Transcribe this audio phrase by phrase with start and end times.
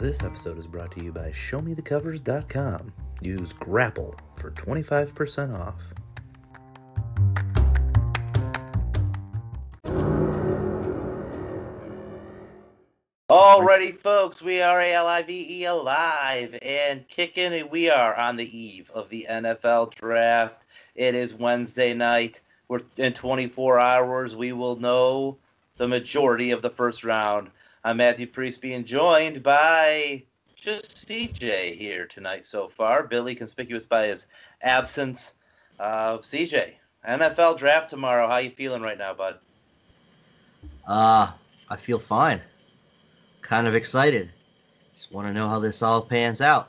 [0.00, 2.90] This episode is brought to you by ShowMeTheCovers.com.
[3.20, 5.74] Use Grapple for 25% off.
[13.28, 19.26] Alrighty, folks, we are ALIVE alive and kicking, we are on the eve of the
[19.28, 20.64] NFL draft.
[20.94, 22.40] It is Wednesday night.
[22.68, 24.34] We're in 24 hours.
[24.34, 25.36] We will know
[25.76, 27.50] the majority of the first round.
[27.82, 33.04] I'm Matthew Priest, being joined by just CJ here tonight so far.
[33.04, 34.26] Billy, conspicuous by his
[34.60, 35.34] absence.
[35.78, 36.74] Uh, CJ,
[37.08, 38.28] NFL draft tomorrow.
[38.28, 39.38] How you feeling right now, bud?
[40.86, 41.32] Uh,
[41.70, 42.42] I feel fine.
[43.40, 44.30] Kind of excited.
[44.92, 46.68] Just want to know how this all pans out.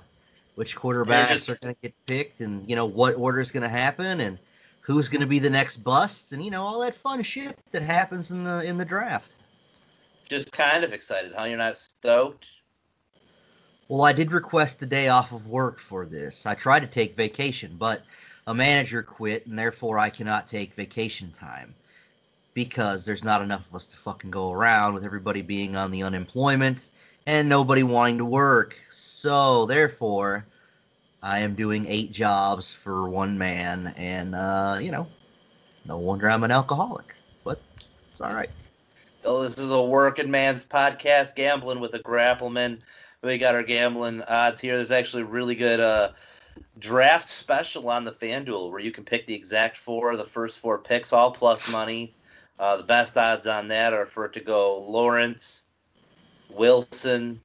[0.56, 3.64] Which quarterbacks just- are going to get picked, and you know what order is going
[3.64, 4.40] to happen, and
[4.80, 7.82] who's going to be the next bust, and you know all that fun shit that
[7.82, 9.34] happens in the in the draft.
[10.32, 11.44] Just kind of excited, huh?
[11.44, 12.48] You're not stoked?
[13.90, 16.46] Well, I did request the day off of work for this.
[16.46, 18.02] I tried to take vacation, but
[18.48, 21.76] a manager quit, and therefore I cannot take vacation time
[22.54, 26.04] because there's not enough of us to fucking go around with everybody being on the
[26.04, 26.92] unemployment
[27.26, 28.78] and nobody wanting to work.
[28.90, 30.46] So, therefore,
[31.22, 35.08] I am doing eight jobs for one man, and, uh, you know,
[35.84, 37.60] no wonder I'm an alcoholic, but
[38.14, 38.50] it's all right.
[39.24, 42.80] Oh, this is a working man's podcast, gambling with a grappleman.
[43.22, 44.78] We got our gambling odds here.
[44.78, 46.14] There's actually a really good uh,
[46.80, 50.80] draft special on the FanDuel where you can pick the exact four, the first four
[50.80, 52.16] picks, all plus money.
[52.58, 55.66] Uh, the best odds on that are for it to go Lawrence,
[56.50, 57.42] Wilson,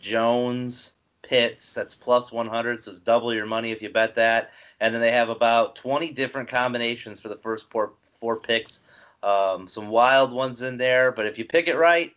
[0.00, 1.72] Jones, Pitts.
[1.72, 4.50] That's plus 100, so it's double your money if you bet that.
[4.80, 8.80] And then they have about 20 different combinations for the first four, four picks.
[9.22, 12.12] Um, some wild ones in there, but if you pick it right,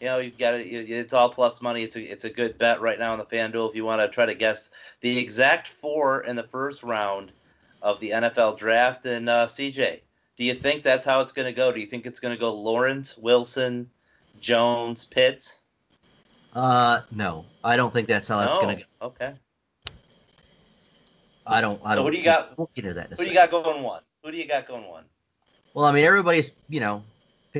[0.00, 0.66] you know you've got it.
[0.66, 1.82] It's all plus money.
[1.82, 4.08] It's a it's a good bet right now on the FanDuel if you want to
[4.08, 7.30] try to guess the exact four in the first round
[7.82, 9.06] of the NFL draft.
[9.06, 10.00] And uh, CJ,
[10.36, 11.70] do you think that's how it's going to go?
[11.70, 13.90] Do you think it's going to go Lawrence, Wilson,
[14.40, 15.60] Jones, Pitts?
[16.52, 18.60] Uh, no, I don't think that's how that's no.
[18.62, 19.06] going to go.
[19.06, 19.34] Okay.
[21.46, 21.80] I don't.
[21.84, 22.04] I So don't.
[22.06, 23.06] who do you got- We'll get into that.
[23.06, 24.02] In a Who do you got going one?
[24.24, 25.04] Who do you got going one?
[25.74, 27.02] Well, I mean, everybody's you know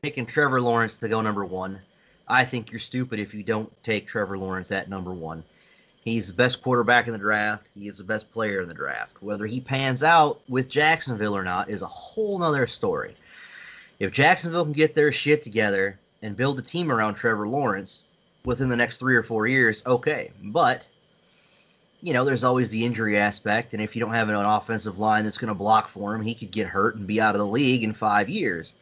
[0.02, 1.80] picking Trevor Lawrence to go number one.
[2.26, 5.42] I think you're stupid if you don't take Trevor Lawrence at number one.
[6.04, 7.66] He's the best quarterback in the draft.
[7.74, 9.22] He is the best player in the draft.
[9.22, 13.14] Whether he pans out with Jacksonville or not is a whole nother story.
[13.98, 18.04] If Jacksonville can get their shit together and build a team around Trevor Lawrence
[18.44, 20.30] within the next three or four years, okay.
[20.42, 20.86] But
[22.02, 25.24] you know, there's always the injury aspect, and if you don't have an offensive line
[25.24, 27.46] that's going to block for him, he could get hurt and be out of the
[27.46, 28.74] league in five years,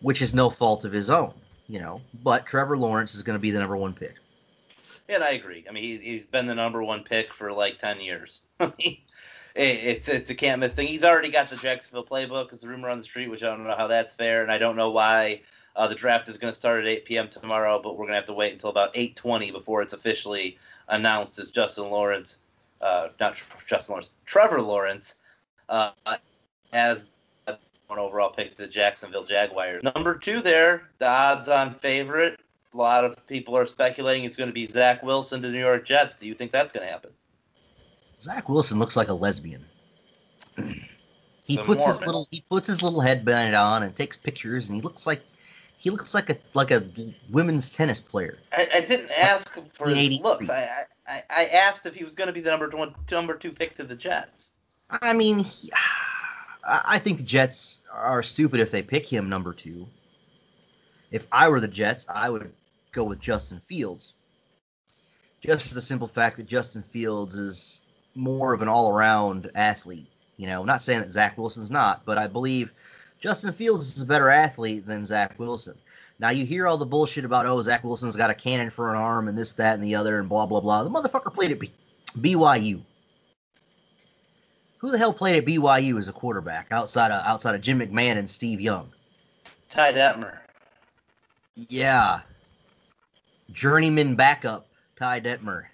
[0.00, 1.32] which is no fault of his own,
[1.68, 2.00] you know.
[2.22, 4.16] But Trevor Lawrence is going to be the number one pick.
[5.08, 5.64] And I agree.
[5.68, 8.40] I mean, he, he's been the number one pick for like 10 years.
[9.56, 10.88] It's, it's a can't miss thing.
[10.88, 12.52] He's already got the Jacksonville playbook.
[12.52, 14.58] It's a rumor on the street, which I don't know how that's fair, and I
[14.58, 15.42] don't know why
[15.76, 17.28] uh, the draft is going to start at 8 p.m.
[17.28, 20.58] tomorrow, but we're going to have to wait until about 8:20 before it's officially
[20.88, 22.38] announced as Justin Lawrence,
[22.80, 25.16] uh, not Tr- Justin Lawrence, Trevor Lawrence,
[25.68, 25.90] uh,
[26.72, 27.04] as
[27.86, 29.82] one overall pick to the Jacksonville Jaguars.
[29.82, 32.40] Number two there, the odds-on favorite.
[32.72, 35.60] A lot of people are speculating it's going to be Zach Wilson to the New
[35.60, 36.18] York Jets.
[36.18, 37.10] Do you think that's going to happen?
[38.20, 39.64] Zach Wilson looks like a lesbian.
[40.56, 44.76] he The puts his little he puts his little headband on and takes pictures, and
[44.76, 45.22] he looks like
[45.84, 46.82] he looks like a like a
[47.28, 48.38] women's tennis player.
[48.50, 50.48] I, I didn't ask him for his looks.
[50.48, 53.52] I, I, I asked if he was going to be the number one, number two
[53.52, 54.50] pick to the Jets.
[54.88, 55.70] I mean, he,
[56.64, 59.86] I I think the Jets are stupid if they pick him number two.
[61.10, 62.50] If I were the Jets, I would
[62.92, 64.14] go with Justin Fields.
[65.42, 67.82] Just for the simple fact that Justin Fields is
[68.14, 70.08] more of an all around athlete.
[70.38, 72.72] You know, not saying that Zach Wilson's not, but I believe
[73.24, 75.78] Justin Fields is a better athlete than Zach Wilson.
[76.18, 78.96] Now you hear all the bullshit about oh Zach Wilson's got a cannon for an
[78.96, 80.84] arm and this that and the other and blah blah blah.
[80.84, 81.72] The motherfucker played at B-
[82.18, 82.82] BYU.
[84.76, 88.18] Who the hell played at BYU as a quarterback outside of outside of Jim McMahon
[88.18, 88.92] and Steve Young?
[89.70, 90.36] Ty Detmer.
[91.56, 92.20] Yeah,
[93.52, 94.66] journeyman backup
[94.96, 95.64] Ty Detmer.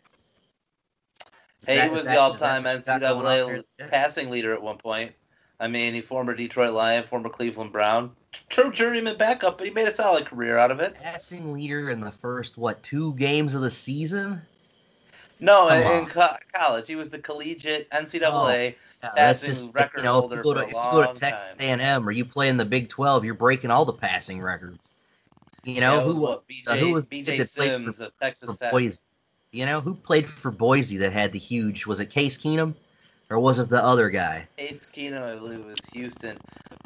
[1.67, 3.88] Hey, that- he was that- the all-time that- is that going on there?
[3.88, 5.14] NCAA passing leader at one point.
[5.61, 8.12] I mean, he former Detroit Lion, former Cleveland Brown,
[8.49, 10.95] true journeyman backup, but he made a solid career out of it.
[10.95, 14.41] Passing leader in the first what two games of the season?
[15.39, 18.75] No, Come in co- college, he was the collegiate NCAA.
[19.03, 20.91] Yeah, Passing just record you know if holder you go to, for a if you
[20.93, 21.81] go to Texas time.
[21.81, 24.79] A&M or you play in the Big 12, you're breaking all the passing records.
[25.65, 28.73] You know was who was BJ, uh, who was BJ Sims for, of Texas Tech.
[28.73, 28.99] Boise?
[29.53, 31.85] You know, who played for Boise that had the huge?
[31.85, 32.75] Was it Case Keenum,
[33.31, 34.47] or was it the other guy?
[34.59, 36.37] Case Keenum, I believe, was Houston.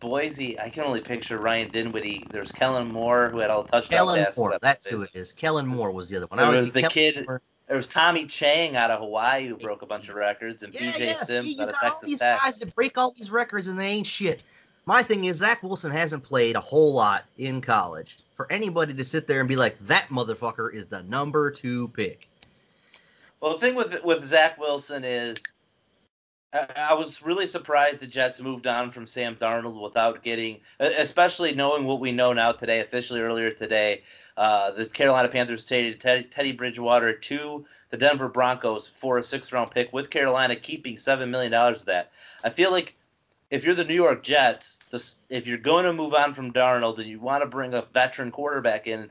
[0.00, 2.25] Boise, I can only picture Ryan Dinwiddie.
[2.31, 4.38] There's Kellen Moore who had all the touchdown Kellen passes.
[4.38, 4.58] Moore.
[4.61, 5.32] That's who it is.
[5.32, 6.38] Kellen Moore was the other one.
[6.38, 7.41] There I was the Kellen kid- Moore.
[7.67, 10.93] There was Tommy Chang out of Hawaii who broke a bunch of records, and Yeah,
[10.93, 11.14] BJ yeah.
[11.14, 12.38] Sims See, you out of got all Texas these Tech.
[12.38, 14.44] guys that break all these records and they ain't shit.
[14.85, 18.19] My thing is Zach Wilson hasn't played a whole lot in college.
[18.37, 22.29] For anybody to sit there and be like, that motherfucker is the number two pick.
[23.40, 25.38] Well, the thing with with Zach Wilson is,
[26.54, 31.84] I, was really surprised the Jets moved on from Sam Darnold without getting, especially knowing
[31.84, 34.02] what we know now today, officially earlier today.
[34.36, 39.72] Uh, the Carolina Panthers traded Teddy, Bridgewater to the Denver Broncos for a sixth round
[39.72, 42.12] pick, with Carolina keeping seven million dollars of that.
[42.44, 42.94] I feel like
[43.50, 46.98] if you're the New York Jets, this, if you're going to move on from Darnold
[46.98, 49.10] and you want to bring a veteran quarterback in,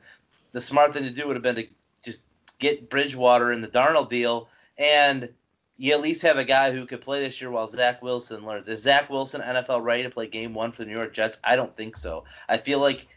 [0.53, 1.67] the smart thing to do would have been to
[2.03, 2.21] just
[2.59, 4.47] get Bridgewater in the Darnold deal,
[4.77, 5.29] and
[5.77, 8.67] you at least have a guy who could play this year while Zach Wilson learns.
[8.67, 11.39] Is Zach Wilson NFL ready to play Game One for the New York Jets?
[11.43, 12.25] I don't think so.
[12.47, 13.07] I feel like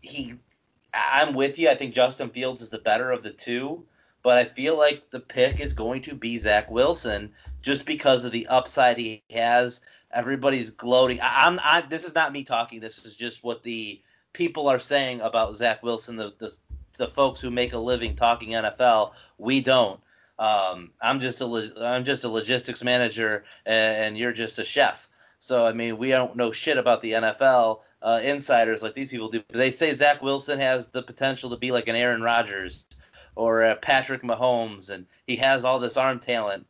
[0.00, 0.34] he.
[0.94, 1.68] I'm with you.
[1.68, 3.84] I think Justin Fields is the better of the two,
[4.22, 8.32] but I feel like the pick is going to be Zach Wilson just because of
[8.32, 9.82] the upside he has.
[10.10, 11.20] Everybody's gloating.
[11.20, 11.60] I, I'm.
[11.62, 12.80] I, this is not me talking.
[12.80, 14.00] This is just what the
[14.32, 16.16] people are saying about Zach Wilson.
[16.16, 16.56] The the,
[16.96, 19.12] the folks who make a living talking NFL.
[19.36, 20.00] We don't.
[20.38, 25.08] Um, I'm just a I'm just a logistics manager, and you're just a chef.
[25.40, 29.28] So I mean, we don't know shit about the NFL uh, insiders like these people
[29.28, 29.42] do.
[29.48, 32.84] They say Zach Wilson has the potential to be like an Aaron Rodgers
[33.34, 36.66] or a Patrick Mahomes, and he has all this arm talent.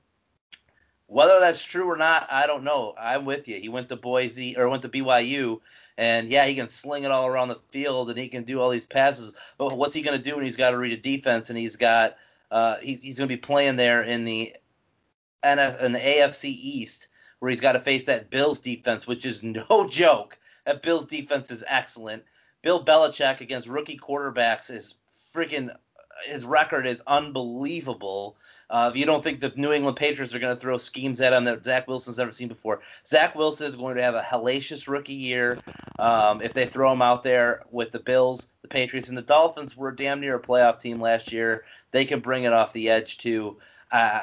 [1.06, 2.94] Whether that's true or not, I don't know.
[2.98, 3.56] I'm with you.
[3.56, 5.60] He went to Boise or went to BYU,
[5.96, 8.70] and yeah, he can sling it all around the field and he can do all
[8.70, 9.32] these passes.
[9.58, 11.76] But what's he going to do when he's got to read a defense and he's
[11.76, 12.16] got
[12.50, 14.52] uh, he's, he's going to be playing there in the
[15.42, 17.08] NF, in the AFC East
[17.38, 20.38] where he's got to face that Bills defense, which is no joke.
[20.64, 22.24] That Bills defense is excellent.
[22.62, 24.96] Bill Belichick against rookie quarterbacks is
[25.32, 25.70] freaking
[26.24, 28.36] his record is unbelievable.
[28.70, 31.32] Uh, if you don't think the New England Patriots are going to throw schemes at
[31.32, 34.88] him that Zach Wilson's never seen before, Zach Wilson is going to have a hellacious
[34.88, 35.58] rookie year.
[35.98, 39.76] Um, if they throw him out there with the Bills, the Patriots, and the Dolphins
[39.76, 41.64] were damn near a playoff team last year.
[41.90, 43.56] They can bring it off the edge too.
[43.90, 44.20] Uh,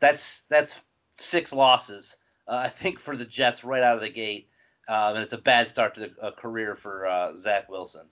[0.00, 0.82] that's that's
[1.16, 2.16] six losses,
[2.48, 4.48] uh, I think, for the Jets right out of the gate,
[4.88, 8.06] um, and it's a bad start to the career for uh, Zach Wilson.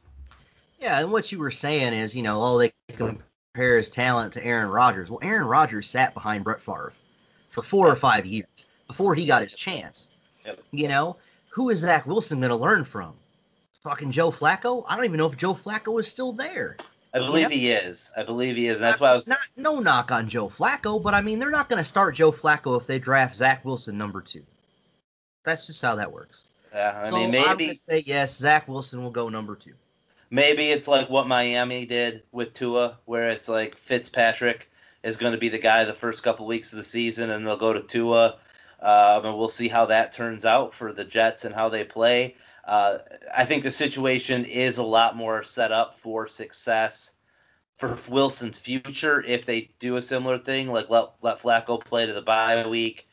[0.78, 3.18] Yeah, and what you were saying is, you know, all they can
[3.54, 5.10] compare his talent to Aaron Rodgers.
[5.10, 6.92] Well, Aaron Rodgers sat behind Brett Favre
[7.50, 10.08] for four or five years before he got his chance.
[10.44, 10.60] Yep.
[10.72, 11.16] You know,
[11.50, 13.14] who is Zach Wilson going to learn from?
[13.82, 14.84] Fucking Joe Flacco?
[14.88, 16.76] I don't even know if Joe Flacco is still there.
[17.14, 17.56] I believe Yeah.
[17.56, 18.10] he is.
[18.16, 19.26] I believe he is, and that's why I was.
[19.28, 22.32] not no knock on Joe Flacco, but I mean they're not going to start Joe
[22.32, 24.42] Flacco if they draft Zach Wilson number two.
[25.44, 26.44] That's just how that works.
[26.72, 29.54] Yeah, I so mean, I'm maybe going to say yes, Zach Wilson will go number
[29.54, 29.74] two.
[30.30, 34.68] maybe it's like what Miami did with Tua, where it's like Fitzpatrick
[35.04, 37.56] is going to be the guy the first couple weeks of the season, and they'll
[37.56, 38.38] go to Tua,
[38.80, 42.34] um, and we'll see how that turns out for the Jets and how they play.
[42.66, 42.98] Uh,
[43.36, 47.12] I think the situation is a lot more set up for success
[47.76, 52.12] for Wilson's future if they do a similar thing, like let let Flacco play to
[52.12, 53.06] the bye week,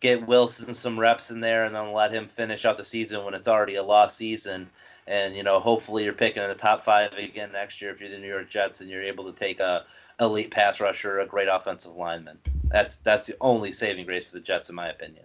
[0.00, 3.34] get Wilson some reps in there, and then let him finish out the season when
[3.34, 4.68] it's already a lost season.
[5.06, 8.10] And you know, hopefully you're picking in the top five again next year if you're
[8.10, 9.84] the New York Jets and you're able to take a
[10.20, 12.38] elite pass rusher, a great offensive lineman.
[12.64, 15.24] That's that's the only saving grace for the Jets, in my opinion.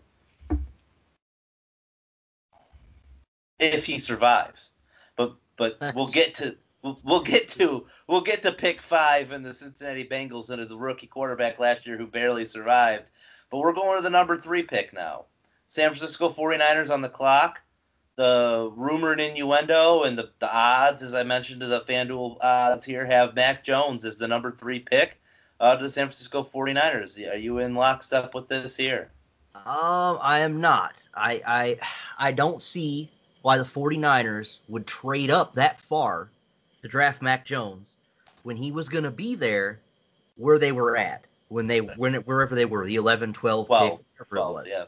[3.59, 4.71] If he survives,
[5.15, 9.41] but but we'll get to we'll, we'll get to we'll get to pick five in
[9.41, 13.09] the Cincinnati Bengals under the rookie quarterback last year who barely survived.
[13.49, 15.25] But we're going to the number three pick now.
[15.67, 17.61] San Francisco 49ers on the clock.
[18.15, 23.05] The rumored innuendo and the, the odds, as I mentioned to the FanDuel odds here,
[23.05, 25.19] have Mac Jones as the number three pick
[25.59, 27.31] uh, to the San Francisco 49ers.
[27.31, 29.11] Are you in lockstep with this here?
[29.55, 31.07] Um, I am not.
[31.13, 31.79] I I
[32.17, 36.29] I don't see why the 49ers would trade up that far
[36.81, 37.97] to draft Mac Jones
[38.43, 39.79] when he was going to be there
[40.35, 44.05] where they were at when they when wherever they were the 11 12 12, pick,
[44.17, 44.67] whatever it 12, was.
[44.69, 44.85] yeah.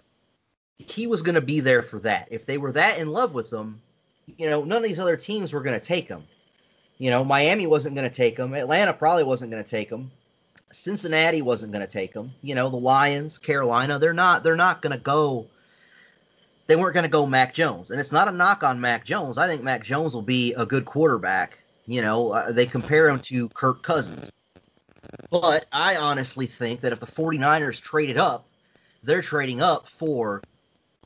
[0.77, 2.29] He was going to be there for that.
[2.31, 3.81] If they were that in love with him,
[4.37, 6.23] you know, none of these other teams were going to take him.
[6.97, 8.53] You know, Miami wasn't going to take him.
[8.53, 10.11] Atlanta probably wasn't going to take him.
[10.71, 12.31] Cincinnati wasn't going to take him.
[12.41, 15.47] You know, the Lions, Carolina, they're not they're not going to go
[16.69, 17.89] they weren't going to go Mac Jones.
[17.89, 19.39] And it's not a knock on Mac Jones.
[19.39, 21.57] I think Mac Jones will be a good quarterback.
[21.87, 24.29] You know, uh, they compare him to Kirk Cousins.
[25.31, 28.45] But I honestly think that if the 49ers traded up,
[29.01, 30.43] they're trading up for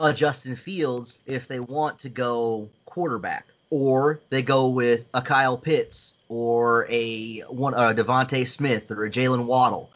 [0.01, 5.58] a Justin Fields if they want to go quarterback, or they go with a Kyle
[5.58, 9.89] Pitts or a one a DeVonta Smith or a Jaylen Waddle.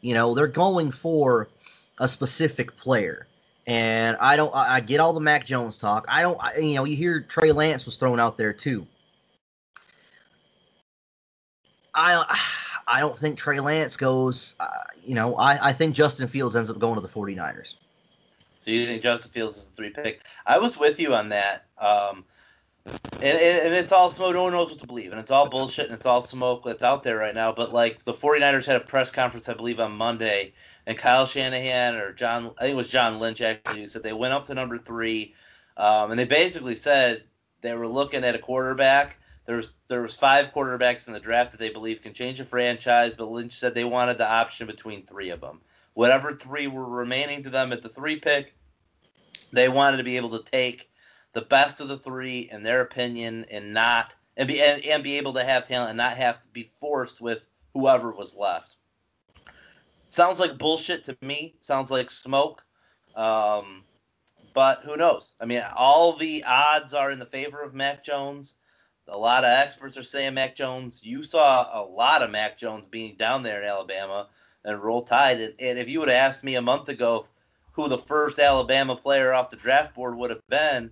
[0.00, 1.48] You know, they're going for
[1.96, 3.28] a specific player.
[3.66, 4.52] And I don't.
[4.54, 6.06] I get all the Mac Jones talk.
[6.08, 6.38] I don't.
[6.42, 8.86] I, you know, you hear Trey Lance was thrown out there too.
[11.94, 12.40] I
[12.86, 14.56] I don't think Trey Lance goes.
[14.58, 14.68] Uh,
[15.04, 17.74] you know, I, I think Justin Fields ends up going to the 49ers.
[18.64, 20.22] So you think Justin Fields is the three pick?
[20.46, 21.66] I was with you on that.
[21.78, 22.24] Um,
[22.84, 24.34] and, and it's all smoke.
[24.34, 26.82] No one knows what to believe, and it's all bullshit, and it's all smoke that's
[26.82, 27.52] out there right now.
[27.52, 30.52] But like the 49ers had a press conference, I believe, on Monday,
[30.86, 34.32] and Kyle Shanahan or John, I think it was John Lynch actually, said they went
[34.32, 35.34] up to number three,
[35.76, 37.24] um, and they basically said
[37.60, 39.16] they were looking at a quarterback.
[39.46, 42.44] There was there was five quarterbacks in the draft that they believe can change a
[42.44, 45.60] franchise, but Lynch said they wanted the option between three of them.
[45.94, 48.54] Whatever three were remaining to them at the three pick,
[49.52, 50.90] they wanted to be able to take
[51.32, 55.18] the best of the three in their opinion and not and be and, and be
[55.18, 58.76] able to have talent and not have to be forced with whoever was left.
[60.12, 61.54] Sounds like bullshit to me.
[61.62, 62.62] Sounds like smoke.
[63.16, 63.84] Um,
[64.52, 65.34] but who knows?
[65.40, 68.56] I mean, all the odds are in the favor of Mac Jones.
[69.08, 71.00] A lot of experts are saying Mac Jones.
[71.02, 74.28] You saw a lot of Mac Jones being down there in Alabama
[74.66, 75.40] and roll tide.
[75.40, 77.26] And, and if you would have asked me a month ago
[77.72, 80.90] who the first Alabama player off the draft board would have been,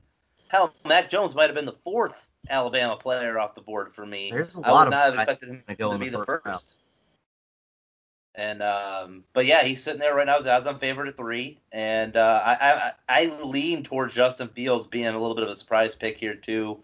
[0.49, 4.31] hell, Mac Jones might have been the fourth Alabama player off the board for me.
[4.31, 6.25] There's a I lot would of not have expected him go to be the the
[6.25, 6.77] first first.
[8.35, 10.37] And um, but yeah, he's sitting there right now.
[10.37, 15.09] Odds on favorite at three, and uh, I, I I lean towards Justin Fields being
[15.09, 16.79] a little bit of a surprise pick here too.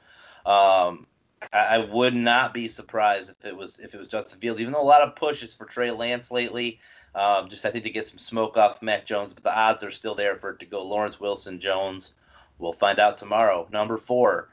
[0.44, 1.06] Um,
[1.52, 4.72] I, I would not be surprised if it was if it was Justin Fields, even
[4.72, 6.80] though a lot of pushes for Trey Lance lately.
[7.14, 9.90] Um, just I think to get some smoke off Mac Jones, but the odds are
[9.90, 12.12] still there for it to go Lawrence Wilson Jones.
[12.58, 13.66] We'll find out tomorrow.
[13.72, 14.50] Number four,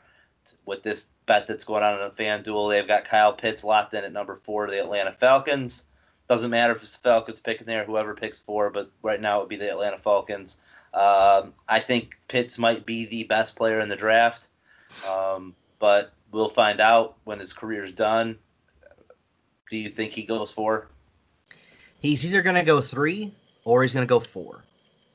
[0.66, 4.04] with this bet that's going on in the FanDuel, they've got Kyle Pitts locked in
[4.04, 5.86] at number four to the Atlanta Falcons.
[6.30, 9.39] Doesn't matter if it's the Falcons picking there, whoever picks four, but right now it
[9.42, 10.58] would be the Atlanta Falcons.
[10.94, 14.48] Um, I think Pitts might be the best player in the draft,
[15.10, 18.38] um, but we'll find out when his career's done.
[19.70, 20.88] Do you think he goes four?
[22.00, 24.63] He's either going to go three or he's going to go four.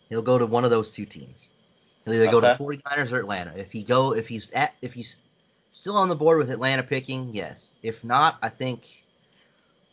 [0.09, 1.49] He'll go to one of those two teams.
[2.05, 3.53] He'll either go to the 49ers or Atlanta.
[3.57, 5.19] If he go, if he's at, if he's
[5.71, 7.71] still on the board with Atlanta picking, yes.
[7.83, 9.05] If not, I think,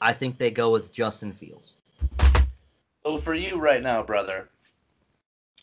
[0.06, 1.74] I think they go with Justin Fields.
[3.04, 4.48] So for you right now, brother,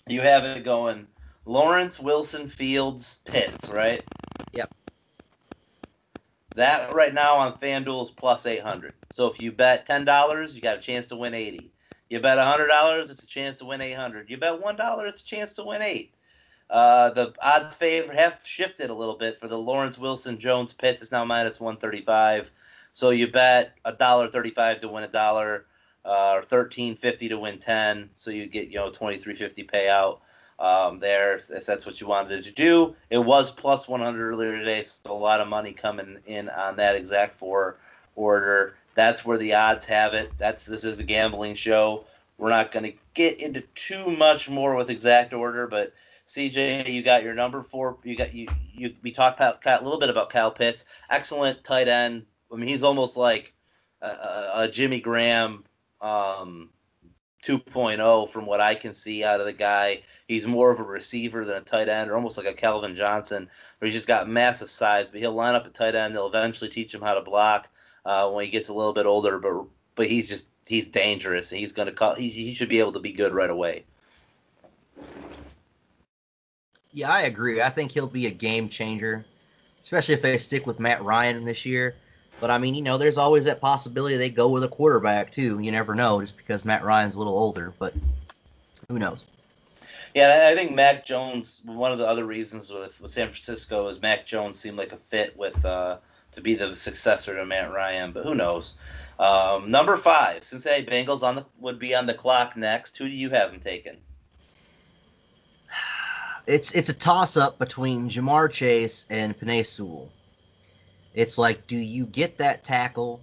[0.08, 1.06] you have it going
[1.44, 4.02] Lawrence, Wilson, Fields, Pitts, right?
[4.52, 4.74] Yep.
[6.56, 8.94] That right now on FanDuel is plus 800.
[9.12, 11.70] So if you bet $10, you got a chance to win 80.
[12.10, 14.28] You bet $100, it's a chance to win 800.
[14.28, 16.12] You bet $1, it's a chance to win 8.
[16.68, 21.00] Uh, the odds favor have shifted a little bit for the Lawrence Wilson Jones Pitts.
[21.00, 22.50] It's now minus 135.
[22.92, 25.66] So you bet a dollar 35 to win a dollar,
[26.04, 28.10] uh, or 13.50 to win 10.
[28.14, 30.18] So you get you know 23.50 payout
[30.58, 32.94] um, there if, that's what you wanted to do.
[33.10, 36.96] It was plus 100 earlier today, so a lot of money coming in on that
[36.96, 37.76] exact four
[38.14, 38.74] order.
[38.94, 40.30] That's where the odds have it.
[40.38, 42.04] That's this is a gambling show.
[42.38, 45.92] We're not going to get into too much more with exact order, but
[46.26, 47.98] CJ, you got your number four.
[48.04, 48.48] You got you.
[48.74, 50.84] you we talked about, a little bit about Kyle Pitts.
[51.10, 52.24] Excellent tight end.
[52.52, 53.54] I mean, he's almost like
[54.02, 55.64] a, a, Jimmy Graham
[56.00, 56.68] um,
[57.44, 60.02] 2.0 from what I can see out of the guy.
[60.28, 63.48] He's more of a receiver than a tight end, or almost like a Calvin Johnson,
[63.78, 65.08] where he's just got massive size.
[65.08, 66.14] But he'll line up at tight end.
[66.14, 67.70] They'll eventually teach him how to block
[68.04, 69.38] uh, when he gets a little bit older.
[69.38, 71.50] But but he's just he's dangerous.
[71.50, 72.14] He's gonna call.
[72.14, 73.84] He, he should be able to be good right away.
[76.92, 77.62] Yeah, I agree.
[77.62, 79.24] I think he'll be a game changer,
[79.80, 81.96] especially if they stick with Matt Ryan this year.
[82.42, 85.60] But I mean, you know, there's always that possibility they go with a quarterback too.
[85.60, 87.72] You never know, just because Matt Ryan's a little older.
[87.78, 87.94] But
[88.88, 89.22] who knows?
[90.12, 91.60] Yeah, I think Mac Jones.
[91.64, 94.96] One of the other reasons with, with San Francisco is Mac Jones seemed like a
[94.96, 95.98] fit with uh,
[96.32, 98.74] to be the successor to Matt Ryan, but who knows?
[99.20, 102.96] Um, number five, Cincinnati Bengals on the would be on the clock next.
[102.96, 103.98] Who do you have them taking?
[106.44, 110.10] It's it's a toss up between Ja'Marr Chase and Penei Sewell.
[111.14, 113.20] It's like, do you get that tackle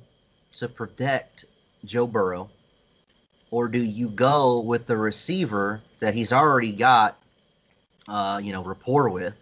[0.54, 1.46] to protect
[1.86, 2.50] Joe Burrow,
[3.52, 7.18] or do you go with the receiver that he's already got,
[8.08, 9.38] uh, you know, rapport with?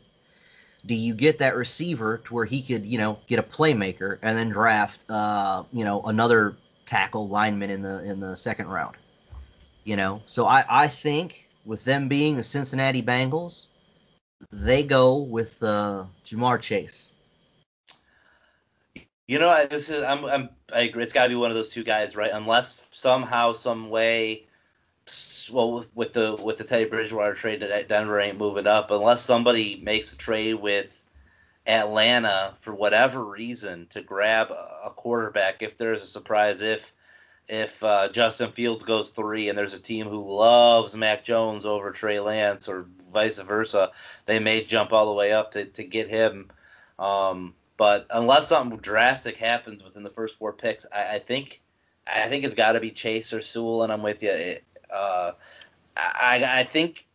[0.86, 4.38] Do you get that receiver to where he could, you know, get a playmaker and
[4.38, 6.56] then draft, uh, you know, another
[6.88, 8.96] tackle lineman in the in the second round.
[9.84, 13.66] You know, so I I think with them being the Cincinnati Bengals,
[14.52, 17.10] they go with uh, Ja'Marr Chase.
[19.28, 21.04] You know, this is I'm, I'm I agree.
[21.04, 22.32] It's got to be one of those two guys, right?
[22.34, 24.46] Unless somehow, some way,
[25.52, 28.90] well, with the with the Teddy Bridgewater trade, Denver ain't moving up.
[28.90, 31.02] Unless somebody makes a trade with
[31.66, 36.94] Atlanta for whatever reason to grab a quarterback if there's a surprise if
[37.50, 41.92] if uh, Justin Fields goes three and there's a team who loves Mac Jones over
[41.92, 43.92] Trey Lance or vice versa,
[44.26, 46.50] they may jump all the way up to, to get him.
[47.00, 51.62] Um, but unless something drastic happens within the first four picks, I, I think
[52.12, 54.56] I think it's got to be Chase or Sewell, and I'm with you.
[54.94, 55.32] uh,
[55.96, 57.06] I, I think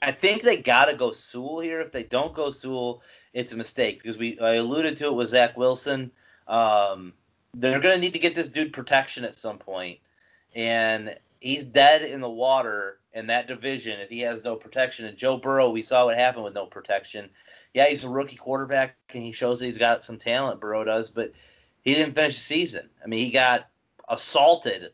[0.00, 1.80] I think they got to go Sewell here.
[1.80, 3.02] If they don't go Sewell,
[3.32, 6.10] it's a mistake because we I alluded to it with Zach Wilson.
[6.46, 7.12] Um,
[7.54, 9.98] they're going to need to get this dude protection at some point,
[10.54, 15.06] and he's dead in the water in that division if he has no protection.
[15.06, 17.30] And Joe Burrow, we saw what happened with no protection.
[17.74, 20.60] Yeah, he's a rookie quarterback and he shows that he's got some talent.
[20.60, 21.32] Burrow does, but
[21.82, 22.88] he didn't finish the season.
[23.02, 23.68] I mean, he got
[24.08, 24.90] assaulted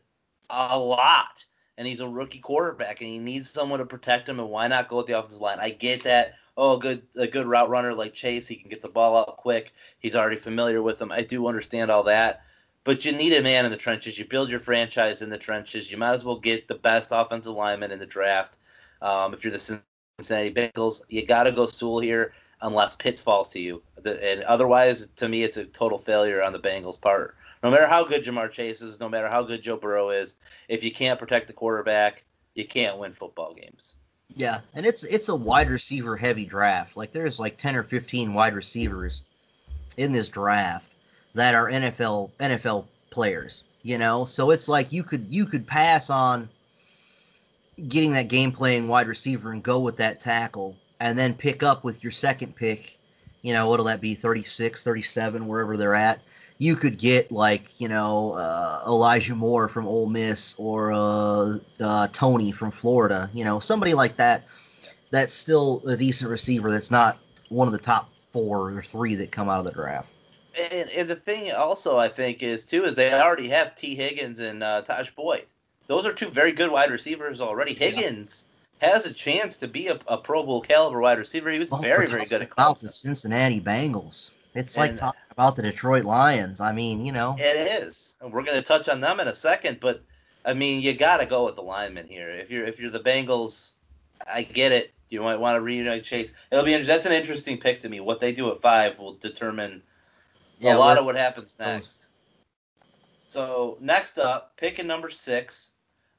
[0.49, 1.45] a lot,
[1.77, 4.39] and he's a rookie quarterback, and he needs someone to protect him.
[4.39, 5.57] And why not go with the offensive line?
[5.59, 8.89] I get that oh, good a good route runner like Chase, he can get the
[8.89, 9.73] ball out quick.
[9.99, 11.11] He's already familiar with them.
[11.11, 12.43] I do understand all that.
[12.83, 14.17] But you need a man in the trenches.
[14.17, 15.91] You build your franchise in the trenches.
[15.91, 18.57] You might as well get the best offensive lineman in the draft.
[19.01, 19.83] Um, if you're the
[20.19, 23.81] Cincinnati Bengals, you got to go Sewell here unless Pitts falls to you.
[24.05, 27.35] And otherwise, to me, it's a total failure on the Bengals' part.
[27.63, 30.35] No matter how good Ja'Marr Chase is, no matter how good Joe Burrow is,
[30.67, 33.93] if you can't protect the quarterback, you can't win football games.
[34.35, 36.97] Yeah, and it's it's a wide receiver heavy draft.
[36.97, 39.23] Like there's like 10 or 15 wide receivers
[39.97, 40.85] in this draft
[41.35, 44.25] that are NFL NFL players, you know?
[44.25, 46.49] So it's like you could you could pass on
[47.87, 51.83] getting that game playing wide receiver and go with that tackle and then pick up
[51.83, 52.97] with your second pick,
[53.41, 56.21] you know, what'll that be 36, 37 wherever they're at
[56.57, 62.07] you could get like you know uh, Elijah Moore from Ole Miss or uh, uh,
[62.07, 64.45] Toney from Florida, you know somebody like that.
[65.11, 66.71] That's still a decent receiver.
[66.71, 67.17] That's not
[67.49, 70.09] one of the top four or three that come out of the draft.
[70.59, 74.39] And, and the thing also I think is too is they already have Tee Higgins
[74.39, 75.45] and uh, Tajh Boyd.
[75.87, 77.73] Those are two very good wide receivers already.
[77.73, 78.45] Higgins.
[78.79, 81.49] Has a chance to be a, a, Pro Bowl caliber wide receiver.
[81.49, 82.81] He was oh, very, very good at Clemson.
[82.81, 84.31] the Cincinnati Bengals.
[84.53, 86.59] It's and, like talking about the Detroit Lions.
[86.61, 87.35] I mean, you know.
[87.37, 88.15] It is.
[88.21, 90.03] And we're going to touch on them in a second, but
[90.45, 92.29] I mean, you got to go with the lineman here.
[92.29, 93.73] If you're if you're the Bengals,
[94.31, 94.93] I get it.
[95.09, 96.33] You might want to reunite Chase.
[96.51, 97.99] It'll be that's an interesting pick to me.
[97.99, 99.81] What they do at five will determine
[100.59, 102.07] yeah, a lot of what happens next.
[103.27, 105.71] So next up, pick picking number six,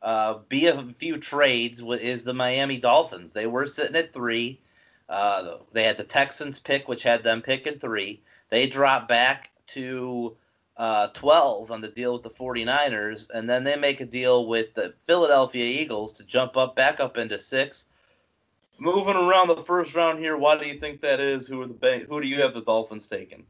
[0.02, 3.32] uh, be a few trades is the Miami Dolphins.
[3.32, 4.60] They were sitting at three.
[5.08, 8.22] Uh, they had the Texans pick, which had them picking three.
[8.48, 10.36] They dropped back to
[10.76, 14.74] uh, 12 on the deal with the 49ers, and then they make a deal with
[14.74, 17.86] the Philadelphia Eagles to jump up back up into six.
[18.78, 21.48] Moving around the first round here, why do you think that is?
[21.48, 23.46] Who are the who do you have the Dolphins taking?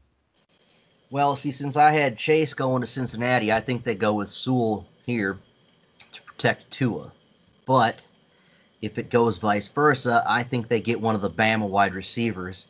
[1.09, 4.87] Well, see, since I had Chase going to Cincinnati, I think they go with Sewell
[5.05, 5.37] here
[6.37, 7.11] protect Tua.
[7.65, 8.05] But
[8.81, 12.67] if it goes vice versa, I think they get one of the Bama wide receivers.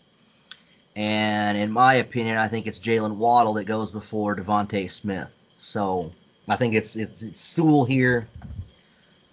[0.96, 5.32] And in my opinion, I think it's Jaylen Waddle that goes before DeVonta Smith.
[5.60, 6.14] So
[6.48, 8.28] I think it's it's, it's Sewell here,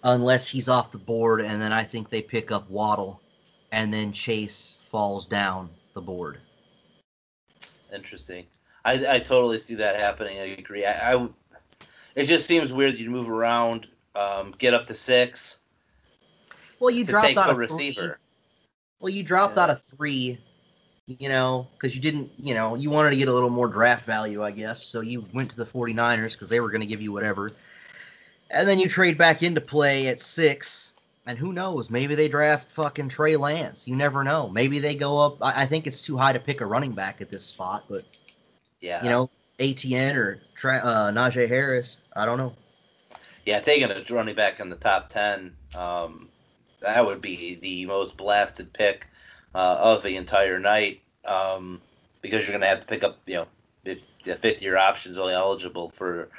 [0.02, 3.20] unless he's off the board, and then I think they pick up Waddle,
[3.70, 6.38] and then Chase falls down the board.
[7.94, 8.46] Interesting.
[8.84, 10.38] I, I totally see that happening.
[10.38, 10.84] I agree.
[10.84, 11.28] I, I
[12.14, 15.60] it just seems weird you move around, um, get up to six,
[16.78, 18.00] well, you dropped out a receiver.
[18.00, 18.12] Three.
[19.00, 19.64] Well, you dropped yeah.
[19.64, 20.38] out of three,
[21.06, 24.06] you know, because you didn't, you know, you wanted to get a little more draft
[24.06, 24.82] value, I guess.
[24.82, 27.52] So you went to the 49ers because they were going to give you whatever.
[28.50, 30.92] And then you trade back into play at six.
[31.26, 31.90] And who knows?
[31.90, 33.88] Maybe they draft fucking Trey Lance.
[33.88, 34.48] You never know.
[34.48, 35.38] Maybe they go up.
[35.40, 38.04] I, I think it's too high to pick a running back at this spot, but
[38.80, 41.96] yeah, you know, Etienne or uh, Najee Harris.
[42.14, 42.54] I don't know.
[43.46, 45.54] Yeah, taking a running back in the top ten.
[45.76, 46.28] Um,
[46.80, 49.06] that would be the most blasted pick
[49.54, 51.80] uh, of the entire night um,
[52.22, 53.46] because you're going to have to pick up, you know,
[53.84, 56.30] if the fifth year option is only eligible for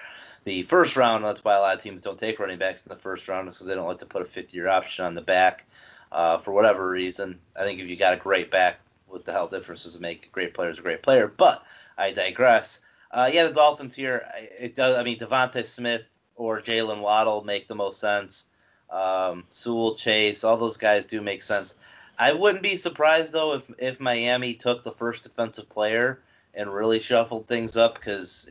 [0.45, 1.23] the first round.
[1.23, 3.65] That's why a lot of teams don't take running backs in the first round, because
[3.65, 5.65] they don't like to put a fifth year option on the back
[6.11, 7.39] uh, for whatever reason.
[7.55, 10.53] I think if you got a great back with the health differences, make A great
[10.53, 11.27] players a great player.
[11.27, 11.63] But
[11.97, 12.81] I digress.
[13.11, 14.23] Uh, yeah, the Dolphins here.
[14.59, 14.97] It does.
[14.97, 18.45] I mean, Devonta Smith or Jaylen Waddle make the most sense.
[18.89, 21.75] Um, Sewell, Chase, all those guys do make sense.
[22.17, 26.21] I wouldn't be surprised though if if Miami took the first defensive player
[26.53, 28.47] and really shuffled things up because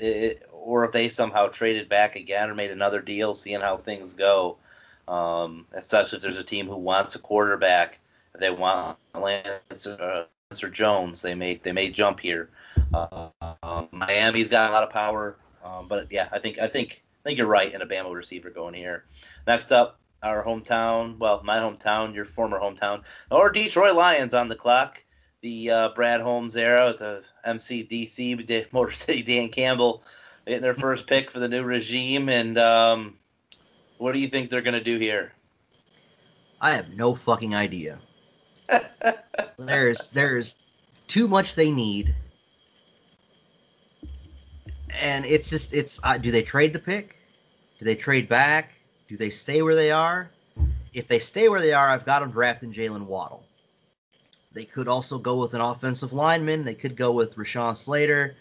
[0.52, 4.56] or if they somehow traded back again or made another deal, seeing how things go.
[5.06, 7.98] Um, especially if there's a team who wants a quarterback,
[8.34, 12.48] if they want Lance or, or Jones, they may they may jump here.
[12.92, 13.28] Uh,
[13.62, 17.28] um, Miami's got a lot of power, um, but yeah, I think I think I
[17.28, 19.04] think you're right in a Bama receiver going here.
[19.46, 24.56] Next up, our hometown, well, my hometown, your former hometown, or Detroit Lions on the
[24.56, 25.02] clock.
[25.40, 30.02] The uh, Brad Holmes era, with the MCDC, Motor City Dan Campbell
[30.46, 32.28] getting their first pick for the new regime.
[32.28, 33.18] And um,
[33.98, 35.32] what do you think they're going to do here?
[36.60, 37.98] I have no fucking idea.
[39.58, 40.58] there's there's
[41.06, 42.14] too much they need,
[45.00, 46.00] and it's just it's.
[46.02, 47.16] Uh, do they trade the pick?
[47.78, 48.72] Do they trade back?
[49.08, 50.30] Do they stay where they are?
[50.92, 53.44] If they stay where they are, I've got them drafting Jaylen Waddle.
[54.52, 56.64] They could also go with an offensive lineman.
[56.64, 58.36] They could go with Rashawn Slater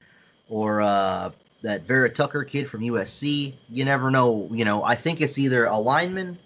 [0.48, 1.32] or uh,
[1.64, 3.56] that Vera Tucker kid from USC.
[3.70, 4.48] You never know.
[4.52, 6.38] You know, I think it's either a lineman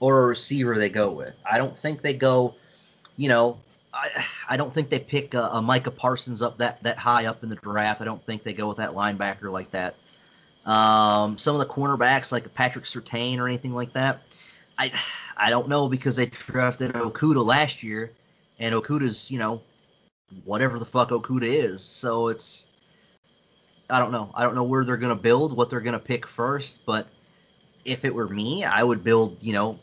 [0.00, 1.34] or a receiver they go with.
[1.44, 2.54] I don't think they go,
[3.16, 3.58] you know,
[3.98, 7.42] I, I don't think they pick a, a Micah Parsons up that, that high up
[7.42, 8.00] in the draft.
[8.00, 9.96] I don't think they go with that linebacker like that.
[10.64, 14.22] Um, some of the cornerbacks like Patrick Surtain or anything like that.
[14.78, 14.92] I
[15.36, 18.12] I don't know because they drafted Okudah last year,
[18.58, 19.62] and Okudah's you know
[20.44, 21.82] whatever the fuck Okudah is.
[21.82, 22.68] So it's
[23.88, 24.30] I don't know.
[24.34, 26.84] I don't know where they're gonna build, what they're gonna pick first.
[26.84, 27.08] But
[27.84, 29.78] if it were me, I would build you know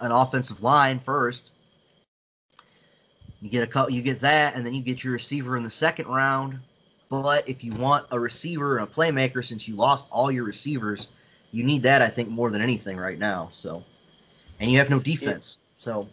[0.00, 1.50] an offensive line first.
[3.44, 6.06] You get a you get that, and then you get your receiver in the second
[6.06, 6.60] round.
[7.10, 11.08] But if you want a receiver and a playmaker, since you lost all your receivers,
[11.52, 13.48] you need that I think more than anything right now.
[13.50, 13.84] So,
[14.58, 15.58] and you have no defense.
[15.78, 16.08] So,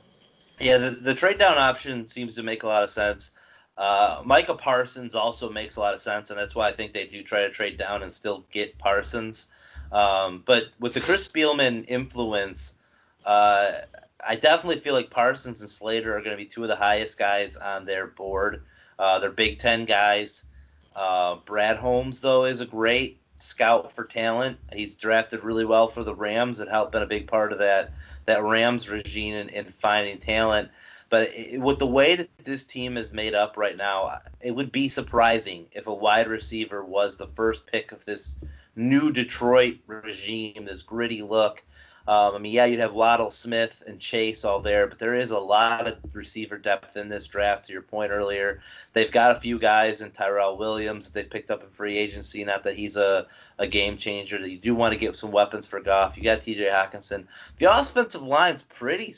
[0.60, 3.32] yeah, the, the trade down option seems to make a lot of sense.
[3.78, 7.06] Uh, Micah Parsons also makes a lot of sense, and that's why I think they
[7.06, 9.48] do try to trade down and still get Parsons.
[9.94, 12.76] Um, but with the Chris Spielman influence,
[13.26, 13.72] uh,
[14.26, 17.18] I definitely feel like Parsons and Slater are going to be two of the highest
[17.18, 18.64] guys on their board.
[19.00, 20.44] Uh, they're Big Ten guys.
[20.96, 24.58] Uh, Brad Holmes, though, is a great scout for talent.
[24.74, 27.94] He's drafted really well for the Rams and helped been a big part of that
[28.26, 30.70] that Rams regime in, in finding talent.
[31.10, 34.72] But it, with the way that this team is made up right now, it would
[34.72, 38.38] be surprising if a wide receiver was the first pick of this
[38.76, 41.64] new Detroit regime, this gritty look.
[42.08, 45.32] Um, I mean, yeah, you'd have Waddle, Smith, and Chase all there, but there is
[45.32, 47.66] a lot of receiver depth in this draft.
[47.66, 48.60] To your point earlier,
[48.94, 52.44] they've got a few guys in Tyrell Williams they picked up in free agency.
[52.44, 53.28] Not that he's a,
[53.60, 54.40] a game changer.
[54.40, 56.18] That you do want to get some weapons for Goff.
[56.18, 56.66] You got T.J.
[56.66, 57.26] Hockenson.
[57.58, 59.14] The offensive line's pretty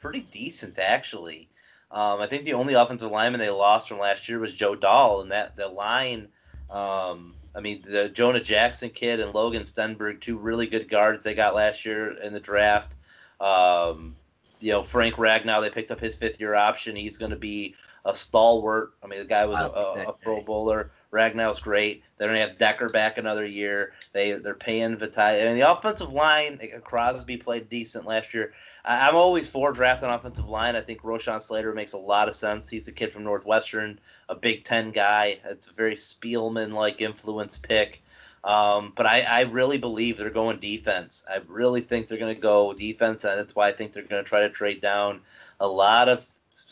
[0.00, 1.48] pretty decent actually.
[1.90, 5.22] Um, I think the only offensive lineman they lost from last year was Joe Dahl,
[5.22, 6.28] and that the line.
[6.70, 11.34] Um, I mean, the Jonah Jackson kid and Logan Stenberg, two really good guards they
[11.34, 12.94] got last year in the draft.
[13.40, 14.16] Um,
[14.60, 16.94] you know, Frank Ragnow, they picked up his fifth year option.
[16.94, 18.92] He's going to be a stalwart.
[19.02, 20.90] I mean, the guy was a, a, a Pro Bowler.
[21.10, 22.04] Ragnow's great.
[22.18, 23.92] They don't have Decker back another year.
[24.12, 25.42] They they're paying Vaitai.
[25.42, 28.52] I mean, the offensive line, Crosby played decent last year.
[28.84, 30.76] I, am always for drafting offensive line.
[30.76, 32.70] I think Rashawn Slater makes a lot of sense.
[32.70, 35.40] He's the kid from Northwestern, a Big Ten guy.
[35.44, 38.02] It's a very Spielman like influence pick.
[38.42, 41.24] Um, but I, I really believe they're going defense.
[41.28, 44.24] I really think they're going to go defense, and that's why I think they're going
[44.24, 45.20] to try to trade down.
[45.58, 46.26] A lot of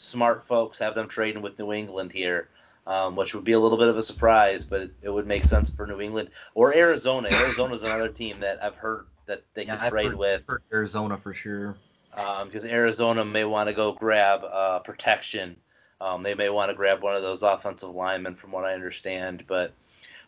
[0.09, 2.49] smart folks have them trading with New England here
[2.89, 5.45] um, which would be a little bit of a surprise, but it, it would make
[5.45, 7.29] sense for New England or Arizona.
[7.31, 10.47] Arizona's another team that I've heard that they yeah, could trade heard, with.
[10.47, 11.77] Heard Arizona for sure.
[12.11, 15.57] Because um, Arizona may want to go grab uh, protection.
[16.01, 19.45] Um, they may want to grab one of those offensive linemen, from what I understand.
[19.47, 19.75] But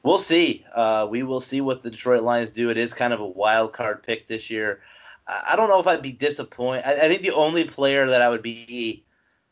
[0.03, 0.67] we'll see.
[0.75, 2.69] Uh, we will see what the Detroit Lions do.
[2.69, 4.83] It is kind of a wild card pick this year.
[5.27, 6.85] I, I don't know if I'd be disappointed.
[6.85, 9.03] I, I, think the only player that I would be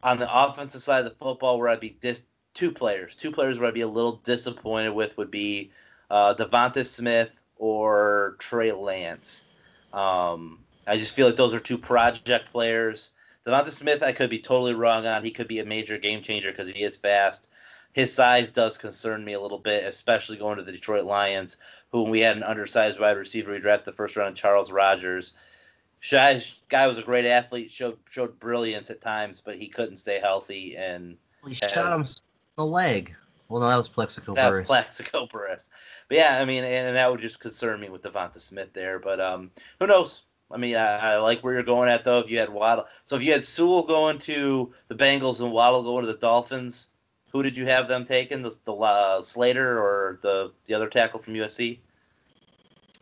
[0.02, 3.16] on the offensive side of the football where I'd be dis- two players.
[3.16, 5.70] Two players where I'd be a little disappointed with would be
[6.10, 9.44] uh, Devonta Smith or Trey Lance.
[9.92, 13.12] Um, I just feel like those are two project players.
[13.46, 15.24] Devonta Smith, I could be totally wrong on.
[15.24, 17.48] He could be a major game changer because he is fast.
[17.92, 21.56] His size does concern me a little bit, especially going to the Detroit Lions,
[21.90, 25.32] who we had an undersized wide receiver we drafted the first round, Charles Rogers.
[26.10, 30.76] Guy was a great athlete, showed showed brilliance at times, but he couldn't stay healthy
[30.76, 32.06] and he shot him
[32.56, 33.14] the leg.
[33.48, 34.66] Well, no, that was Plaxico That's Burress.
[34.66, 35.70] Plaxico Burress.
[36.08, 38.98] But yeah, I mean, and, and that would just concern me with Devonta Smith there.
[38.98, 40.24] But um, who knows?
[40.50, 42.18] I mean, I, I like where you're going at though.
[42.18, 45.82] If you had Waddle, so if you had Sewell going to the Bengals and Waddle
[45.82, 46.90] going to the Dolphins,
[47.32, 48.42] who did you have them taking?
[48.42, 51.78] The, the uh, Slater or the the other tackle from USC?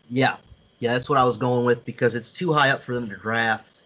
[0.08, 0.36] Yeah,
[0.78, 3.16] yeah, that's what I was going with because it's too high up for them to
[3.16, 3.82] draft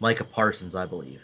[0.00, 1.20] Micah Parsons, I believe.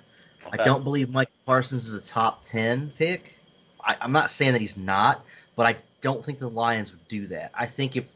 [0.47, 0.59] Okay.
[0.59, 3.37] I don't believe Micah Parsons is a top 10 pick.
[3.83, 5.25] I, I'm not saying that he's not,
[5.57, 7.51] but I don't think the Lions would do that.
[7.55, 8.15] I think if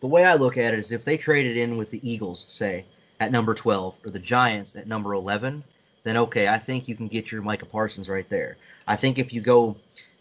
[0.00, 2.84] the way I look at it is if they traded in with the Eagles, say,
[3.20, 5.62] at number 12, or the Giants at number 11,
[6.04, 8.56] then okay, I think you can get your Micah Parsons right there.
[8.86, 9.76] I think if you go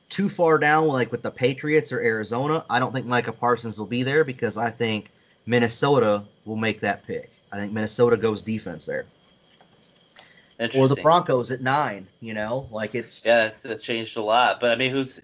[0.09, 3.87] too far down, like with the Patriots or Arizona, I don't think Micah Parsons will
[3.87, 5.09] be there because I think
[5.45, 7.31] Minnesota will make that pick.
[7.51, 9.05] I think Minnesota goes defense there.
[10.75, 14.59] Or the Broncos at nine, you know, like it's Yeah, that's, that's changed a lot.
[14.59, 15.19] But I mean, who's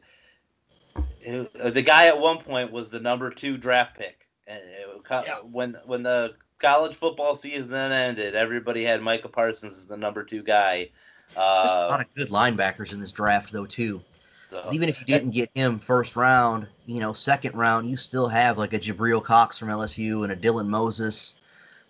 [1.23, 4.88] who, uh, the guy at one point was the number two draft pick, and it,
[5.12, 5.36] Yeah.
[5.43, 10.41] when when the college football season ended, everybody had Micah Parsons as the number two
[10.41, 10.89] guy.
[11.36, 14.01] there's a Uh, lot of good linebackers in this draft though too.
[14.47, 18.27] So- even if you didn't get him first round, you know, second round, you still
[18.27, 21.36] have like a Jabril Cox from LSU and a Dylan Moses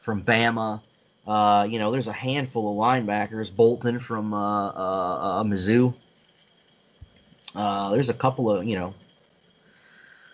[0.02, 0.82] from Bama.
[1.28, 3.54] Uh, you know, there's a handful of linebackers.
[3.54, 5.94] Bolton from uh, uh, uh, Mizzou.
[7.56, 8.94] Uh, there's a couple of, you know,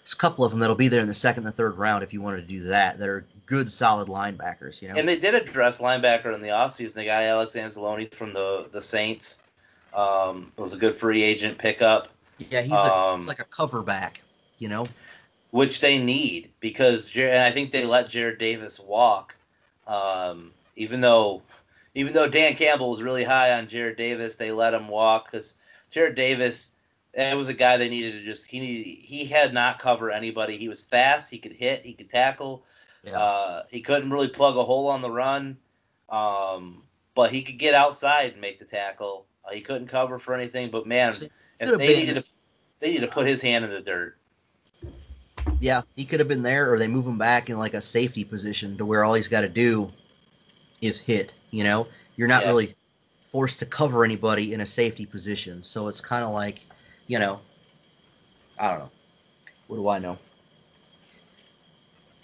[0.04, 2.14] there's a couple of them that'll be there in the second and third round if
[2.14, 3.00] you wanted to do that.
[3.00, 4.82] That are good, solid linebackers.
[4.82, 4.96] You know.
[4.96, 6.94] And they did address linebacker in the offseason.
[6.94, 9.40] They got Alex Anzalone from the the Saints.
[9.94, 13.46] Um, it was a good free agent pickup, yeah, he's, a, um, he's like a
[13.46, 14.22] cover back.
[14.60, 14.86] You know.
[15.54, 19.36] which they need because I think they let Jarrad Davis walk.
[19.86, 21.44] Um, even though
[21.94, 25.54] even though Dan Campbell was really high on Jarrad Davis, they let him walk because
[25.92, 26.72] Jarrad Davis.
[27.14, 30.58] It was a guy they needed to just he needed, he had not cover anybody.
[30.58, 32.64] He was fast, he could hit, he could tackle.
[33.04, 33.20] Yeah.
[33.20, 35.58] Uh, he couldn't really plug a hole on the run,
[36.10, 36.82] um,
[37.14, 39.28] but he could get outside and make the tackle.
[39.46, 41.14] Uh, he couldn't cover for anything, but man,
[41.72, 42.24] They been- needed to,
[42.80, 44.18] they needed to put his hand in the dirt.
[45.60, 48.24] Yeah, he could have been there, or they move him back in like a safety
[48.24, 49.92] position to where all he's got to do
[50.82, 51.34] is hit.
[51.52, 52.50] You know, you're not Yeah.
[52.50, 52.76] really
[53.32, 56.66] forced to cover anybody in a safety position, so it's kind of like,
[57.08, 57.40] you know,
[58.60, 58.92] I don't know.
[59.68, 60.18] What do I know?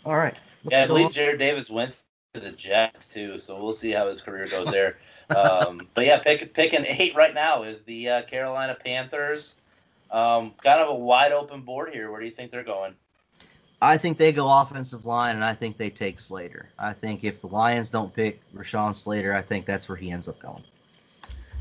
[0.06, 0.38] All right.
[0.63, 1.12] let's Yeah, I believe on.
[1.12, 1.97] Jarrad Davis went
[2.34, 4.98] to the Jets too, so we'll see how his career goes there.
[5.36, 9.56] um, but yeah, pick picking eight right now is the uh, Carolina Panthers.
[10.12, 12.12] Um, kind of a wide open board here.
[12.12, 12.94] Where do you think they're going?
[13.82, 16.70] I think they go offensive line, and I think they take Slater.
[16.78, 20.28] I think if the Lions don't pick Rashawn Slater, I think that's where he ends
[20.28, 20.63] up going.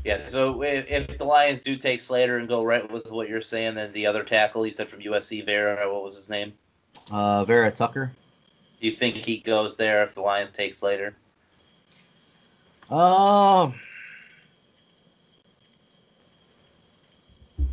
[0.03, 3.41] Yeah, so if, if the Lions do take Slater and go right with what you're
[3.41, 6.53] saying, then the other tackle you said from USC, Vera, what was his name?
[7.11, 8.11] Uh, Vera Tucker.
[8.79, 11.13] Do you think he goes there if the Lions take Slater?
[12.89, 13.75] Um.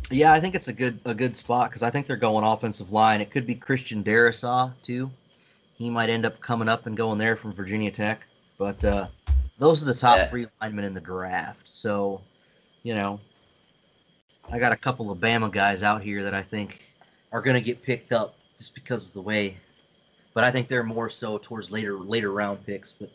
[0.09, 2.91] Yeah, I think it's a good a good spot because I think they're going offensive
[2.91, 3.19] line.
[3.21, 5.11] It could be Christian Darrisaw too.
[5.77, 8.25] He might end up coming up and going there from Virginia Tech.
[8.57, 9.07] But uh,
[9.59, 10.29] those are the top Yeah.
[10.29, 11.67] three linemen in the draft.
[11.67, 12.21] So,
[12.83, 13.19] you know,
[14.51, 16.91] I got a couple of Bama guys out here that I think
[17.31, 19.57] are going to get picked up just because of the way.
[20.37, 22.93] But I think they're more so towards later later round picks.
[22.93, 23.09] But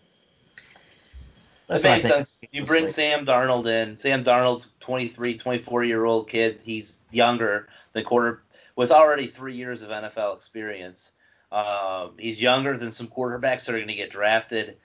[1.69, 2.41] That makes sense.
[2.51, 3.97] You bring Sam Darnold in.
[3.97, 6.63] Sam Darnold's 23, 24 year old kid.
[6.65, 8.43] He's younger than quarter
[8.75, 11.13] with already three years of NFL experience.
[11.53, 14.77] Um, he's younger than some quarterbacks that are going to get drafted,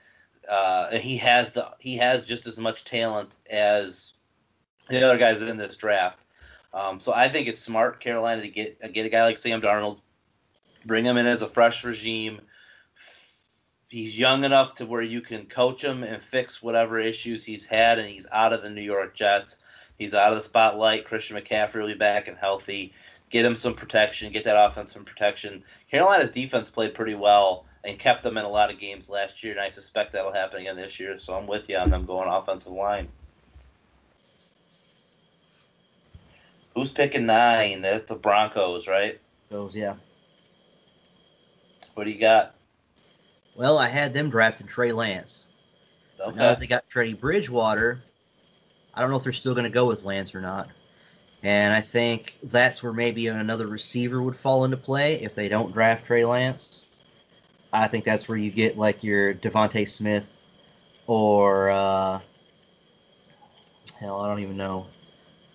[0.48, 4.14] uh, and he has the he has just as much talent as
[4.90, 6.24] the other guys in this draft.
[6.72, 10.02] Um, so I think it's smart Carolina to get get a guy like Sam Darnold,
[10.88, 12.42] bring him in as a fresh regime.
[13.90, 18.00] He's young enough to where you can coach him and fix whatever issues he's had,
[18.00, 19.58] and he's out of the New York Jets.
[19.98, 21.06] He's out of the spotlight.
[21.06, 22.94] Christian McCaffrey will be back and healthy.
[23.30, 24.32] Get him some protection.
[24.32, 25.64] Get that offense some protection.
[25.92, 29.54] Carolina's defense played pretty well and kept them in a lot of games last year,
[29.54, 31.18] and I suspect that'll happen again this year.
[31.20, 33.08] So I'm with you on them going offensive line.
[36.76, 37.82] Who's picking nine?
[37.82, 39.20] That's the Broncos, right?
[39.50, 39.96] Those, yeah.
[41.98, 42.54] What do you got?
[43.56, 45.46] Well, I had them drafting Trey Lance.
[46.20, 48.04] But Now that they got Teddy Bridgewater,
[48.94, 50.70] I don't know if they're still going to go with Lance or not.
[51.42, 55.74] And I think that's where maybe another receiver would fall into play if they don't
[55.74, 56.84] draft Trey Lance.
[57.74, 60.46] I think that's where you get like your DeVonta Smith
[61.08, 62.20] or uh,
[64.00, 64.86] hell, I don't even know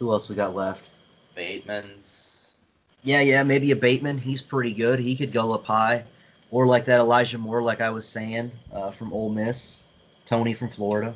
[0.00, 0.82] who else we got left.
[1.36, 2.56] Bateman's.
[3.04, 4.18] Yeah, yeah, maybe a Bateman.
[4.18, 4.98] He's pretty good.
[4.98, 6.04] He could go up high,
[6.52, 9.80] or like that Elijah Moore, like I was saying, uh, from Ole Miss,
[10.26, 11.14] Toney from Florida,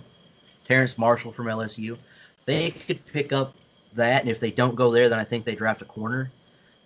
[0.64, 1.98] Terrence Marshall from LSU.
[2.46, 3.54] They could pick up
[3.94, 6.32] that, and if they don't go there, then I think they draft a corner.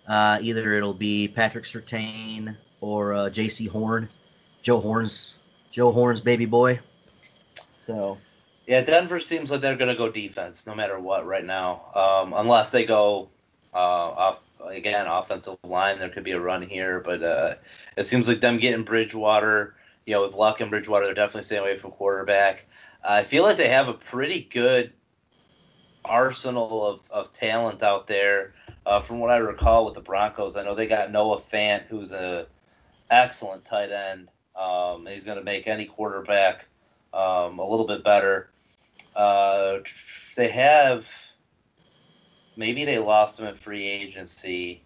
[0.05, 4.09] Uh, either it'll be Patrick Surtain or uh, Jaycee Horn,
[4.61, 5.35] Joe Horn's
[5.71, 6.79] Joe Horn's baby boy.
[7.73, 8.17] So
[8.67, 12.33] Yeah, Denver seems like they're going to go defense no matter what right now, um,
[12.35, 13.29] unless they go
[13.73, 15.99] uh, off again offensive line.
[15.99, 17.55] There could be a run here, but uh,
[17.97, 19.75] it seems like them getting Bridgewater.
[20.05, 22.65] You know, with Lock and Bridgewater, they're definitely staying away from quarterback.
[23.07, 24.93] I feel like they have a pretty good
[26.03, 28.53] arsenal of, of talent out there.
[28.85, 32.11] Uh, from what I recall with the Broncos, I know they got Noah Fant, who's
[32.11, 32.47] a
[33.11, 34.29] excellent tight end.
[34.59, 36.65] Um, he's going to make any quarterback
[37.13, 38.49] um, a little bit better.
[39.15, 39.79] Uh,
[40.35, 41.20] they have
[42.55, 44.81] maybe they lost him in free agency.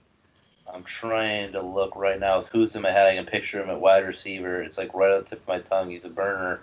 [0.71, 3.07] I'm trying to look right now with who's in my head.
[3.07, 4.61] I can picture him at wide receiver.
[4.61, 5.89] It's like right on the tip of my tongue.
[5.91, 6.61] He's a burner.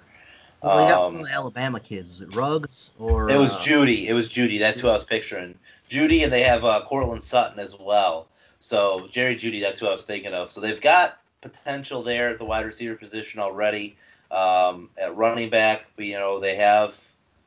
[0.62, 2.09] well, they got Um, one of the Alabama kids.
[2.09, 3.31] Was it Ruggs or?
[3.31, 4.07] It was uh, Jeudy.
[4.09, 4.59] It was Jeudy.
[4.59, 5.57] That's who I was picturing.
[5.88, 8.27] Jeudy, and they have uh, Courtland Sutton as well.
[8.61, 10.51] So Jerry Jeudy, that's who I was thinking of.
[10.51, 13.97] So they've got potential there at the wide receiver position already.
[14.31, 16.99] Um, at running back, you know, they have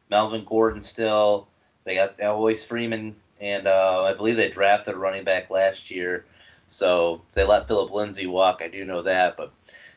[0.09, 1.47] Melvin Gordon still.
[1.83, 3.15] They got Eloise Freeman,
[3.45, 6.25] and uh, I believe they drafted a running back last year.
[6.67, 8.61] So they let Philip Lindsay walk.
[8.63, 9.51] I do know that, but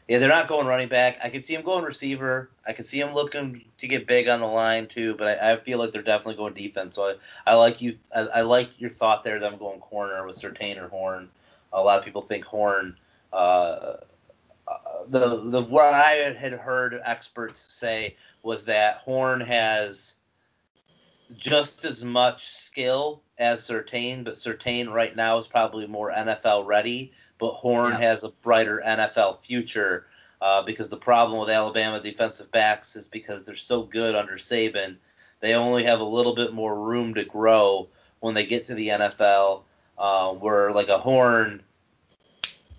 [0.07, 1.19] yeah, they're not going running back.
[1.25, 2.51] I could see him going receiver.
[2.67, 5.57] I could see him looking to get big on the line too, but I, I
[5.57, 6.95] feel like they're definitely going defense.
[6.95, 7.15] So I,
[7.47, 7.97] I like you.
[8.15, 9.39] I, I like your thought there.
[9.39, 11.31] Them going corner with Surtain or Horn.
[11.73, 12.97] A lot of people think Horn.
[13.33, 13.95] Uh,
[14.67, 14.77] uh,
[15.09, 20.17] the the what I had heard experts say was that Horn has
[21.37, 22.47] just as much
[22.79, 27.13] skill as Surtain, but Surtain right now is probably more NFL ready.
[27.39, 27.99] But Horn Yeah.
[27.99, 30.07] has a brighter NFL future
[30.41, 34.97] uh, because the problem with Alabama defensive backs is because they're so good under Saban,
[35.41, 37.89] they only have a little bit more room to grow
[38.21, 39.63] when they get to the NFL.
[39.97, 41.61] Uh, where like a Horn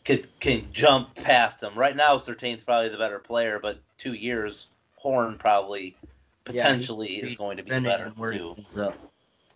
[0.05, 1.75] could can jump past him.
[1.77, 5.97] Right now, Surtain's probably the better player, but two years, Horn probably
[6.45, 8.55] Yeah, potentially he- is going to be better too.
[8.77, 9.08] up.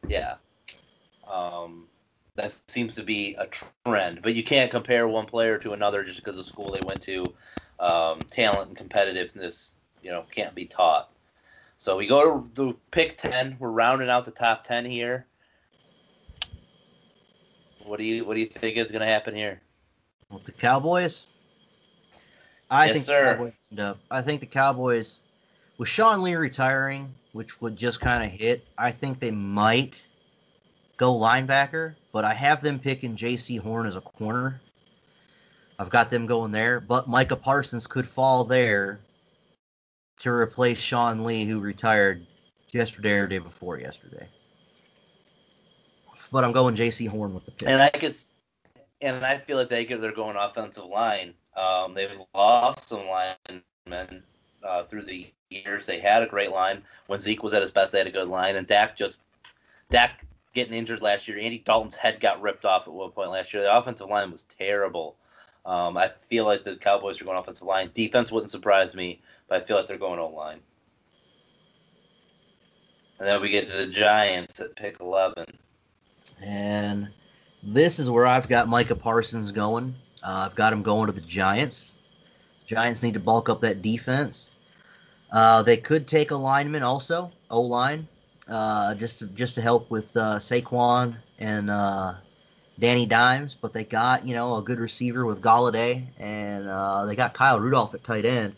[0.07, 0.35] Yeah.
[1.27, 1.87] Um,
[2.35, 3.47] that seems to be a
[3.85, 7.01] trend, but you can't compare one player to another just because of school they went
[7.03, 7.33] to.
[7.79, 11.09] Um, talent and competitiveness, you know, can't be taught.
[11.77, 13.57] So we go to the pick ten.
[13.59, 15.25] We're rounding out the top ten here.
[17.83, 19.61] What do you What do you think is going to happen here?
[20.29, 21.25] With the Cowboys?
[22.69, 23.25] I Yes, think sir.
[23.25, 23.99] the Cowboys end up.
[24.09, 25.21] I think the Cowboys,
[25.83, 30.01] with Sean Lee retiring, which would just kind of hit, I think they might
[30.95, 34.61] go linebacker, but I have them picking Jaycee Horn as a corner.
[35.77, 39.01] I've got them going there, but Micah Parsons could fall there
[40.19, 42.25] to replace Sean Lee, who retired
[42.69, 44.29] yesterday or day before yesterday.
[46.31, 47.67] But I'm going Jaycee Horn with the pick.
[47.67, 48.15] And I could,
[49.01, 51.33] and I feel like they could, they're going offensive line.
[51.57, 53.33] Um, they've lost some uh,
[54.93, 55.87] through the years.
[55.87, 57.91] They had a great line when Zeke was at his best.
[57.91, 59.19] They had a good line, and Dak just
[59.89, 61.39] Dak getting injured last year.
[61.39, 63.63] Andy Dalton's head got ripped off at one point last year.
[63.63, 65.15] The offensive line was terrible.
[65.65, 67.89] Um, I feel like the Cowboys are going offensive line.
[67.93, 70.59] Defense wouldn't surprise me, but I feel like they're going O line.
[73.17, 75.45] And then we get to the Giants at pick 11.
[76.43, 77.07] And
[77.63, 79.95] this is where I've got Micah Parsons going.
[80.21, 81.93] Uh, I've got him going to the Giants.
[82.67, 84.49] Giants need to bulk up that defense.
[85.33, 88.07] Uh, they could take a lineman also, O line,
[88.47, 92.13] uh, just to, just to help with uh, Saquon and uh,
[92.79, 93.55] Danny Dimes.
[93.55, 97.59] But they got you know a good receiver with Golladay, and uh, they got Kyle
[97.59, 98.55] Rudolph at tight end.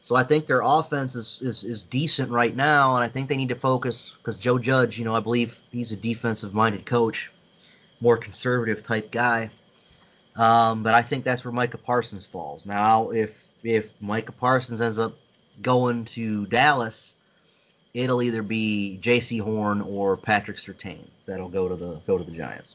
[0.00, 3.38] So I think their offense is, is, is decent right now, and I think they
[3.38, 7.32] need to focus because Joe Judge, you know, I believe he's a defensive-minded coach,
[8.02, 9.50] more conservative type guy.
[10.36, 12.66] Um, but I think that's where Micah Parsons falls.
[12.66, 15.16] Now, if if Micah Parsons ends up
[15.62, 17.14] going to Dallas,
[17.94, 22.32] it'll either be Jaycee Horn or Patrick Surtain that'll go to the go to the
[22.32, 22.74] Giants.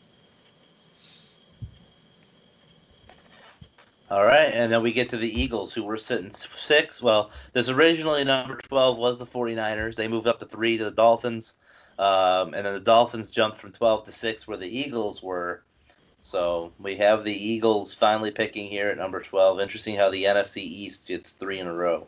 [4.11, 6.99] All right, and then we get to the Eagles, who were sitting six.
[6.99, 9.95] Well, this originally number 12 was the 49ers.
[9.95, 11.53] They moved up to three to the Dolphins,
[11.99, 15.61] um, and then the Dolphins jumped from 12 to six, where the Eagles were.
[16.21, 19.59] So we have the Eagles finally picking here at number 12.
[19.59, 22.07] Interesting how the NFC East gets three in a row.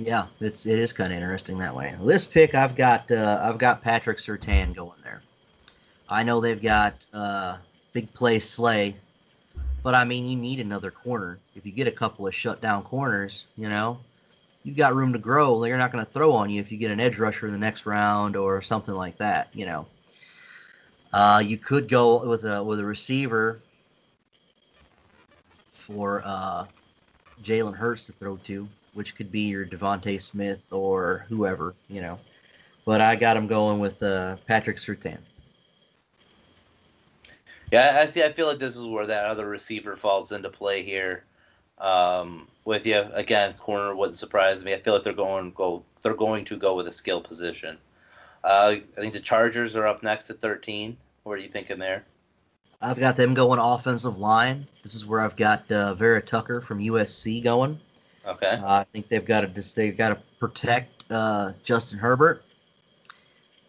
[0.00, 1.94] Yeah, it's it is kind of interesting that way.
[2.00, 5.20] This pick, I've got uh, I've got Patrick Surtain going there.
[6.08, 7.58] I know they've got uh,
[7.92, 8.96] big play Slay,
[9.82, 11.38] but I mean, you need another corner.
[11.54, 13.98] If you get a couple of shut down corners, you know,
[14.62, 15.60] you've got room to grow.
[15.60, 17.58] They're not going to throw on you if you get an edge rusher in the
[17.58, 19.86] next round or something like that, you know.
[21.12, 23.60] Uh, you could go with a with a receiver
[25.72, 26.64] for uh,
[27.42, 32.18] Jalen Hurts to throw to, which could be your DeVonta Smith or whoever, you know.
[32.84, 35.18] But I got him going with uh, Patrick Surtain.
[37.70, 38.22] Yeah, I see.
[38.22, 41.24] I feel like this is where that other receiver falls into play here.
[41.78, 44.74] Um, with you again, corner wouldn't surprise me.
[44.74, 47.78] I feel like they're going go they're going to go with a skill position.
[48.42, 50.96] Uh, I think the Chargers are up next at 13.
[51.22, 52.04] What are you thinking there?
[52.80, 54.66] I've got them going offensive line.
[54.82, 57.78] This is where I've got uh, Vera Tucker from USC going.
[58.30, 58.46] Okay.
[58.46, 62.44] Uh, I think they've got to they've got to protect uh, Justin Herbert,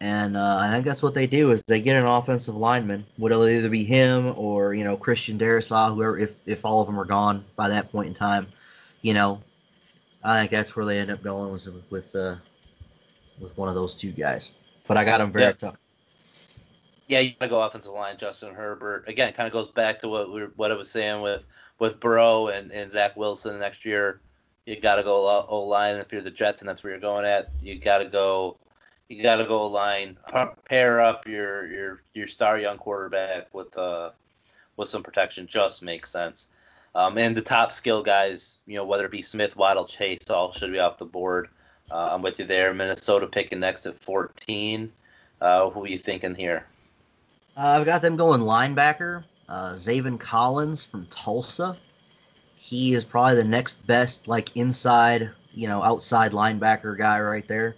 [0.00, 3.04] and uh, I think that's what they do is they get an offensive lineman.
[3.18, 6.86] Would it either be him or you know Christian Darrisaw, whoever if if all of
[6.86, 8.46] them are gone by that point in time,
[9.00, 9.42] you know,
[10.22, 12.36] I think that's where they end up going was with uh,
[13.40, 14.52] with one of those two guys.
[14.86, 15.52] But I got them Vera Yeah.
[15.52, 15.78] Tucker.
[17.08, 19.06] Yeah, you gotta go offensive line, Justin Herbert.
[19.08, 21.44] Again, it kind of goes back to what we were, what I was saying with
[21.78, 24.20] with Burrow and, and Zach Wilson next year.
[24.66, 27.50] You gotta go O line if you're the Jets and that's where you're going at.
[27.60, 28.56] You gotta go.
[29.08, 30.16] You gotta go line.
[30.68, 34.10] Pair up your your your star young quarterback with uh
[34.76, 35.46] with some protection.
[35.46, 36.48] Just makes sense.
[36.94, 40.52] Um, and the top skill guys, you know, whether it be Smith, Waddle, Chase, all
[40.52, 41.48] should be off the board.
[41.90, 42.72] Uh, I'm with you there.
[42.74, 44.92] Minnesota picking next at 14.
[45.40, 46.66] Uh, who are you thinking here?
[47.56, 49.24] Uh, I've got them going linebacker.
[49.48, 51.76] Uh, Zaven Collins from Tulsa.
[52.64, 57.74] He is probably the next best, like inside, you know, outside linebacker guy right there.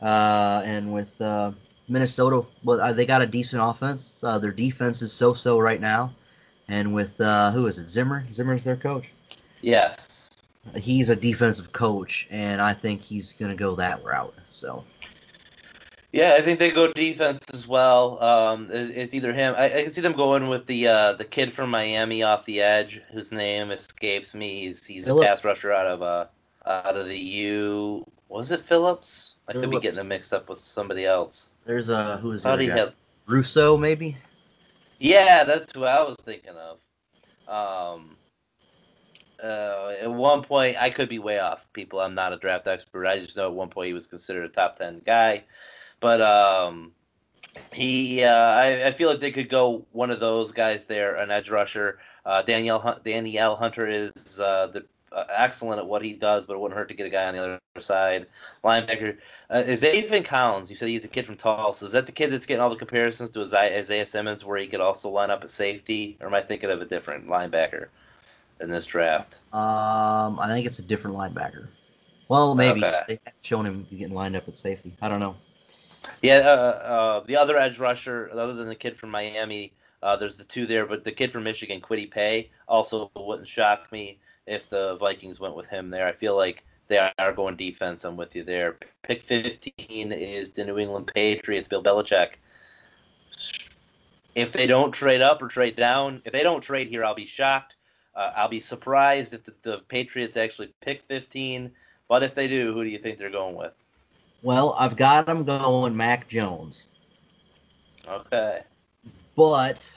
[0.00, 1.52] Uh, and with uh,
[1.88, 4.22] Minnesota, well, uh, they got a decent offense.
[4.22, 6.12] Uh, their defense is so-so right now.
[6.68, 7.88] And with uh, who is it?
[7.88, 8.24] Zimmer.
[8.30, 9.06] Zimmer's their coach.
[9.62, 10.30] Yes.
[10.76, 14.34] He's a defensive coach, and I think he's gonna go that route.
[14.44, 14.84] So.
[16.16, 18.22] Yeah, I think they go defense as well.
[18.22, 19.54] Um, it's, it's either him.
[19.56, 22.62] I, I can see them going with the uh, the kid from Miami off the
[22.62, 24.62] edge, whose name escapes me.
[24.62, 25.24] He's he's Phillips.
[25.24, 26.26] a pass rusher out of uh
[26.64, 28.06] out of the U.
[28.30, 29.34] Was it Phillips?
[29.46, 31.50] I could be getting them mixed up with somebody else.
[31.66, 32.76] There's uh who is the Thought other he guy?
[32.76, 32.92] had.
[33.26, 34.16] Rousseau maybe.
[34.98, 36.78] Yeah, that's who I was thinking of.
[37.46, 38.16] Um,
[39.42, 42.00] uh, at one point, I could be way off, people.
[42.00, 43.06] I'm not a draft expert.
[43.06, 45.44] I just know at one point he was considered a top 10 guy.
[46.00, 46.92] But um,
[47.72, 51.30] he, uh, I, I feel like they could go one of those guys there, an
[51.30, 51.98] edge rusher.
[52.24, 56.60] Uh, Danielle, Danielle Hunter is uh, the, uh, excellent at what he does, but it
[56.60, 58.26] wouldn't hurt to get a guy on the other side.
[58.64, 59.16] Linebacker
[59.48, 60.68] uh, is Avon Collins.
[60.68, 61.86] You said he's a kid from Tulsa.
[61.86, 64.66] Is that the kid that's getting all the comparisons to Isaiah Isaiah Simmons, where he
[64.66, 67.86] could also line up at safety, or am I thinking of a different linebacker
[68.60, 69.40] in this draft?
[69.52, 71.68] Um, I think it's a different linebacker.
[72.28, 73.00] Well, maybe Okay.
[73.06, 74.92] they have shown him getting lined up at safety.
[75.00, 75.36] I don't know.
[76.22, 76.40] Yeah, uh,
[76.84, 80.66] uh, the other edge rusher, other than the kid from Miami, uh, there's the two
[80.66, 85.40] there, but the kid from Michigan, Kwity Paye, also wouldn't shock me if the Vikings
[85.40, 86.06] went with him there.
[86.06, 88.04] I feel like they are going defense.
[88.04, 88.76] I'm with you there.
[89.02, 92.34] Pick 15 is the New England Patriots, Bill Belichick.
[94.34, 97.26] If they don't trade up or trade down, if they don't trade here, I'll be
[97.26, 97.76] shocked.
[98.14, 101.72] Uh, I'll be surprised if the, the Patriots actually pick 15.
[102.08, 103.74] But if they do, who do you think they're going with?
[104.42, 106.84] Well, I've got him going Mac Jones,
[108.06, 108.62] Okay.
[109.36, 109.96] but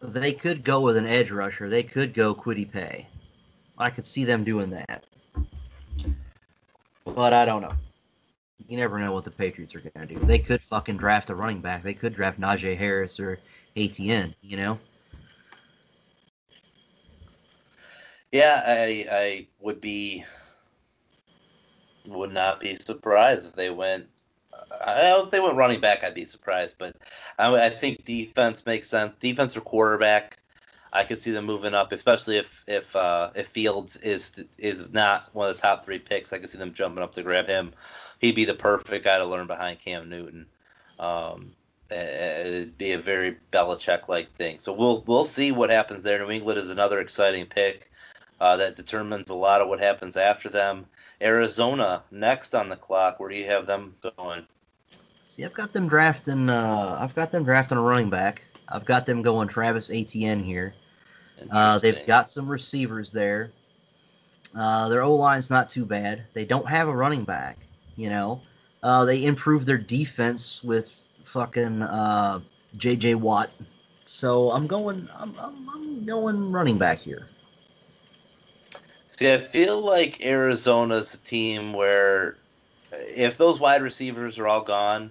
[0.00, 1.68] they could go with an edge rusher.
[1.68, 3.06] They could go Kwity Paye.
[3.78, 5.04] I could see them doing that,
[7.04, 7.72] but I don't know.
[8.68, 10.20] You never know what the Patriots are going to do.
[10.26, 11.82] They could fucking draft a running back.
[11.82, 13.38] They could draft Najee Harris or
[13.76, 14.34] Etienne.
[14.42, 14.78] You know.
[18.32, 20.24] Yeah, I I would be
[22.06, 24.08] would not be surprised if they went.
[24.84, 26.96] I if they went running back, I'd be surprised, but
[27.38, 29.16] I, I think defense makes sense.
[29.16, 30.38] Defense or quarterback,
[30.92, 35.28] I could see them moving up, especially if if uh, if Fields is is not
[35.34, 36.32] one of the top three picks.
[36.32, 37.72] I could see them jumping up to grab him.
[38.20, 40.46] He'd be the perfect guy to learn behind Cam Newton.
[40.98, 41.52] Um,
[41.90, 44.58] it'd be a very Belichick-like thing.
[44.60, 46.18] So we'll we'll see what happens there.
[46.18, 47.89] New England is another exciting pick.
[48.40, 50.86] Uh, that determines a lot of what happens after them.
[51.20, 53.20] Arizona next on the clock.
[53.20, 54.46] Where do you have them going?
[55.26, 56.48] See, I've got them drafting.
[56.48, 58.42] Uh, I've got them drafting a running back.
[58.66, 60.72] I've got them going Travis Etienne here.
[61.50, 63.50] Uh, they've got some receivers there.
[64.56, 66.24] Uh, their O line's not too bad.
[66.32, 67.58] They don't have a running back,
[67.96, 68.40] you know.
[68.82, 72.40] Uh, they improved their defense with fucking uh,
[72.76, 73.16] J.J.
[73.16, 73.50] Watt.
[74.04, 75.08] So I'm going.
[75.16, 77.28] I'm, I'm, I'm going running back here.
[79.20, 82.38] See, I feel like Arizona's a team where
[82.90, 85.10] if those wide receivers are all gone,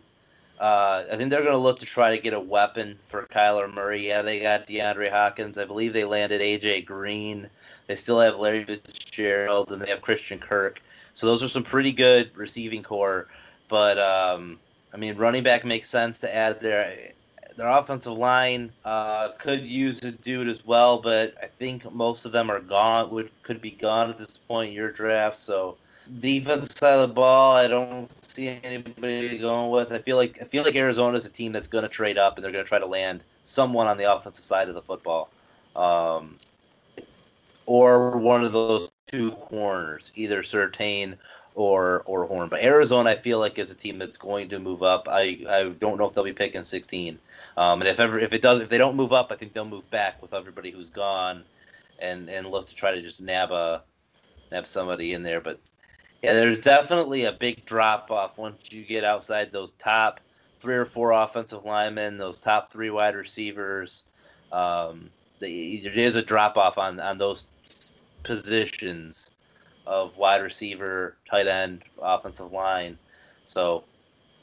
[0.59, 3.71] uh, I think they're going to look to try to get a weapon for Kyler
[3.71, 4.07] Murray.
[4.07, 5.59] Yeah, they got DeAndre Hopkins.
[5.59, 7.51] I believe they landed AJ Green.
[7.85, 10.81] They still have Larry Fitzgerald and they have Christian Kirk.
[11.13, 13.27] So those are some pretty good receiving corps.
[13.67, 14.57] But um,
[14.91, 16.97] I mean, running back makes sense to add there.
[17.59, 22.31] Their offensive line uh, could use a dude as well, but I think most of
[22.31, 23.09] them are gone.
[23.09, 25.35] Would could be gone at this point in your draft.
[25.35, 25.75] So
[26.21, 29.91] defensive side of the ball, I don't see anybody going with.
[29.91, 32.37] I feel like I feel like Arizona is a team that's going to trade up
[32.37, 35.29] and they're going to try to land someone on the offensive side of the football,
[35.75, 36.37] um,
[37.65, 41.17] or one of those two corners, either Surtain
[41.55, 42.47] or or Horn.
[42.47, 45.09] But Arizona, I feel like is a team that's going to move up.
[45.11, 47.19] I I don't know if they'll be picking 16.
[47.59, 49.65] Um, and if ever if it does if they don't move up, I think they'll
[49.65, 51.43] move back with everybody who's gone,
[51.99, 53.83] and and look to try to just nab a
[54.49, 55.41] nab somebody in there.
[55.41, 55.59] But
[56.23, 60.21] yeah, there's definitely a big drop off once you get outside those top
[60.61, 64.05] three or four offensive linemen, those top three wide receivers.
[64.53, 67.45] Um, there is a drop off on on those
[68.23, 69.31] positions
[69.85, 72.97] of wide receiver, tight end, offensive line.
[73.43, 73.83] So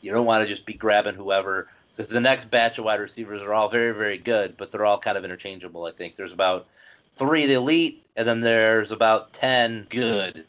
[0.03, 3.41] you don't want to just be grabbing whoever because the next batch of wide receivers
[3.43, 5.87] are all very, very good, but they're all kind of interchangeable.
[5.87, 6.67] I think there's about
[7.15, 10.45] three the elite, and then there's about ten good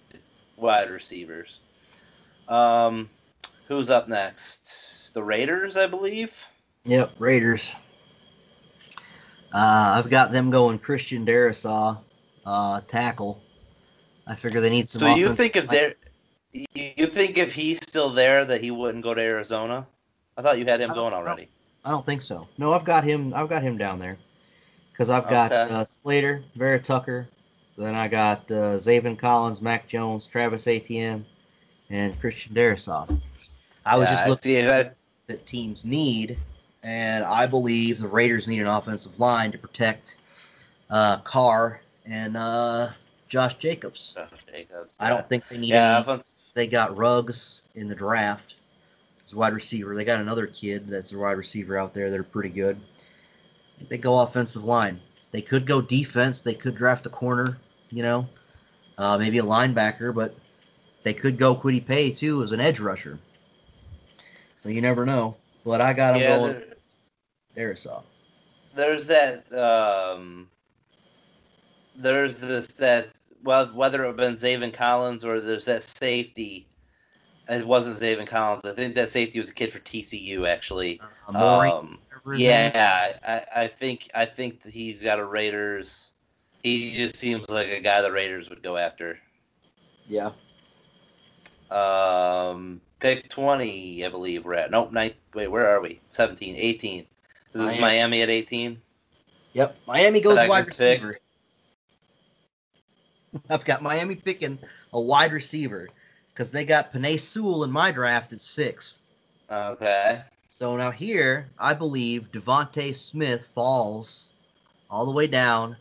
[0.57, 1.59] wide receivers.
[2.49, 3.09] Um,
[3.67, 5.13] who's up next?
[5.13, 6.45] The Raiders, I believe.
[6.83, 7.73] Yep, Raiders.
[9.53, 11.99] Uh, I've got them going Christian Darrisaw,
[12.45, 13.41] uh, tackle.
[14.27, 14.99] I figure they need some.
[14.99, 15.93] So you think if they
[16.73, 19.87] you think if he's still there that he wouldn't go to Arizona?
[20.37, 21.49] I thought you had him going already.
[21.83, 22.47] I don't think so.
[22.57, 23.33] No, I've got him.
[23.33, 24.17] I've got him down there
[24.91, 25.73] because I've got Okay.
[25.73, 27.27] uh, Slater, Vera Tucker,
[27.77, 31.25] then I got uh, Zaven Collins, Mac Jones, Travis Etienne,
[31.89, 33.19] and Christian Darrisaw.
[33.85, 34.95] I was Yeah, just looking at
[35.27, 36.37] that- teams need,
[36.83, 40.17] and I believe the Raiders need an offensive line to protect
[40.89, 42.89] uh, Carr and uh,
[43.27, 44.13] Josh Jacobs.
[44.13, 44.95] Josh Jacobs.
[44.99, 46.21] I don't think they need Yeah, any.
[46.53, 48.55] They got Ruggs in the draft
[49.33, 49.95] wide receiver.
[49.95, 52.79] They got another kid that's a wide receiver out there that are pretty good.
[53.89, 54.99] They go offensive line.
[55.31, 56.41] They could go defense.
[56.41, 57.57] They could draft a corner,
[57.91, 58.27] you know,
[58.97, 60.33] uh, maybe a linebacker, but
[61.03, 63.19] they could go Kwity Paye too as an edge rusher.
[64.61, 65.35] So you never know.
[65.63, 66.61] But I got him Yeah, going
[67.55, 68.03] there, Darrisaw.
[68.75, 69.51] there's that.
[69.53, 70.49] Um,
[71.95, 73.09] there's this that
[73.43, 76.67] well whether it been Zaven Collins or there's that safety.
[77.49, 78.65] It wasn't Zaven Collins.
[78.65, 80.99] I think that safety was a kid for TCU actually.
[81.33, 82.73] Uh, Um, whatever his name is.
[82.75, 83.17] yeah,
[83.55, 86.11] I, I think I think that he's got a Raiders.
[86.63, 89.17] He just seems like a guy the Raiders would go after.
[90.09, 90.31] Yeah.
[91.69, 94.71] Um, pick 20, I believe we're at.
[94.71, 95.13] Nope, nine.
[95.33, 95.99] Wait, where are we?
[96.13, 97.05] 17, 18.
[97.53, 97.81] This is Miami.
[97.81, 98.81] Miami at 18.
[99.53, 99.77] Yep.
[99.87, 100.69] Miami goes Second wide pick.
[100.69, 101.19] receiver.
[103.49, 104.57] I've got Miami picking
[104.93, 105.89] a wide receiver
[106.37, 108.93] because they got Penei Sewell in my draft at six.
[109.49, 110.21] Okay.
[110.51, 114.29] So now here, I believe DeVonta Smith falls
[114.87, 115.77] all the way down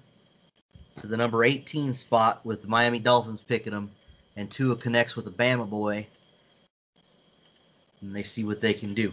[0.96, 3.90] to the number 18 spot with the Miami Dolphins picking him,
[4.34, 6.07] and Tua connects with the Bama boy,
[8.00, 9.12] and they see what they can do.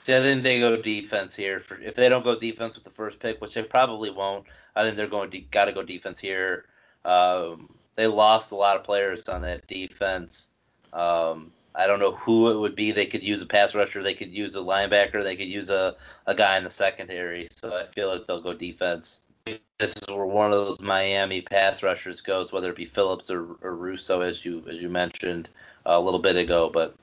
[0.00, 1.60] See, I think they go defense here.
[1.60, 4.82] For if they don't go defense with the first pick, which they probably won't, I
[4.82, 6.64] think they're going to got to go defense here.
[7.04, 10.50] Um, they lost a lot of players on that defense.
[10.92, 12.92] Um, I don't know who it would be.
[12.92, 14.02] They could use a pass rusher.
[14.02, 15.22] They could use a linebacker.
[15.22, 17.46] They could use a, a guy in the secondary.
[17.50, 19.20] So I feel like they'll go defense.
[19.46, 23.56] This is where one of those Miami pass rushers goes, whether it be Phillips or,
[23.62, 25.48] or Rousseau, as you as you mentioned
[25.86, 26.70] a little bit ago.
[26.72, 26.94] But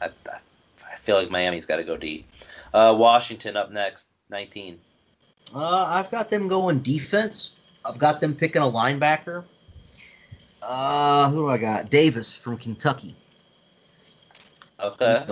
[0.00, 0.38] I, I
[0.90, 2.24] I feel like Miami's got to go D.
[2.72, 4.78] Uh, Washington up next, 19.
[5.54, 7.56] Uh, I've got them going defense.
[7.84, 9.44] I've got them picking a linebacker.
[10.66, 11.90] Uh, who do I got?
[11.90, 13.14] Davis from Kentucky.
[14.80, 15.22] Okay.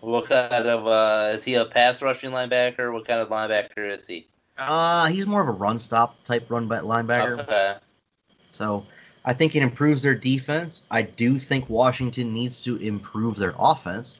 [0.00, 2.92] What kind of uh, is he a pass rushing linebacker?
[2.92, 4.28] What kind of linebacker is he?
[4.56, 7.40] Uh, he's more of a run stop type run back linebacker.
[7.40, 7.74] Okay.
[8.50, 8.86] So
[9.24, 10.84] I think it improves their defense.
[10.90, 14.18] I do think Washington needs to improve their offense,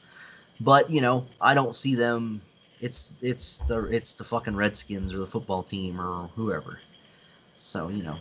[0.59, 2.41] but you know I don't see them.
[2.81, 6.79] It's it's the it's the fucking Redskins or the football team or whoever.
[7.57, 8.17] So you know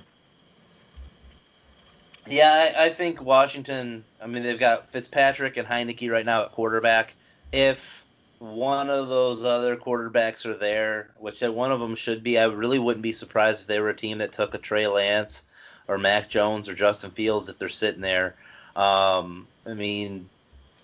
[2.29, 4.05] Yeah, I, I think Washington.
[4.21, 7.15] I mean, they've got Fitzpatrick and Heinicke right now at quarterback.
[7.53, 8.05] If
[8.39, 12.79] one of those other quarterbacks are there, which one of them should be, I really
[12.79, 15.45] wouldn't be surprised if they were a team that took a Trey Lance
[15.89, 18.35] or Mac Jones or Justin Fields if they're sitting there.
[18.75, 20.29] Um, I mean,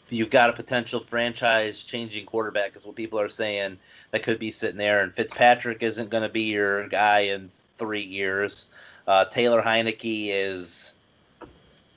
[0.09, 3.79] you've got a potential franchise changing quarterback, is what people are saying,
[4.13, 5.03] that could be sitting there.
[5.03, 7.51] And Fitzpatrick isn't going to be your guy in
[7.83, 8.67] three years.
[9.09, 10.95] Uh, Taylor Heinicke is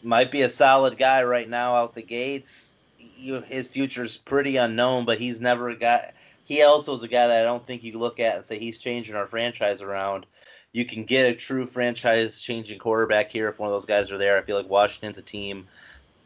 [0.02, 2.80] might be a solid guy right now out the gates.
[2.98, 6.14] You, his future is pretty unknown, but he's never got.
[6.44, 8.80] He also is a guy that I don't think you look at and say he's
[8.80, 10.26] changing our franchise around.
[10.72, 14.18] You can get a true franchise changing quarterback here if one of those guys are
[14.18, 14.38] there.
[14.38, 15.68] I feel like Washington's a team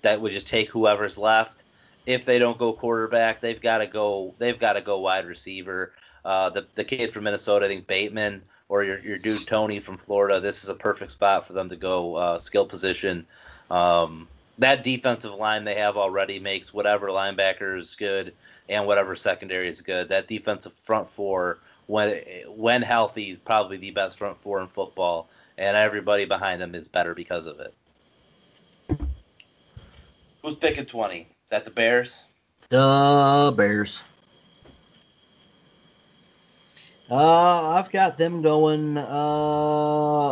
[0.03, 1.65] that would just take whoever's left.
[2.05, 4.33] If they don't go quarterback, they've got to go.
[4.37, 5.91] They've got to go wide receiver.
[6.23, 9.97] Uh, the the kid from Minnesota, I think Bateman, or your your dude Toney from
[9.97, 10.39] Florida.
[10.39, 13.25] This is a perfect spot for them to go uh, skill position.
[13.69, 14.27] Um,
[14.59, 18.33] that defensive line they have already makes whatever linebacker is good
[18.69, 20.09] and whatever secondary is good.
[20.09, 25.29] That defensive front four, when when healthy, is probably the best front four in football,
[25.57, 27.73] and everybody behind them is better because of it.
[30.43, 31.27] Who's picking 20?
[31.49, 32.25] That the Bears?
[32.69, 33.99] The Bears.
[37.09, 39.01] Uh, I've got them going uh,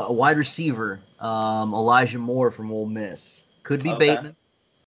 [0.07, 3.39] a wide receiver, um, Elijah Moore from Ole Miss.
[3.63, 4.09] Could be Okay.
[4.09, 4.36] Bateman.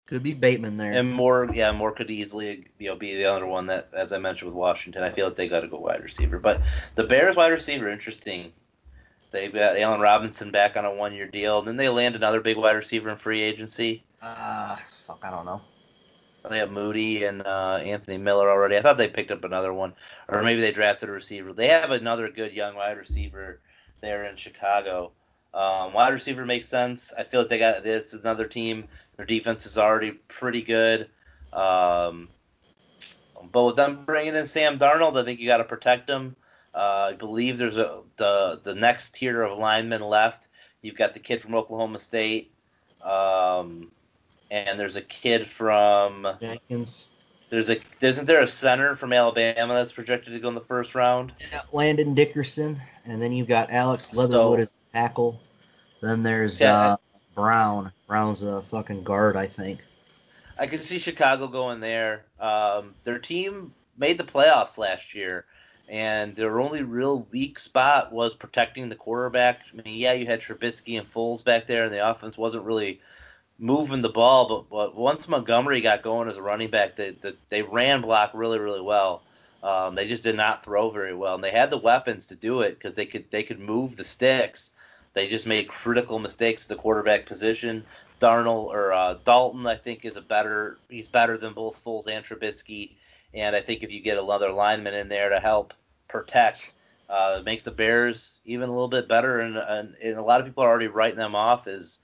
[0.05, 0.91] Could be Bateman there.
[0.91, 4.17] And Moore, yeah, Moore could easily you know be the other one that, as I
[4.17, 6.39] mentioned with Washington, I feel like they got to go wide receiver.
[6.39, 6.61] But
[6.95, 8.51] the Bears wide receiver, interesting.
[9.31, 11.61] They've got Allen Robinson back on a one-year deal.
[11.61, 14.03] Then they land another big wide receiver in free agency.
[14.23, 14.75] uh,
[15.05, 15.61] fuck, I don't know.
[16.47, 18.77] They have Mooney and uh, Anthony Miller already.
[18.77, 19.93] I thought they picked up another one,
[20.27, 21.53] or maybe they drafted a receiver.
[21.53, 23.59] They have another good young wide receiver
[24.01, 25.11] there in Chicago.
[25.53, 27.11] Um, wide receiver makes sense.
[27.17, 28.87] I feel like they got it's another team.
[29.17, 31.09] Their defense is already pretty good.
[31.51, 32.29] Um,
[33.51, 36.35] but with them bringing in Sam Darnold, I think you got to protect him.
[36.73, 40.47] Uh, I believe there's a the the next tier of linemen left.
[40.81, 42.51] You've got the kid from Oklahoma State.
[43.01, 43.91] Um,
[44.51, 47.07] and there's a kid from Jenkins.
[47.49, 50.95] there's a isn't there a center from Alabama that's projected to go in the first
[50.95, 51.31] round?
[51.51, 55.39] Yeah, Landon Dickerson, and then you've got Alex Leatherwood as tackle.
[56.01, 56.91] Then there's Yeah.
[56.93, 56.97] uh,
[57.35, 57.91] Brown.
[58.07, 59.83] Brown's a fucking guard, I think.
[60.57, 62.25] I can see Chicago going there.
[62.39, 65.45] Um, their team made the playoffs last year,
[65.87, 69.61] and their only real weak spot was protecting the quarterback.
[69.71, 72.99] I mean, yeah, you had Trubisky and Foles back there, and the offense wasn't really
[73.59, 74.47] moving the ball.
[74.47, 78.31] But, but once Montgomery got going as a running back, they they, they ran block
[78.33, 79.21] really really well.
[79.61, 82.61] Um, they just did not throw very well, and they had the weapons to do
[82.61, 84.71] it because they could they could move the sticks.
[85.13, 87.83] They just made critical mistakes at the quarterback position.
[88.21, 90.77] Darnold or uh, Dalton, I think, is a better.
[90.89, 92.91] He's better than both Foles and Trubisky,
[93.33, 95.73] and I think if you get another lineman in there to help
[96.07, 96.75] protect,
[97.09, 99.39] uh, it makes the Bears even a little bit better.
[99.39, 101.99] And, and, and a lot of people are already writing them off as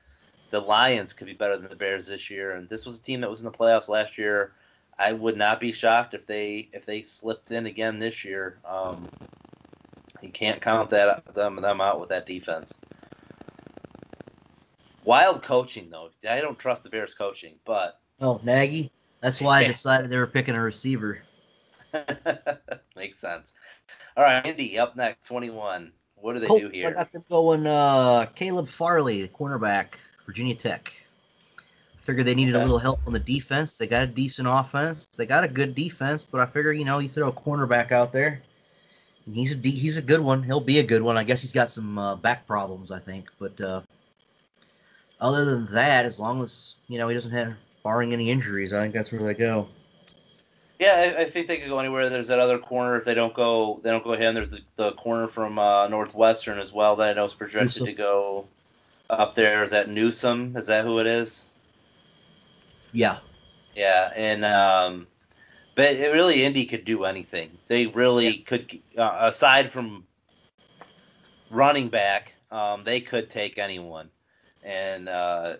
[0.50, 2.52] the Lions could be better than the Bears this year.
[2.52, 4.54] And this was a team that was in the playoffs last year.
[4.98, 8.58] I would not be shocked if they if they slipped in again this year.
[8.66, 9.10] Um,
[10.22, 12.80] you can't count that them them out with that defense.
[15.04, 16.10] Wild coaching though.
[16.30, 18.92] I don't trust the Bears coaching, but Oh, Nagy.
[19.22, 21.20] That's why I decided they were picking a receiver.
[22.96, 23.54] makes sense.
[24.18, 25.92] All right, Indy up next, 21.
[26.16, 26.92] What do they Colts, do I here?
[26.92, 29.96] got them going uh, Caleb Farley, the cornerback,
[30.26, 30.94] Virginia Tech.
[31.60, 33.78] I figured they needed a little help on the defense.
[33.78, 35.08] They got a decent offense.
[35.08, 38.12] They got a good defense, but I figure you know you throw a cornerback out
[38.12, 38.42] there,
[39.26, 40.44] and he's a de- he's a good one.
[40.44, 41.18] He'll be a good one.
[41.18, 43.82] I guess he's got some uh, back problems, I think, but uh,
[45.20, 48.82] other than that, as long as you know he doesn't have barring any injuries, I
[48.82, 49.68] think that's where they go.
[50.80, 52.10] Yeah, I, I think they could go anywhere.
[52.10, 54.34] There's that other corner if they don't go they don't go him.
[54.34, 57.94] There's the, the corner from uh, Northwestern as well that I know is projected to
[57.94, 58.48] go
[59.10, 59.64] up there.
[59.64, 60.56] Is that Newsome?
[60.58, 61.46] Is that who it is?
[62.92, 63.18] Yeah,
[63.76, 65.08] Yeah, and um,
[65.76, 67.52] but it really Indy could do anything.
[67.68, 70.06] They really could, uh, aside from
[71.50, 74.10] running back, um, they could take anyone,
[74.64, 75.58] and uh,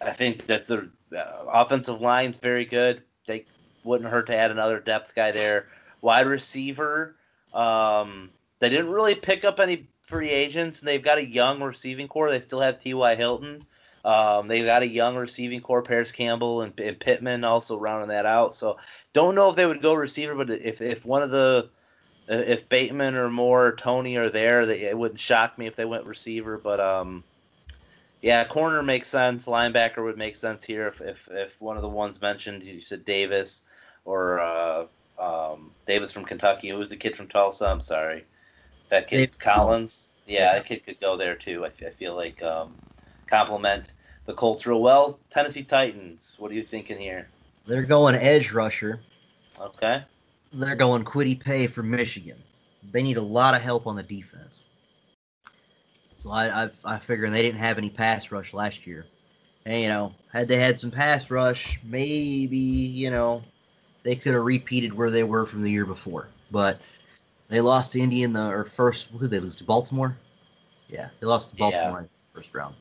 [0.00, 3.02] I think that their uh, offensive line's very good.
[3.26, 3.46] They
[3.82, 5.68] wouldn't hurt to add another depth guy there.
[6.02, 7.16] Wide receiver,
[7.52, 12.08] um, they didn't really pick up any free agents, and they've got a young receiving
[12.08, 12.30] corps.
[12.30, 13.14] They still have T.Y.
[13.14, 13.64] Hilton.
[14.04, 18.26] Um, they've got a young receiving corps, Parris Campbell and, and Pittman also rounding that
[18.26, 18.54] out.
[18.54, 18.78] So
[19.12, 21.70] don't know if they would go receiver, but if if one of the
[22.28, 25.84] if Bateman or Moore or Toney are there, they, it wouldn't shock me if they
[25.84, 26.58] went receiver.
[26.58, 27.24] But um,
[28.22, 29.46] Yeah, corner makes sense.
[29.46, 33.04] Linebacker would make sense here if if, if one of the ones mentioned you said
[33.04, 33.62] Davis
[34.04, 34.86] or uh,
[35.18, 36.68] um, Davis from Kentucky.
[36.68, 37.66] Who was the kid from Tulsa?
[37.66, 38.24] I'm sorry,
[38.90, 40.14] that kid Dave Collins.
[40.26, 40.52] Yeah, Yeah.
[40.54, 41.64] that kid could go there too.
[41.64, 42.74] I feel like um,
[43.26, 43.92] compliment
[44.26, 45.18] the Colts real well.
[45.30, 46.36] Tennessee Titans.
[46.38, 47.28] What are you thinking here?
[47.66, 49.00] They're going edge rusher.
[49.60, 50.02] Okay.
[50.52, 52.36] They're going Kwity Paye for Michigan.
[52.92, 54.60] They need a lot of help on the defense.
[56.16, 59.06] So I I, I figure they didn't have any pass rush last year.
[59.64, 63.42] And you know, had they had some pass rush, maybe you know
[64.02, 66.28] they could have repeated where they were from the year before.
[66.50, 66.80] But
[67.50, 69.08] they lost to Indy in the or first.
[69.10, 70.16] Who did they lose to Baltimore?
[70.88, 71.70] Yeah, they lost to Yeah.
[71.70, 72.74] Baltimore in the first round.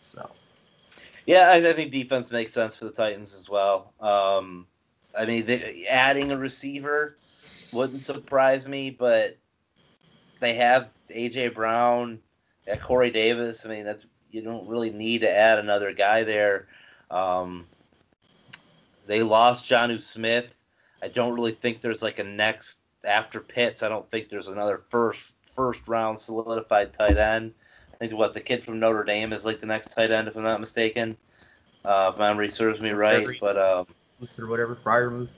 [0.00, 0.28] So
[1.26, 3.94] Yeah, I, I think defense makes sense for the Titans as well.
[4.00, 4.66] Um,
[5.16, 7.16] I mean, they, adding a receiver
[7.72, 9.36] wouldn't surprise me, but
[10.40, 12.18] they have AJ Brown,
[12.66, 13.64] yeah, Corey Davis.
[13.64, 16.68] I mean, that's you don't really need to add another guy there.
[17.10, 17.66] Um,
[19.06, 20.56] they lost Jonnu Smith.
[21.02, 23.82] I don't really think there's like a next after Pitts.
[23.82, 27.52] I don't think there's another first first round solidified tight end.
[27.92, 30.36] I think what the kid from Notre Dame is like the next tight end, if
[30.36, 31.16] I'm not mistaken.
[31.84, 33.86] Uh, if memory serves me right, Every- but um,
[34.38, 35.28] or whatever, Freiermuth.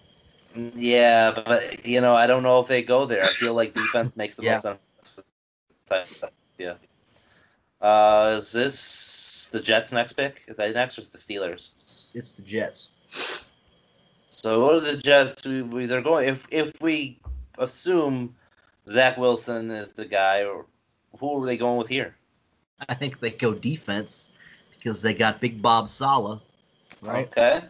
[0.74, 3.22] yeah, but you know, I don't know if they go there.
[3.22, 4.52] I feel like defense makes the Yeah.
[4.54, 4.78] most sense.
[5.14, 5.22] For
[5.88, 6.74] the Yeah.
[7.80, 10.42] Uh, is this the Jets' next pick?
[10.46, 11.70] Is that next or is it the Steelers?
[11.74, 12.90] It's, it's the Jets.
[14.30, 15.44] So what are the Jets?
[15.46, 17.18] We, we they're going if if we
[17.59, 18.34] assume
[18.88, 20.66] Zach Wilson is the guy, or
[21.18, 22.16] who are they going with here?
[22.88, 24.28] I think they go defense
[24.72, 26.40] because they got Big Bob Sala.
[27.00, 27.26] Right.
[27.26, 27.62] Okay.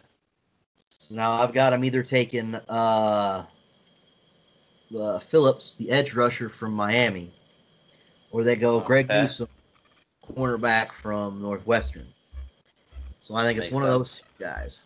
[0.99, 3.45] So now I've got him either taking uh,
[4.97, 7.31] uh, Phillips, the edge rusher from Miami,
[8.31, 9.21] or they go Greg Okay.
[9.21, 9.49] Newsome,
[10.31, 12.07] cornerback from Northwestern.
[13.19, 14.79] So I think it's one of those guys.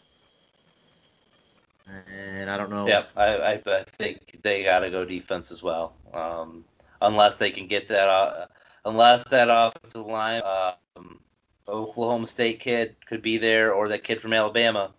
[2.12, 2.88] And I don't know.
[2.88, 5.94] Yeah, I, I, I think they got to go defense as well.
[6.14, 6.66] Um,
[7.02, 8.48] unless they can get that, uh,
[8.86, 11.20] unless that offensive line, um,
[11.68, 14.94] Oklahoma State kid could be there, or that kid from Alabama.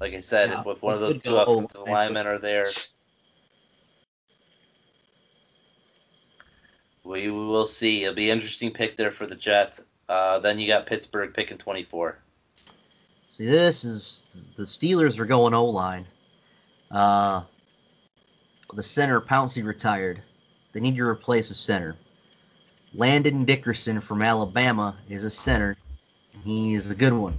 [0.00, 2.66] Like I said, Yeah, if, if one of those two go offensive linemen are there,
[7.04, 8.02] we will see.
[8.02, 9.82] It'll be an interesting pick there for the Jets.
[10.08, 12.18] Uh, then you got Pittsburgh picking 24.
[13.30, 16.06] See, this is the Steelers are going O line.
[16.90, 17.42] Uh,
[18.72, 20.22] the center Pouncey retired.
[20.72, 21.96] They need to replace a center.
[22.94, 25.76] Landon Dickerson from Alabama is a center.
[26.44, 27.38] He is a good one.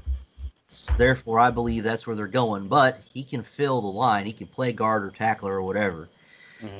[0.98, 2.68] Therefore, I believe that's where they're going.
[2.68, 4.26] But he can fill the line.
[4.26, 6.10] He can play guard or tackler or whatever.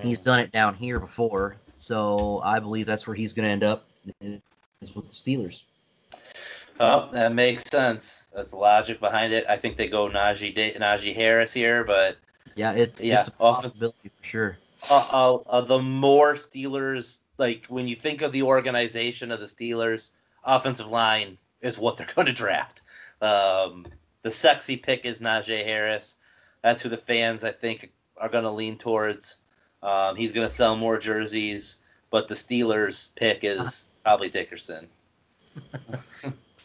[0.02, 3.64] He's done it down here before, so I believe that's where he's going to end
[3.64, 3.86] up.
[4.82, 5.62] Is with the Steelers.
[6.80, 8.28] Oh, that makes sense.
[8.34, 9.46] That's the logic behind it.
[9.48, 12.18] I think they go Najee Najee Harris here, but
[12.56, 14.58] Yeah, it, Yeah, it's a offense- possibility for sure.
[14.90, 19.46] uh, uh, uh, the more Steelers, like when you think of the organization of the
[19.46, 20.12] Steelers,
[20.44, 22.82] offensive line is what they're going to draft.
[23.22, 23.86] Um,
[24.22, 26.18] the sexy pick is Najee Harris.
[26.64, 29.38] That's who the fans, I think, are going to lean towards.
[29.84, 31.78] Um, he's going to sell more jerseys,
[32.10, 34.88] but the Steelers pick is probably Dickerson.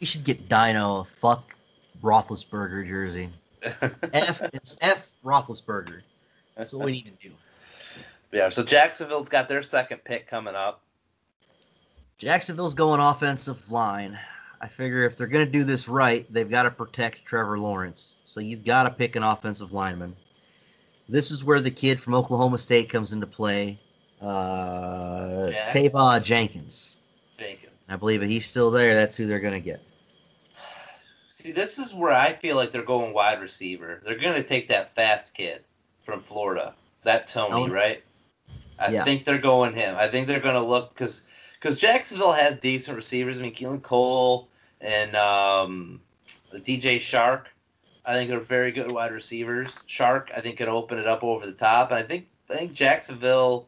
[0.00, 1.54] You should get Dino a fuck
[2.02, 3.28] Roethlisberger jersey.
[3.62, 6.02] F it's F Roethlisberger.
[6.56, 7.34] That's what we need to do.
[8.32, 10.82] yeah, so Jacksonville's got their second pick coming up.
[12.18, 14.18] Jacksonville's going offensive line.
[14.60, 18.16] I figure if they're gonna do this right, they've got to protect Trevor Lawrence.
[18.24, 20.16] So you've got to pick an offensive lineman.
[21.08, 23.80] This is where the kid from Oklahoma State comes into play.
[24.20, 25.50] Uh.
[25.70, 26.96] Teven Jenkins.
[27.38, 27.72] Jenkins.
[27.88, 29.80] I believe if he's still there, that's who they're gonna get.
[31.40, 34.00] See, this is where I feel like they're going wide receiver.
[34.04, 35.64] They're going to take that fast kid
[36.04, 36.74] from Florida,
[37.04, 37.72] that Toney, Oh.
[37.72, 38.02] right?
[38.78, 39.04] I Yeah.
[39.04, 39.96] think they're going him.
[39.96, 41.22] I think they're going to look because
[41.54, 43.38] because Jacksonville has decent receivers.
[43.38, 44.48] I mean, Keelan Cole
[44.80, 46.00] and um,
[46.52, 47.46] DJ Chark.
[48.04, 49.78] I think are very good wide receivers.
[49.86, 52.72] Chark, I think, can open it up over the top, and I think I think
[52.72, 53.66] Jacksonville,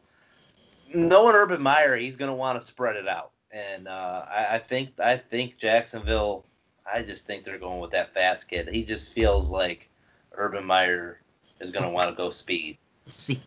[0.92, 4.58] knowing Urban Meyer, he's going to want to spread it out, and uh, I, I
[4.58, 6.44] think I think Jacksonville.
[6.90, 8.68] I just think they're going with that fast kid.
[8.68, 9.88] He just feels like
[10.32, 11.20] Urban Meyer
[11.60, 12.78] is going to want to go speed.
[13.06, 13.42] Let's see.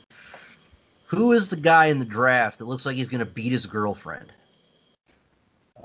[1.08, 4.34] Who is the guy in the draft that looks like he's gonna beat his girlfriend?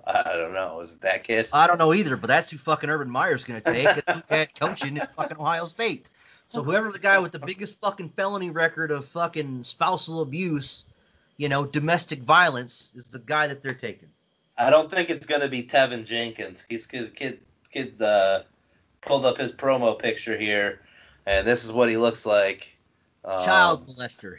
[0.07, 0.81] I don't know.
[0.81, 1.49] Is it that kid?
[1.53, 3.85] I don't know either, but that's who fucking Urban Meyer's gonna take.
[3.85, 6.07] That's who had coaching at fucking Ohio State.
[6.49, 10.85] So whoever the guy with the biggest fucking felony record of fucking spousal abuse,
[11.37, 14.09] you know, domestic violence, is the guy that they're taking.
[14.61, 16.65] I don't think it's gonna be Teven Jenkins.
[16.69, 17.41] He's kid kid
[17.71, 18.43] kid uh,
[19.01, 20.81] pulled up his promo picture here,
[21.27, 22.77] and this is what he looks like.
[23.25, 24.39] Um, Child molester.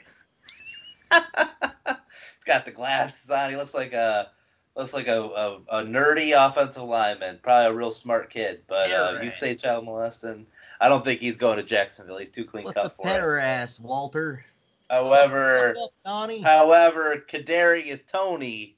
[1.11, 1.21] he's
[2.45, 3.49] got the glasses on.
[3.49, 4.29] He looks like a
[4.75, 8.61] looks like a, a, a nerdy offensive lineman, probably a real smart kid.
[8.67, 9.23] But Yeah, uh, right.
[9.25, 10.45] you'd say child molesting.
[10.79, 12.17] I don't think he's going to Jacksonville.
[12.17, 13.43] He's too clean What's cut for petter it.
[13.43, 14.43] ass, Walter?
[14.89, 16.41] However, What's up, Donnie?
[16.41, 18.75] however, Kadarius Toney,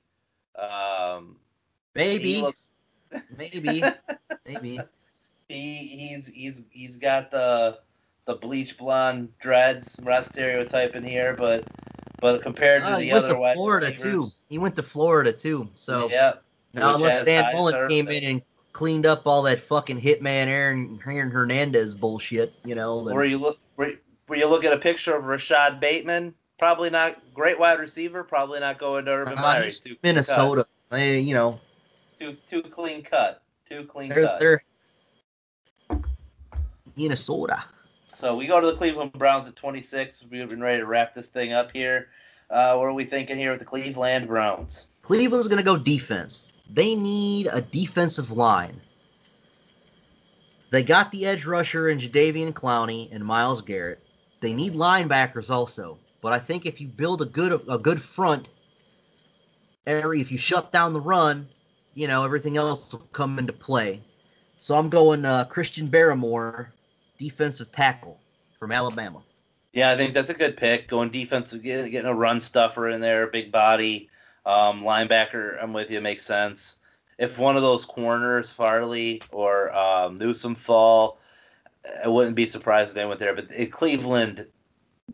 [0.57, 1.37] um,
[1.95, 2.73] Maybe, looks
[3.37, 3.83] maybe,
[4.45, 4.79] maybe.
[5.47, 7.79] he he's he's he's got the
[8.25, 9.97] the bleach blonde dreads.
[9.99, 11.65] I'm not stereotyping here, but
[12.19, 14.29] but compared to Oh, the other to wide Florida receivers, too.
[14.49, 15.69] He went to Florida too.
[15.75, 16.33] So yeah.
[16.73, 18.41] now unless Dan Mullen came in and
[18.71, 23.03] cleaned up all that fucking hitman Aaron, Aaron Hernandez bullshit, you know.
[23.03, 23.91] then- Where you look where,
[24.27, 26.33] where you look at a picture of Rashod Bateman,
[26.63, 29.69] probably not great wide receiver, probably not going to Urban Uh, Meyer.
[29.69, 30.65] too Minnesota.
[30.89, 31.59] They, you know,
[32.17, 33.41] Too too clean cut.
[33.69, 34.39] Too clean they're, cut.
[34.39, 34.63] they're
[36.95, 37.65] Minnesota.
[38.07, 40.27] So we go to the Cleveland Browns at 26.
[40.31, 42.07] We've been ready to wrap this thing up here.
[42.49, 44.85] Uh, what are we thinking here with the Cleveland Browns?
[45.01, 46.53] Cleveland's going to go defense.
[46.69, 48.79] They need a defensive line.
[50.69, 53.99] They got the edge rusher in Jadeveon Clowney and Myles Garrett.
[54.39, 55.97] They need linebackers also.
[56.23, 58.47] But I think if you build a good a good front,
[59.85, 61.49] every if you shut down the run,
[61.93, 64.01] you know everything else will come into play.
[64.57, 66.67] So I'm going uh, Christian Barmore,
[67.19, 68.21] defensive tackle
[68.57, 69.21] from Alabama.
[69.73, 70.87] Yeah, I think that's a good pick.
[70.87, 74.09] Going defensive, getting, a run stuffer in there, big body,
[74.45, 75.61] um, linebacker.
[75.61, 75.99] I'm with you.
[75.99, 76.77] Makes sense.
[77.17, 81.17] If one of those corners, Farley or um, Newsome fall,
[82.01, 83.35] I wouldn't be surprised if they went there.
[83.35, 84.47] But Cleveland,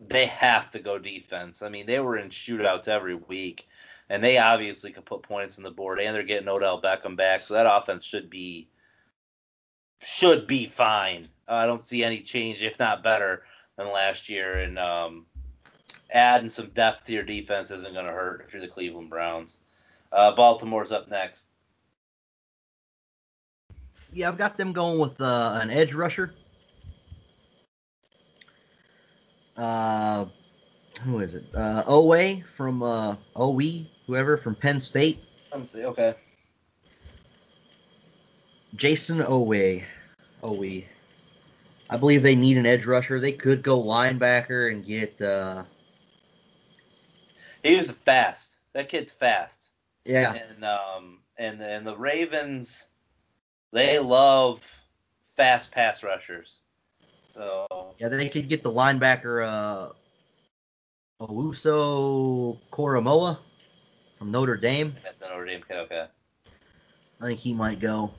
[0.08, 1.62] they have to go defense.
[1.62, 3.68] I mean, they were in shootouts every week,
[4.08, 6.00] and they obviously could put points on the board.
[6.00, 8.68] And they're getting Odell Beckham back, so that offense should be
[10.02, 11.28] should be fine.
[11.46, 13.42] I don't see any change, if not better,
[13.76, 14.60] than last year.
[14.60, 15.26] And um,
[16.10, 19.58] adding some depth to your defense isn't going to hurt if you're the Cleveland Browns.
[20.12, 21.48] Uh, Baltimore's up next.
[24.12, 26.32] Yeah, I've got them going with uh, an edge rusher.
[29.56, 30.26] Uh,
[31.04, 31.44] who is it?
[31.54, 35.20] Uh, Oweh from uh, OE, whoever from Penn State.
[35.56, 35.84] Me see.
[35.84, 36.14] Okay.
[38.76, 39.84] Jayson Oweh.
[40.42, 40.84] Oweh.
[41.88, 43.18] I believe they need an edge rusher.
[43.20, 45.20] They could go linebacker and get.
[45.20, 45.64] Uh,
[47.62, 48.58] He was fast.
[48.72, 49.70] That kid's fast.
[50.04, 52.88] yeah, And um and and the Ravens,
[53.72, 54.80] they love
[55.26, 56.59] fast pass rushers.
[57.30, 59.92] So yeah, they could get the linebacker uh,
[61.20, 63.38] Owuso Koromoa
[64.16, 64.94] from Notre Dame.
[65.02, 65.76] that's Notre Dame kid.
[65.76, 66.06] Okay.
[67.20, 68.10] I think he might go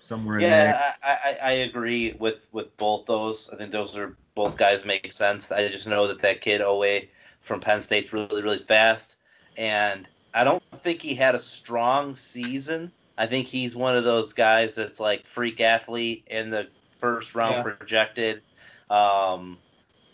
[0.00, 0.40] somewhere.
[0.40, 3.48] Yeah, I, I, I agree with, with both those.
[3.50, 5.50] I think those are both guys make sense.
[5.50, 7.08] I just know that that kid Oweh
[7.40, 9.16] from Penn State's really really fast,
[9.56, 12.92] and I don't think he had a strong season.
[13.16, 16.68] I think he's one of those guys that's like freak athlete in the
[17.02, 17.62] first round Yeah.
[17.62, 18.42] projected.
[18.88, 19.58] Um,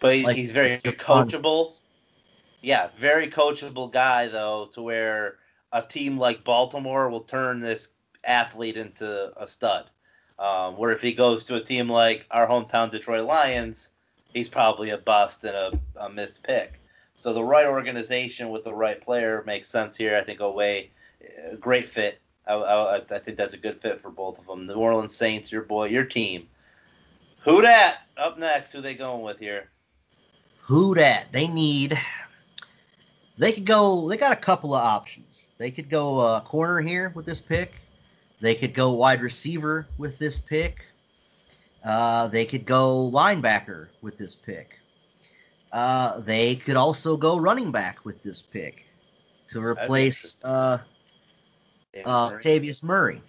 [0.01, 1.79] but he, Like he's very coachable.
[2.63, 5.37] Yeah, very coachable guy though, to where
[5.71, 7.93] a team like Baltimore will turn this
[8.25, 9.85] athlete into a stud.
[10.39, 13.91] Um, where if he goes to a team like our hometown Detroit Lions,
[14.33, 16.81] he's probably a bust and a, a missed pick.
[17.17, 20.17] So the right organization with the right player makes sense here.
[20.17, 20.91] I think Away,
[21.61, 22.21] great fit.
[22.47, 24.67] I, I, I think that's a good fit for both of them.
[24.67, 26.49] The New Orleans Saints, your boy, your team.
[27.45, 28.03] Who dat?
[28.17, 29.71] Up next, who they going with here?
[30.63, 31.27] Who dat?
[31.33, 31.99] They need.
[33.39, 34.09] They could go.
[34.09, 35.51] They got a couple of options.
[35.59, 37.73] They could go uh, corner here with this pick.
[38.41, 40.85] They could go wide receiver with this pick.
[41.85, 44.79] Uh, they could go linebacker with this pick.
[45.73, 48.87] Uh, they could also go running back with this pick
[49.51, 50.79] to replace uh,
[52.05, 52.39] uh,
[52.83, 53.23] Murray?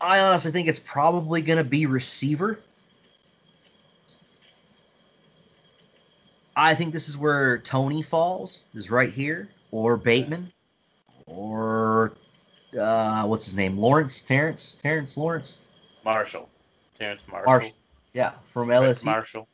[0.00, 2.58] I honestly think it's probably going to be receiver.
[6.56, 10.52] I think this is where Toney falls, is right here, or Bateman,
[11.26, 12.12] or
[12.78, 15.54] uh, what's his name, Lawrence, Terrence, Terrence Lawrence,
[16.04, 16.48] Marshall.
[16.98, 17.46] Terrence Marshall.
[17.46, 17.72] Marshall.
[18.12, 19.04] yeah, from LSU.
[19.04, 19.48] Marshall.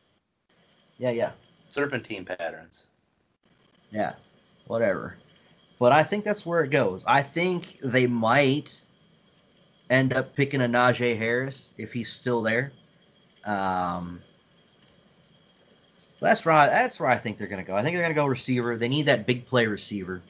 [0.97, 1.33] Yeah, yeah,
[1.69, 2.87] Serpentine patterns.
[3.91, 4.15] yeah,
[4.67, 5.17] whatever.
[5.79, 7.05] But I think that's where it goes.
[7.07, 8.84] I think they might
[9.91, 12.73] end up picking a Najee Harris if he's still there.
[13.45, 14.21] Um,
[16.21, 16.69] that's right.
[16.69, 17.77] That's where I think they're going to go.
[17.77, 18.77] I think they're going to go receiver.
[18.77, 20.23] They need that big play receiver.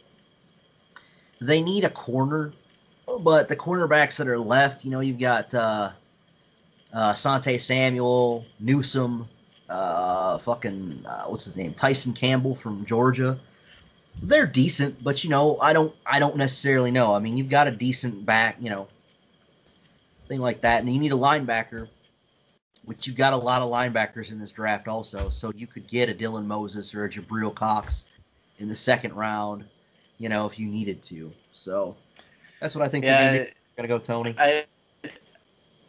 [1.41, 2.53] they need a corner,
[3.21, 5.91] but the cornerbacks that are left, you know, you've got uh,
[6.93, 9.29] uh, Sante Samuel, Newsome,
[9.69, 13.39] uh, fucking uh, what's his name, Tyson Campbell from Georgia.
[14.23, 17.15] They're decent, but you know, I don't, I don't necessarily know.
[17.15, 18.89] I mean, you've got a decent back, you know,
[20.29, 21.89] thing like that, and you need a linebacker,
[22.85, 25.31] which you've got a lot of linebackers in this draft also.
[25.31, 28.07] So you could get a Dylan Moses or a Jabril Cox
[28.59, 29.65] in the second round,
[30.19, 31.33] you know, if you needed to.
[31.53, 31.97] So
[32.61, 33.05] that's what I think.
[33.05, 33.45] Yeah,
[33.77, 34.35] gonna go, Tony.
[34.39, 34.65] I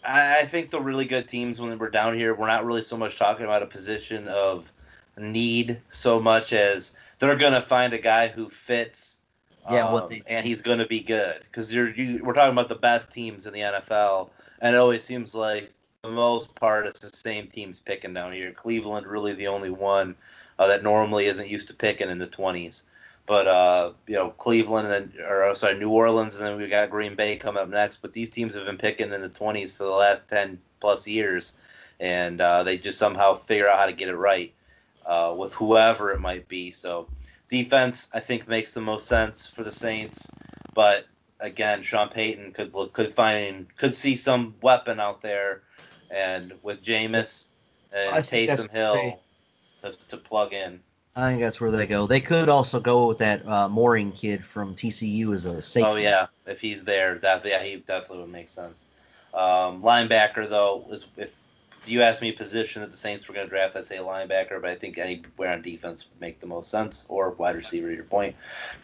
[0.08, 3.18] I think the really good teams when we're down here, we're not really so much
[3.18, 4.72] talking about a position of
[5.18, 9.20] need so much as they're gonna find a guy who fits.
[9.68, 12.70] Yeah, um, what they- and he's gonna be good because you're you, we're talking about
[12.70, 14.30] the best teams in the NFL,
[14.62, 18.32] and it always seems like for the most part it's the same teams picking down
[18.34, 18.52] here.
[18.52, 20.16] Cleveland really the only one
[20.60, 22.84] uh, that normally isn't used to picking in the 20s.
[23.28, 26.92] But uh, you know, Cleveland and then, or sorry, New Orleans, and then we got
[26.92, 27.98] Green Bay coming up next.
[27.98, 31.54] But these teams have been picking in the 20s for the last 10 plus years,
[32.00, 34.54] and uh, they just somehow figure out how to get it right
[35.06, 36.72] uh, with whoever it might be.
[36.72, 37.08] So
[37.50, 40.30] defense, I think, makes the most sense for the Saints.
[40.74, 41.06] But
[41.40, 45.64] again, Sean Payton could look, could find could see some weapon out there,
[46.10, 47.48] and with Jameis
[47.94, 49.20] and that's Taysom Hill
[49.82, 50.80] to, to plug in.
[51.16, 52.08] I think that's where they go.
[52.08, 55.90] They could also go with that uh, Moehrig kid from TCU as a safety.
[55.90, 58.86] Oh yeah, if he's there, that yeah, he definitely would make sense.
[59.34, 61.45] Um, linebacker though, is if,
[61.86, 63.98] if you ask me a position that the Saints were going to draft, I'd say
[63.98, 67.56] a linebacker, but I think anywhere on defense would make the most sense, or wide
[67.56, 67.90] receiver.
[67.90, 68.36] To your point,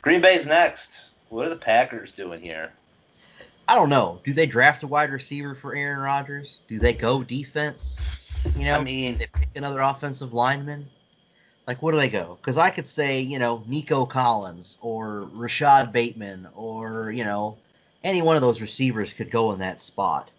[0.04, 1.10] Green Bay's next.
[1.30, 2.74] What are the Packers doing here?
[3.68, 4.22] I don't know.
[4.24, 6.60] Do they draft a wide receiver for Aaron Rodgers?
[6.68, 8.30] Do they go defense?
[8.56, 10.88] You know, what I mean, they pick another offensive lineman.
[11.66, 12.38] Like, where do they go?
[12.40, 17.58] Because I could say, you know, Nico Collins or Rashod Bateman or you know,
[18.04, 20.30] any one of those receivers could go in that spot.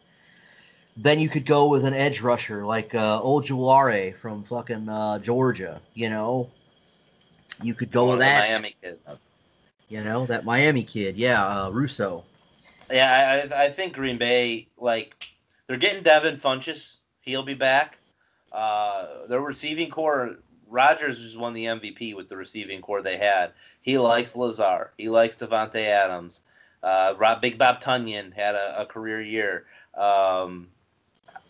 [0.97, 5.81] Then you could go with an edge rusher like uh, Ojulari from fucking uh, Georgia.
[5.95, 6.51] You know,
[7.63, 8.49] you could go one with that.
[8.51, 9.19] Miami kids.
[9.89, 11.17] You know, that Miami kid.
[11.17, 12.25] Yeah, uh, Rousseau.
[12.91, 15.15] Yeah, I, I think Green Bay like
[15.67, 16.99] they're getting Devin Funchess.
[17.21, 17.99] He'll be back.
[18.51, 20.37] Uh, their receiving corps,
[20.69, 23.53] Rodgers just won the MVP with the receiving corps they had.
[23.81, 24.91] He likes Lazard.
[24.99, 26.43] He likes Davante Adams.
[26.83, 29.65] Uh, Rob, Big Bob Tonyan had a, a career year.
[29.95, 30.69] Um,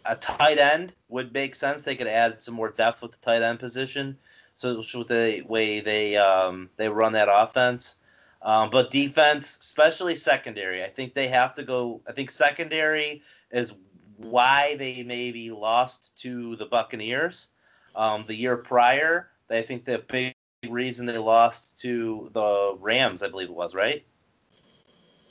[0.05, 1.83] a tight end would make sense.
[1.83, 4.17] They could add some more depth with the tight end position.
[4.57, 7.97] So with the way they um, they run that offense.
[8.43, 12.01] Um, but defense, especially secondary, I think they have to go.
[12.09, 13.73] I think secondary is
[14.17, 17.49] why they maybe lost to the Buccaneers
[17.95, 19.29] um, the year prior.
[19.51, 20.35] I think the big
[20.69, 24.05] reason they lost to the Rams, I believe it was, right?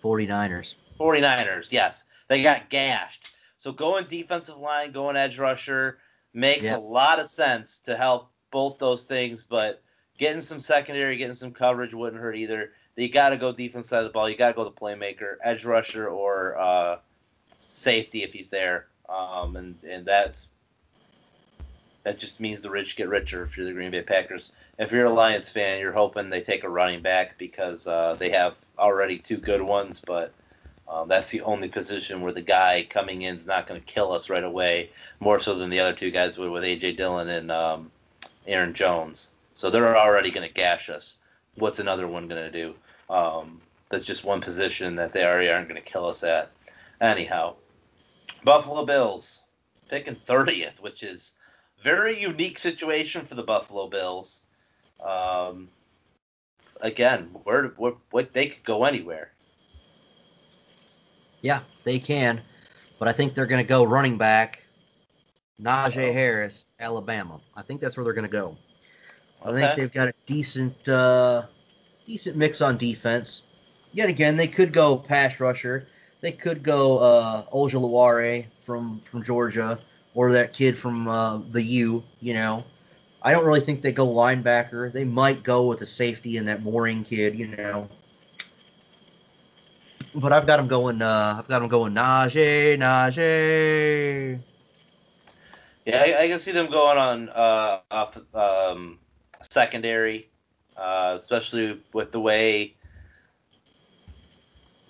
[0.04, 0.76] 49ers.
[1.00, 2.06] 49ers, yes.
[2.28, 3.34] They got gashed.
[3.62, 6.00] So going defensive line, going edge rusher
[6.34, 9.84] makes a lot of sense to help both those things, but
[10.18, 12.72] getting some secondary, getting some coverage wouldn't hurt either.
[12.96, 14.28] You got to go defense side of the ball.
[14.28, 16.98] You got to go the playmaker, edge rusher, or uh,
[17.60, 18.88] safety if he's there.
[19.08, 20.48] Um, and and that's
[22.02, 24.54] that just means the rich get richer if you're the Green Bay Packers.
[24.80, 28.32] If you're a Lions fan, you're hoping they take a running back because uh, they
[28.32, 30.34] have already two good ones, but
[30.88, 34.12] um, that's the only position where the guy coming in is not going to kill
[34.12, 37.52] us right away, more so than the other two guys would with AJ Dillon and
[37.52, 37.92] um,
[38.46, 39.32] Aaron Jones.
[39.56, 41.18] So they're already going to gash us.
[41.56, 42.76] What's another one going to do?
[43.10, 46.52] Um, that's just one position that they already aren't going to kill us at.
[47.00, 47.56] Anyhow,
[48.44, 49.44] Buffalo Bills
[49.90, 51.34] picking 30th, which is
[51.84, 54.44] very unique situation for the Buffalo Bills.
[55.04, 55.70] Um,
[56.80, 59.32] again, where, where what they could go anywhere.
[61.42, 62.42] Yeah, they can,
[63.00, 64.64] but I think they're going to go running back,
[65.62, 66.14] Najee.
[66.14, 67.40] Harris, Alabama.
[67.56, 68.58] I think that's where they're going to go.
[69.44, 69.60] I Okay.
[69.62, 71.44] think they've got a decent, uh,
[72.06, 73.44] decent mix on defense.
[73.92, 75.88] Yet again, they could go pass rusher.
[76.22, 79.80] They could go uh, Ojulaware from from Georgia,
[80.14, 82.04] or that kid from uh, the U.
[82.20, 82.66] You know,
[83.22, 84.92] I don't really think they go linebacker.
[84.92, 87.36] They might go with a safety and that Moehrig kid.
[87.38, 87.90] You know,
[90.16, 91.02] but I've got them going.
[91.02, 94.40] Uh, I've got them going Najee, Najee.
[95.86, 99.00] Yeah, I, I can see them going on uh, off um,
[99.50, 100.30] secondary,
[100.78, 102.76] uh, especially with the way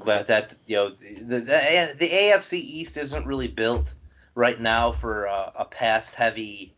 [0.06, 3.94] that that you know the, the the AFC East isn't really built
[4.36, 6.74] right now for uh, a pass heavy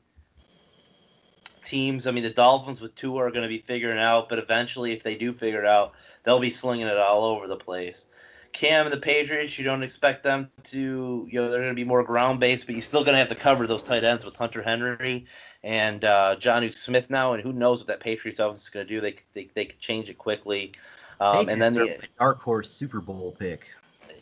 [1.63, 2.07] teams.
[2.07, 5.03] I mean, the Dolphins with two are going to be figuring out, but eventually, if
[5.03, 8.05] they do figure it out, they'll be slinging it all over the place.
[8.53, 11.83] Cam and the Patriots, you don't expect them to, you know, they're going to be
[11.83, 14.35] more ground based, but you're still going to have to cover those tight ends with
[14.35, 15.25] Hunter Henry
[15.63, 18.93] and uh, Jonnu Smith now, and who knows what that Patriots offense is going to
[18.93, 19.01] do?
[19.01, 20.73] They they they could change it quickly.
[21.19, 23.67] Um, and then the dark horse Super Bowl pick.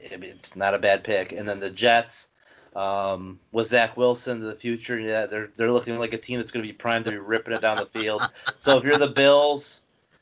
[0.03, 1.31] It's not a bad pick.
[1.31, 2.29] And then the Jets
[2.75, 6.51] um, with Zach Wilson to the future, yeah, they're they're looking like a team that's
[6.51, 8.21] going to be primed to be ripping it down the field.
[8.59, 9.80] so if you're the Bills,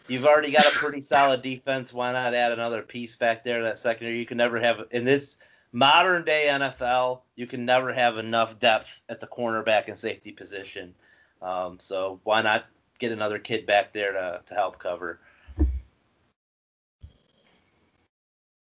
[0.09, 1.93] you've already got a pretty solid defense.
[1.93, 3.63] Why not add another piece back there?
[3.63, 5.37] That secondary, you can never have in this
[5.71, 10.93] modern day NFL, you can never have enough depth at the cornerback and safety position.
[11.41, 12.65] Um, so why not
[12.97, 15.19] get another kid back there to to help cover?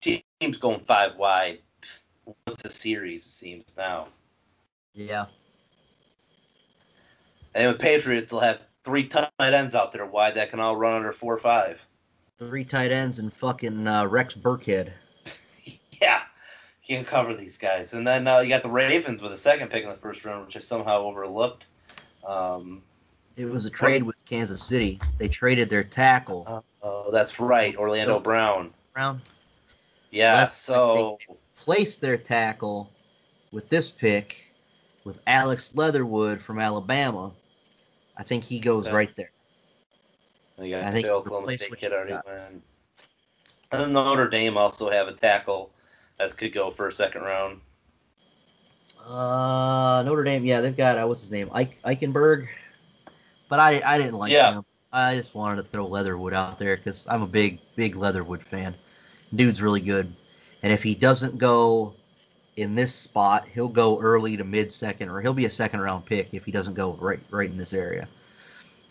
[0.00, 1.60] Teams going five wide
[2.46, 4.08] once a series, it seems now.
[4.94, 5.26] Yeah.
[7.54, 10.94] And the Patriots will have three tight ends out there wide that can all run
[10.94, 11.84] under four or five.
[12.38, 14.92] Three tight ends and fucking uh, Rex Burkhead.
[16.00, 16.22] yeah,
[16.80, 17.94] he can cover these guys.
[17.94, 20.46] And then uh, you got the Ravens with a second pick in the first round,
[20.46, 21.66] which I somehow overlooked.
[22.24, 22.80] Um,
[23.36, 25.00] it was a trade with Kansas City.
[25.18, 26.44] They traded their tackle.
[26.46, 28.72] Uh, oh, that's right, Orlando Brown.
[28.94, 29.20] Brown.
[30.12, 32.92] Yeah, so replace their tackle
[33.50, 34.44] with this pick
[35.02, 37.32] with Alex Leatherwood from Alabama,
[38.16, 39.30] I think he goes right there.
[40.58, 42.62] I think Oklahoma State kid already went.
[43.72, 45.70] And Notre Dame also have a tackle
[46.18, 47.60] that could go for a second round.
[49.06, 52.48] Uh, Notre Dame, yeah, they've got uh, what's his name, Ike, Eichenberg,
[53.48, 54.54] but I I didn't like yeah.
[54.54, 54.64] him.
[54.92, 58.74] I just wanted to throw Leatherwood out there because I'm a big big Leatherwood fan.
[59.34, 60.14] Dude's really good.
[60.62, 61.94] And if he doesn't go
[62.56, 66.06] in this spot, he'll go early to mid second, or he'll be a second round
[66.06, 68.08] pick if he doesn't go right right in this area.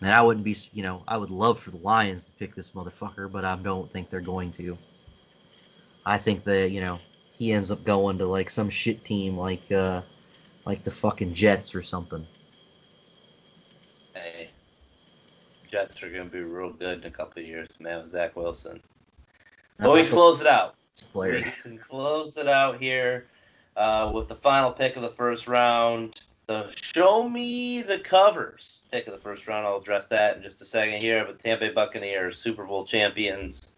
[0.02, 2.72] And I wouldn't be, you know, I would love for the Lions to pick this
[2.72, 4.78] motherfucker, but I don't think they're going to.
[6.06, 7.00] I think that, you know,
[7.32, 10.02] he ends up going to like some shit team like uh
[10.66, 12.26] like the fucking Jets or something.
[14.14, 14.50] Hey,
[15.68, 18.82] Jets are gonna be real good in a couple of years, man, with Zach Wilson.
[19.80, 20.76] But we close it out
[21.12, 21.34] player.
[21.34, 23.28] We can close it out here
[23.76, 26.20] uh, with the final pick of the first round.
[26.48, 29.66] The show me the covers pick of the first round.
[29.66, 31.26] I'll address that in just a second here.
[31.26, 33.74] But Tampa Bay Buccaneers, Super Bowl champions,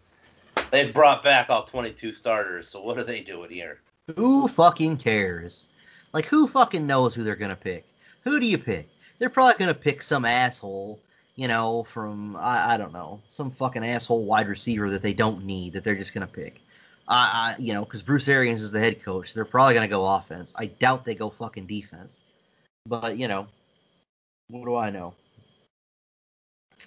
[0.70, 2.68] they've brought back all 22 starters.
[2.68, 3.80] So what are they doing here?
[4.16, 5.66] Who fucking cares?
[6.12, 7.84] Like who fucking knows who they're gonna pick?
[8.24, 8.88] Who do you pick?
[9.18, 11.00] They're probably gonna pick some asshole
[11.38, 15.44] you know, from I, I don't know, some fucking asshole wide receiver that they don't
[15.44, 16.60] need that they're just gonna pick.
[17.08, 20.06] I, I you know, because Bruce Arians is the head coach, they're probably gonna go
[20.06, 20.54] offense.
[20.56, 22.20] I doubt they go fucking defense.
[22.86, 23.48] But you know,
[24.48, 25.14] what do I know?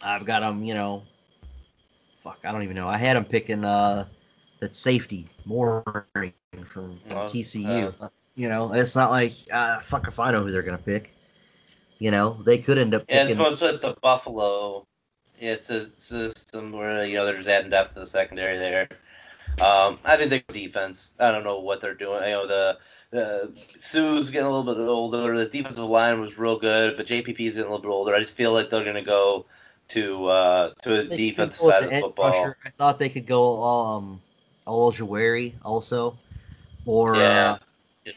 [0.03, 1.03] I've got them, you know.
[2.21, 2.87] Fuck, I don't even know.
[2.87, 4.05] I had them picking uh
[4.59, 6.33] that safety more from,
[6.65, 7.93] from TCU.
[7.99, 11.11] Uh, you know, it's not like uh, fuck if I know who they're gonna pick.
[11.97, 13.03] You know, they could end up.
[13.09, 13.41] Yeah, picking...
[13.41, 14.85] it's with the Buffalo.
[15.39, 18.87] It's a system where you know they're just adding depth to the secondary there.
[19.59, 21.11] Um, I think the defense.
[21.19, 22.23] I don't know what they're doing.
[22.23, 22.77] You know the
[23.11, 25.37] the Suh's getting a little bit older.
[25.37, 28.15] The defensive line was real good, but JPP's getting a little bit older.
[28.15, 29.45] I just feel like they're gonna go
[29.89, 32.29] to uh, to the defensive side of the football.
[32.29, 32.57] Rusher.
[32.65, 34.21] I thought they could go um
[34.65, 36.17] Ojulari also,
[36.85, 37.57] or yeah.
[38.07, 38.11] uh,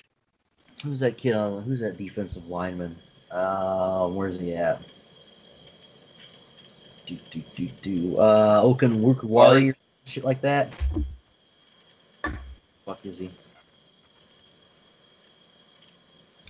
[0.83, 1.63] who's that kid on?
[1.65, 2.97] Who's that defensive lineman?
[3.31, 4.81] Uh, where's he at?
[7.07, 8.17] Do do do do.
[8.17, 9.75] Uh, Okunwari,
[10.07, 10.73] shit like that
[12.85, 13.31] fuck is he?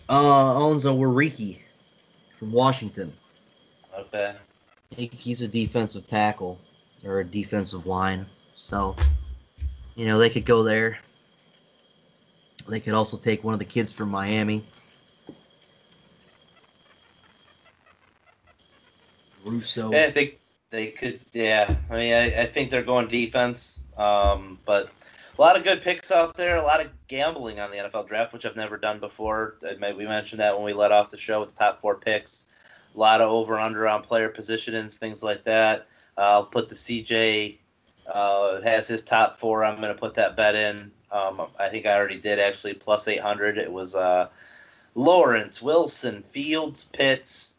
[0.08, 1.58] Uh, Onzo Wariki
[2.38, 3.12] from Washington.
[3.98, 4.34] Okay.
[4.96, 6.58] he's a defensive tackle
[7.04, 8.96] or a defensive line, so
[9.94, 10.98] you know they could go there.
[12.68, 14.64] They could also take one of the kids from Miami.
[19.44, 19.92] Rousseau.
[19.92, 20.40] Yeah, I think
[20.70, 21.20] they could.
[21.32, 24.90] Yeah, I mean, I, I think they're going defense, um, but
[25.36, 26.56] a lot of good picks out there.
[26.56, 29.56] A lot of gambling on the NFL draft, which I've never done before.
[29.62, 32.44] We mentioned that when we let off the show with the top four picks.
[32.94, 35.88] A lot of over under on player positions, things like that.
[36.16, 37.58] I'll put the CJ
[38.06, 39.64] uh, has his top four.
[39.64, 40.92] I'm going to put that bet in.
[41.10, 43.58] Um, I think I already did actually plus 800.
[43.58, 44.28] It was uh,
[44.94, 47.54] Lawrence, Wilson, Fields, Pitts.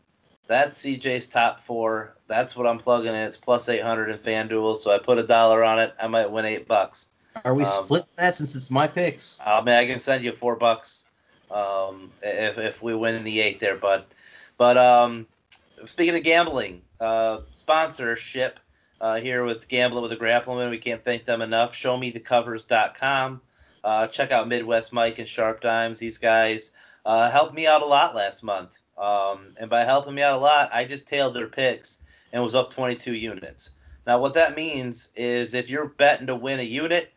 [0.47, 2.15] That's CJ's top four.
[2.27, 3.23] That's what I'm plugging in.
[3.23, 4.77] It's plus 800 in FanDuel.
[4.77, 5.93] So I put a dollar on it.
[5.99, 7.10] I might win eight bucks.
[7.44, 9.38] Are we um, splitting that since it's my picks?
[9.44, 11.06] I mean, I can send you four bucks
[11.52, 14.06] um, if if we win the eight there, bud.
[14.57, 15.28] But um,
[15.86, 18.60] speaking of gambling, uh, sponsorship
[19.02, 20.70] uh, here with Gambling with a Grappleman.
[20.70, 21.74] We can't thank them enough.
[21.74, 23.41] ShowMeTheCovers.com.
[23.84, 25.99] Uh, check out Midwest Mike and Sharp Dimes.
[25.99, 26.72] These guys
[27.06, 28.78] uh, helped me out a lot last month.
[28.98, 31.99] Um, and by helping me out a lot, I just tailed their picks
[32.32, 33.72] and was up 22 units.
[34.07, 37.12] Now, what that means is if you're betting to win a unit,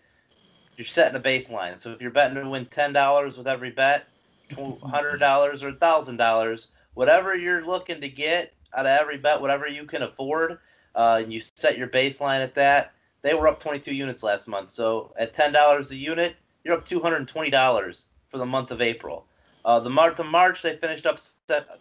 [0.78, 1.80] you're setting a baseline.
[1.80, 4.06] So if you're betting to win $10 with every bet,
[4.50, 10.02] $100 or $1,000, whatever you're looking to get out of every bet, whatever you can
[10.02, 10.59] afford,
[10.94, 12.92] uh, and you set your baseline at that.
[13.22, 14.70] They were up 22 units last month.
[14.70, 19.26] So at $10 a unit, you're up $220 for the month of April.
[19.64, 21.18] Uh, the month of March, they finished up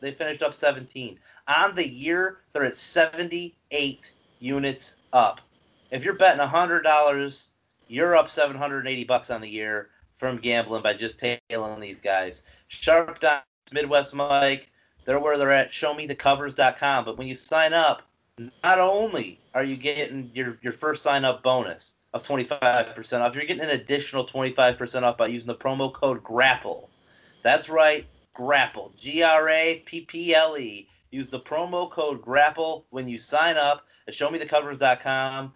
[0.02, 1.20] they finished up 17.
[1.48, 5.42] On the year, they're at 78 units up.
[5.92, 7.48] If you're betting $100,
[7.88, 12.44] you're up 780 bucks on the year from gambling by just tailing these guys.
[12.68, 14.70] Sharp Dimes, Midwest Mike,
[15.06, 15.72] they're where they're at.
[15.72, 17.06] ShowMeTheCovers.com.
[17.06, 18.04] But when you sign up,
[18.38, 23.46] not only are you getting your, your first sign up bonus of 25% off, you're
[23.46, 26.90] getting an additional 25% off by using the promo code GRAPPLE.
[27.44, 28.94] That's right, GRAPPLE.
[28.98, 30.90] G R A P P L E.
[31.12, 35.54] Use the promo code GRAPPLE when you sign up at ShowMeTheCovers.com.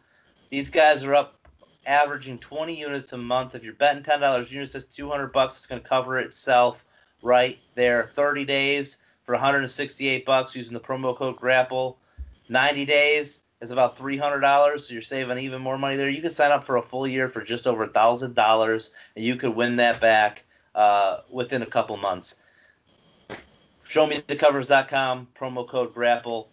[0.49, 1.40] These guys are up
[1.86, 3.56] averaging 20 units a month.
[3.56, 5.58] If you're betting $10, units that's 200 bucks.
[5.58, 6.86] It's going to cover itself
[7.22, 8.03] right there.
[8.03, 11.98] 30 days for 168 bucks using the promo code GRAPPLE.
[12.49, 16.10] 90 days is about $300, so you're saving even more money there.
[16.10, 19.56] You can sign up for a full year for just over $1,000, and you could
[19.56, 20.44] win that back
[20.74, 22.36] uh, within a couple months.
[23.84, 26.48] ShowMeTheCovers.com, promo code GRAPPLE.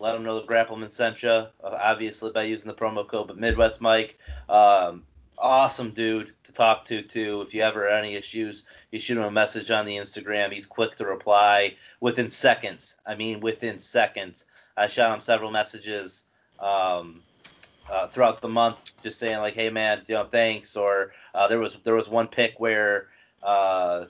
[0.00, 3.28] Let them know the Grappleman sent you, obviously by using the promo code.
[3.28, 4.18] But Midwest Mike,
[4.48, 5.02] um,
[5.36, 7.42] awesome dude to talk to too.
[7.42, 10.52] If you ever have any issues, you shoot him a message on the Instagram.
[10.52, 12.96] He's quick to reply within seconds.
[13.06, 14.46] I mean, within seconds.
[14.74, 16.24] I shot him several messages
[16.58, 17.20] um,
[17.90, 21.58] uh, throughout the month, just saying like, "Hey man, you know, thanks." Or uh, there
[21.58, 23.08] was there was one pick where
[23.42, 24.06] uh,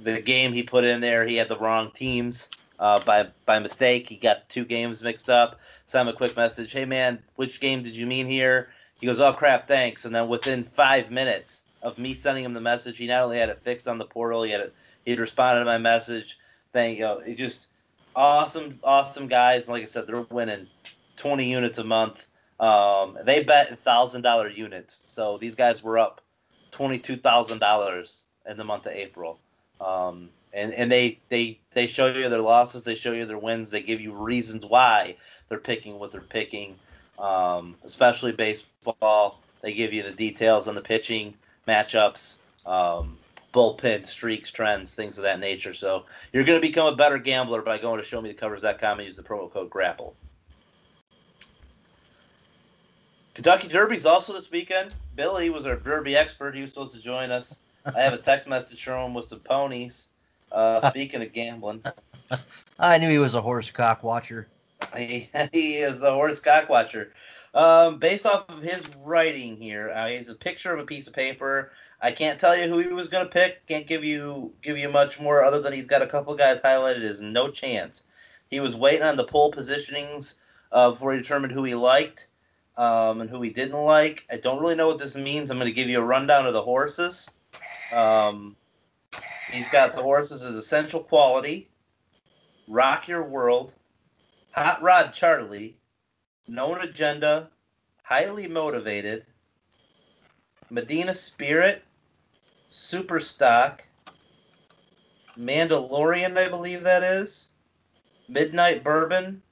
[0.00, 2.50] the game he put in there, he had the wrong teams.
[2.78, 5.60] Uh, by by mistake, he got two games mixed up.
[5.86, 9.20] Sent him a quick message, "Hey man, which game did you mean here?" He goes,
[9.20, 13.06] "Oh crap, thanks." And then within five minutes of me sending him the message, he
[13.06, 14.74] not only had it fixed on the portal, he had it,
[15.04, 16.38] he'd responded to my message.
[16.72, 17.06] Thank you.
[17.18, 17.68] It just
[18.14, 19.66] awesome, awesome guys.
[19.66, 20.66] And like I said, they're winning
[21.16, 22.26] 20 units a month.
[22.60, 26.20] Um, they bet thousand dollar units, so these guys were up
[26.72, 29.38] twenty two thousand dollars in the month of April.
[29.80, 33.70] Um, and and they they they show you their losses, they show you their wins,
[33.70, 35.16] they give you reasons why
[35.48, 36.76] they're picking what they're picking
[37.18, 39.40] um, especially baseball.
[39.60, 41.34] They give you the details on the pitching
[41.66, 43.18] matchups, um,
[43.52, 45.72] bullpen streaks, trends, things of that nature.
[45.72, 49.22] So you're going to become a better gambler by going to ShowMeTheCovers.com and use the
[49.22, 50.14] promo code GRAPPLE.
[53.34, 54.94] Kentucky Derby's also this weekend.
[55.14, 56.56] Billy was our Derby expert.
[56.56, 57.60] He was supposed to join us.
[57.84, 60.08] I have a text message from him with some ponies.
[60.52, 61.82] Uh, speaking of gambling,
[62.78, 64.48] I knew he was a horse cock watcher.
[64.96, 67.12] He, he is a horse cock watcher.
[67.54, 71.14] Um, based off of his writing here, uh, he's a picture of a piece of
[71.14, 71.70] paper.
[72.00, 73.66] I can't tell you who he was gonna pick.
[73.66, 77.02] Can't give you give you much more other than he's got a couple guys highlighted
[77.02, 78.04] as no chance.
[78.50, 80.36] He was waiting on the pole positionings
[80.70, 82.28] uh, before he determined who he liked
[82.76, 84.24] um, and who he didn't like.
[84.30, 85.50] I don't really know what this means.
[85.50, 87.28] I'm gonna give you a rundown of the horses.
[87.92, 88.56] Um,
[89.52, 91.68] he's got the horses as essential quality,
[92.66, 93.74] rock your world,
[94.52, 95.76] Hot Rod Charlie,
[96.46, 97.50] Known Agenda,
[98.02, 99.24] Highly Motivated,
[100.70, 101.84] Medina Spirit,
[102.70, 103.80] Superstock,
[105.38, 107.48] Mandalorian, I believe that is,
[108.28, 109.42] Midnight Bourbon,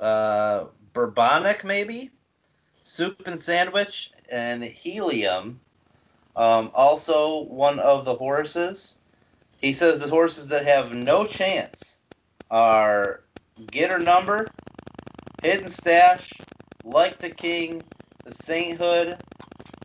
[0.00, 2.10] uh, Bourbonic maybe,
[2.82, 5.60] Soup and Sandwich, and Helium.
[6.34, 8.96] Um, also, one of the horses.
[9.60, 11.98] He says the horses that have no chance
[12.50, 13.20] are
[13.70, 14.48] Get Her Number,
[15.42, 16.32] Hidden Stash,
[16.84, 17.82] Like the King,
[18.24, 19.18] The Sainthood,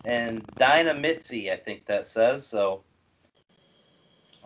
[0.06, 2.48] and Dynamitzi, I think that says.
[2.48, 2.84] So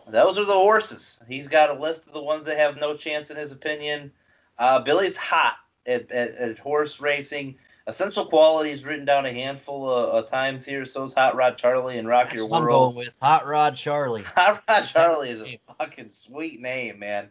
[0.08, 1.20] those are the horses.
[1.28, 4.12] He's got a list of the ones that have no chance in his opinion.
[4.58, 5.56] Uh, Billy's hot
[5.86, 7.56] at, at, at, horse racing.
[7.86, 10.84] Essential qualities written down a handful of, of times here.
[10.84, 13.76] So is Hot Rod Charlie and Rock That's Your what I'm going with Hot Rod
[13.76, 14.22] Charlie.
[14.36, 17.28] Hot Rod Charlie is a fucking sweet name, man.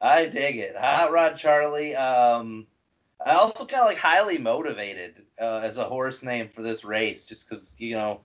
[0.00, 0.76] I dig it.
[0.76, 1.96] Hot Rod Charlie.
[1.96, 2.66] Um,
[3.24, 7.24] I also kind of like highly motivated uh, as a horse name for this race,
[7.24, 8.20] just because you know,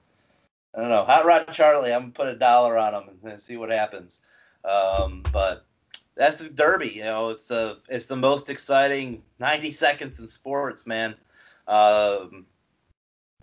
[0.75, 1.05] I don't know.
[1.05, 1.93] Hot Rod Charlie.
[1.93, 4.19] I'm gonna put a dollar on him and see what happens.
[4.65, 5.65] Um, but
[6.15, 6.89] that's the Derby.
[6.89, 11.15] You know, it's the it's the most exciting 90 seconds in sports, man.
[11.69, 12.47] Um,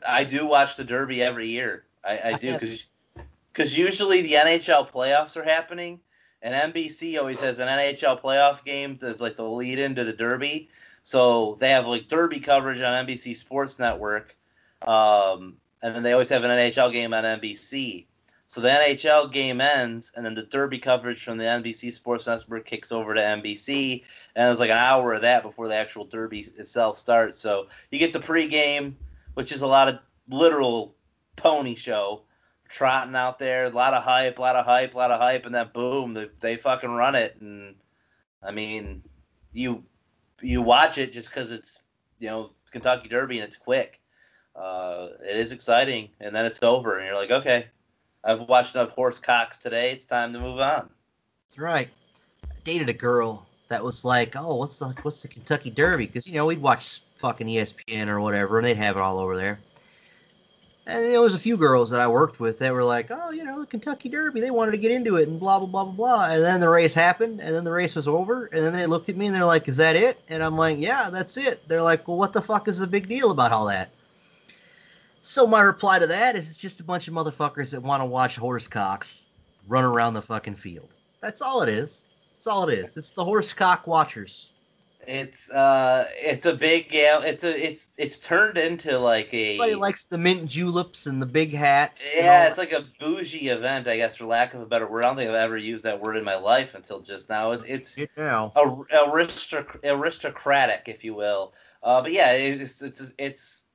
[0.07, 1.85] I do watch the Derby every year.
[2.05, 2.86] I, I do because
[3.53, 6.01] because usually the NHL playoffs are happening,
[6.43, 10.69] and NBC always has an NHL playoff game as like the lead into the Derby.
[11.05, 14.36] So they have like Derby coverage on NBC Sports Network,
[14.82, 18.07] um, and then they always have an NHL game on NBC.
[18.48, 22.64] So the NHL game ends, and then the Derby coverage from the NBC Sports Network
[22.64, 24.05] kicks over to NBC,
[24.36, 27.39] and it's like an hour of that before the actual Derby itself starts.
[27.39, 28.94] So you get the pregame,
[29.35, 29.98] which is a lot of
[30.28, 30.94] literal
[31.35, 32.23] pony show,
[32.68, 35.44] trotting out there, a lot of hype, a lot of hype, a lot of hype,
[35.44, 37.36] and then boom, they, they fucking run it.
[37.40, 37.74] And
[38.43, 39.02] I mean,
[39.52, 39.85] you
[40.40, 41.81] you watch it just because it's
[42.20, 44.01] you know Kentucky Derby and it's quick.
[44.55, 47.66] Uh, it is exciting, and then it's over, and you're like, okay,
[48.27, 49.93] I've watched enough horse cocks today.
[49.93, 50.90] It's time to move on.
[51.48, 51.89] That's right.
[52.44, 56.07] I dated a girl that was like, oh, what's the what's the Kentucky Derby?
[56.07, 59.36] Because you know we'd watch fucking ESPN or whatever, and they'd have it all over
[59.36, 59.61] there.
[60.89, 63.43] And there was a few girls that I worked with that were like, oh, you
[63.43, 65.93] know, the Kentucky Derby, they wanted to get into it and blah blah blah blah
[65.93, 66.24] blah.
[66.27, 69.09] And then the race happened, and then the race was over, and then they looked
[69.09, 70.20] at me and they're like, is that it?
[70.28, 71.66] And I'm like, yeah, that's it.
[71.69, 73.90] They're like, well, what the fuck is the big deal about all that?
[75.27, 78.05] So my reply to that is it's just a bunch of motherfuckers that want to
[78.05, 79.27] watch horse cocks
[79.66, 80.94] run around the fucking field.
[81.20, 82.03] That's all it is.
[82.35, 82.97] That's all it is.
[82.97, 84.51] It's the horse cock watchers.
[85.05, 87.23] It's uh, it's a big gal.
[87.23, 89.55] It's a it's it's turned into like a.
[89.55, 92.15] Everybody likes the mint juleps and the big hats.
[92.16, 95.03] Yeah, it's like a bougie event, I guess, for lack of a better word.
[95.03, 97.51] I don't think I've ever used that word in my life until just now.
[97.51, 98.51] It's it's yeah.
[98.55, 101.53] aristoc- aristocratic, if you will.
[101.82, 103.66] Uh, but yeah, it's it's it's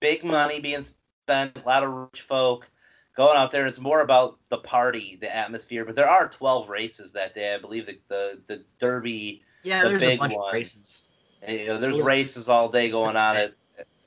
[0.00, 0.82] big money being
[1.30, 2.68] spent, a lot of rich folk
[3.14, 3.66] going out there.
[3.66, 5.84] It's more about the party, the atmosphere.
[5.84, 7.54] But there are 12 races that day.
[7.54, 10.48] I believe the the, the Derby, yeah, the there's big a bunch one.
[10.48, 11.02] of races.
[11.46, 13.54] You know, there's races all day going on at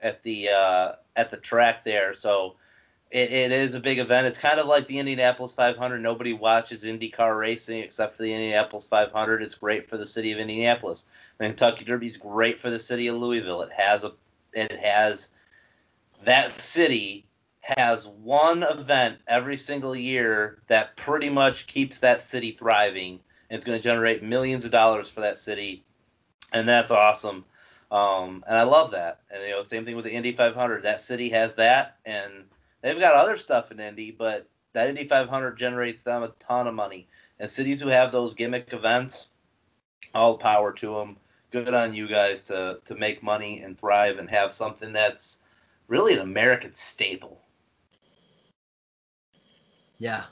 [0.01, 2.13] at the uh, at the track there.
[2.13, 2.55] So
[3.09, 4.27] it, it is a big event.
[4.27, 5.99] It's kind of like the Indianapolis 500.
[5.99, 9.41] Nobody watches IndyCar racing except for the Indianapolis 500.
[9.41, 11.05] It's great for the city of Indianapolis.
[11.37, 13.61] The Kentucky Derby is great for the city of Louisville.
[13.61, 14.11] It has a
[14.53, 15.29] it has
[16.25, 17.25] that city
[17.63, 23.19] has one event every single year that pretty much keeps that city thriving.
[23.49, 25.83] And it's going to generate millions of dollars for that city,
[26.51, 27.45] and that's awesome.
[27.91, 29.19] Um, and I love that.
[29.31, 30.83] And you know, same thing with the Indy 500.
[30.83, 32.31] That city has that, and
[32.81, 36.73] they've got other stuff in Indy, but that Indy 500 generates them a ton of
[36.73, 37.07] money.
[37.39, 39.27] And cities who have those gimmick events,
[40.15, 41.17] all power to them.
[41.51, 45.39] Good on you guys to to make money and thrive and have something that's
[45.93, 47.39] really an American staple.
[49.99, 50.23] Yeah.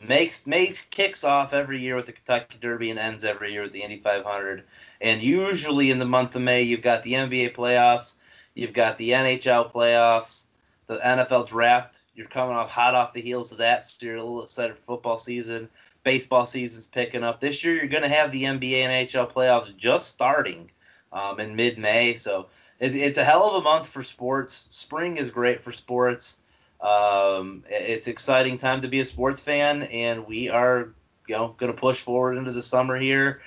[0.00, 3.72] Makes makes kicks off every year with the Kentucky Derby and ends every year with
[3.72, 4.62] the Indy 500.
[5.00, 8.14] And usually in the month of May, you've got the NBA playoffs,
[8.54, 10.44] you've got the NHL playoffs,
[10.86, 12.00] the NFL draft.
[12.14, 14.82] You're coming off hot off the heels of that, so you're a little excited for
[14.82, 15.68] football season.
[16.04, 17.40] Baseball season's picking up.
[17.40, 20.70] This year, you're going to have the NBA and NHL playoffs just starting
[21.12, 22.48] um, in mid-May, so
[22.82, 24.66] it's, it's a hell of a month for sports.
[24.70, 26.40] Spring is great for sports.
[26.80, 30.88] Um, it's exciting time to be a sports fan, and we are,
[31.28, 33.40] you know, going to push forward into the summer here.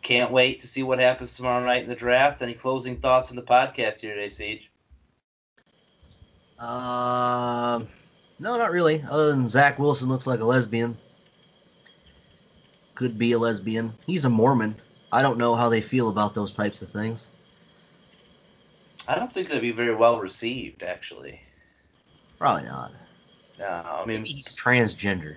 [0.00, 2.40] Can't wait to see what happens tomorrow night in the draft.
[2.40, 4.70] Any closing thoughts on the podcast here today, Sage?
[6.58, 7.88] Um,
[8.38, 9.04] no, not really.
[9.06, 10.96] Other than Zach Wilson looks like a lesbian.
[12.94, 13.92] Could be a lesbian.
[14.06, 14.76] He's a Mormon.
[15.12, 17.26] I don't know how they feel about those types of things.
[19.08, 21.40] I don't think that'd be very well received, actually.
[22.38, 22.92] Probably not.
[23.58, 25.36] No, I mean, Maybe he's transgender.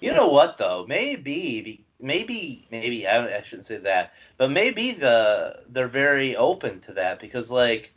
[0.00, 0.86] You know what though?
[0.88, 6.92] Maybe, maybe, maybe I, I shouldn't say that, but maybe the they're very open to
[6.94, 7.92] that because like,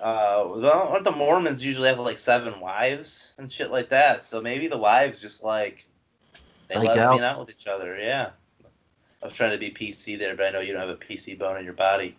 [0.00, 4.24] uh, don't the Mormons usually have like seven wives and shit like that?
[4.24, 5.86] So maybe the wives just like
[6.68, 7.36] they Like lesbian out.
[7.36, 7.96] out with each other.
[7.98, 8.30] Yeah.
[9.22, 11.38] I was trying to be PC there, but I know you don't have a PC
[11.38, 12.16] bone in your body.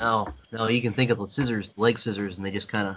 [0.00, 2.96] No, no, you can think of the scissors, leg scissors, and they just kind of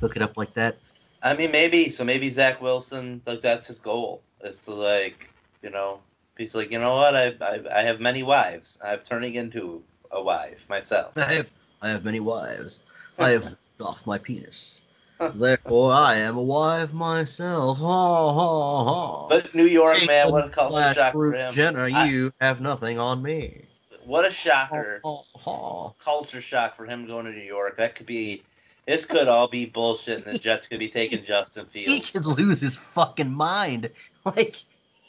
[0.00, 0.76] hook it up like that.
[1.22, 2.02] I mean, maybe so.
[2.04, 5.28] Maybe Zach Wilson, like that's his goal, is to like,
[5.62, 6.00] you know,
[6.38, 7.14] he's like, you know what?
[7.14, 8.78] I I, I have many wives.
[8.82, 11.12] I'm turning into a wife myself.
[11.16, 11.52] I have,
[11.82, 12.80] I have many wives.
[13.18, 14.80] I have off my penis.
[15.34, 17.78] Therefore, I am a wife myself.
[17.78, 19.28] Ha ha ha.
[19.28, 21.52] But New York, Jason man, what a slash shock for him.
[21.52, 23.66] Jenner, I- you have nothing on me.
[24.10, 25.50] What a shocker, Ha, ha.
[25.50, 25.94] Oh.
[25.98, 27.76] culture shock for him going to New York.
[27.76, 28.42] That could be.
[28.86, 32.08] This could all be bullshit, and the Jets could be taking Justin Fields.
[32.08, 33.90] He could lose his fucking mind.
[34.22, 34.56] Like,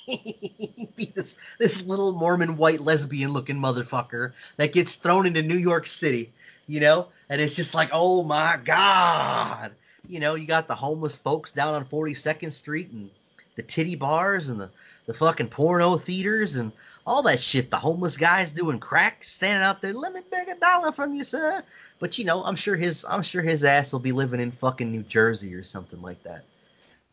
[0.05, 5.57] He'd be this this little Mormon white lesbian looking motherfucker that gets thrown into New
[5.57, 6.31] York City,
[6.65, 9.73] you know, and it's just like, oh my god,
[10.07, 13.09] you know, you got the homeless folks down on 42nd Street and
[13.55, 14.69] the titty bars and the
[15.07, 16.71] the fucking porno theaters and
[17.05, 17.69] all that shit.
[17.71, 21.23] The homeless guys doing crack, standing out there, let me beg a dollar from you,
[21.23, 21.63] sir.
[21.99, 24.91] But you know, I'm sure his I'm sure his ass will be living in fucking
[24.91, 26.43] New Jersey or something like that.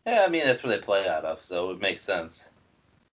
[0.05, 2.49] Yeah, I mean that's where they play out of, so it makes sense.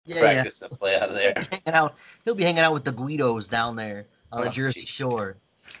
[0.05, 1.33] Yeah, Practice and play out of there.
[1.35, 1.43] yeah.
[1.49, 1.95] hanging out.
[2.25, 4.87] He'll be hanging out with the Guidos down there on the Oh, Jersey jeez.
[4.87, 5.37] Shore.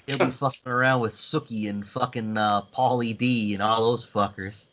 [0.07, 4.69] He'll be fucking around with Snooki and fucking uh, Pauly D and all those fuckers.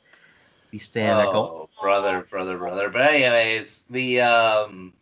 [0.71, 1.07] Be going,
[1.37, 2.91] Oh, brother, brother, brother.
[2.91, 4.93] But anyways, the um,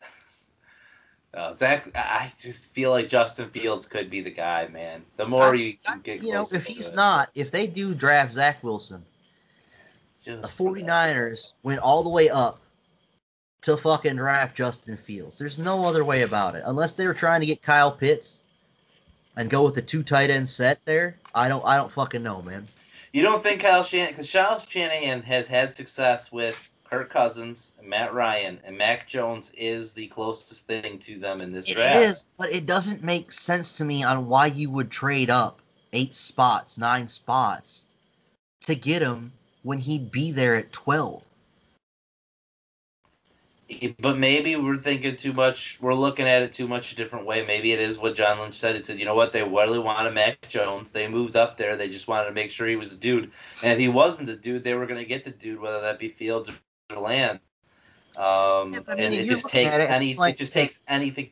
[1.34, 5.04] uh, Zach, I just feel like Justin Fields could be the guy, man.
[5.16, 7.94] The more I- you I- get you know, if he's it, not, if they do
[7.94, 9.04] draft Zach Wilson,
[10.24, 10.84] just the for that.
[10.84, 12.60] 49ers went all the way up
[13.62, 15.38] to fucking draft Justin Fields.
[15.38, 16.62] There's no other way about it.
[16.64, 18.40] Unless they were trying to get Kyle Pitts
[19.36, 22.40] and go with the two tight end set there, I don't I don't fucking know,
[22.42, 22.66] man.
[23.12, 28.14] You don't think Kyle Shanahan, because Kyle Shanahan has had success with Kirk Cousins Matt
[28.14, 31.96] Ryan, and Mac Jones is the closest thing to them in this It draft.
[31.96, 35.60] is, but it doesn't make sense to me on why you would trade up
[35.92, 37.84] eight spots, nine spots
[38.62, 39.32] to get him
[39.62, 41.22] when he'd be there at 12.
[44.00, 45.78] But maybe we're thinking too much.
[45.80, 47.44] We're looking at it too much a different way.
[47.44, 48.76] Maybe it is what John Lynch said.
[48.76, 49.32] He said, you know what?
[49.32, 50.90] They really wanted Mac Jones.
[50.90, 51.76] They moved up there.
[51.76, 53.30] They just wanted to make sure he was a dude.
[53.62, 55.98] And if he wasn't a dude, they were going to get the dude, whether that
[55.98, 56.50] be Fields
[56.90, 57.40] or Lance.
[58.16, 60.14] Um, Yeah, I mean, and it just takes it, any.
[60.14, 61.30] like- it just takes anything.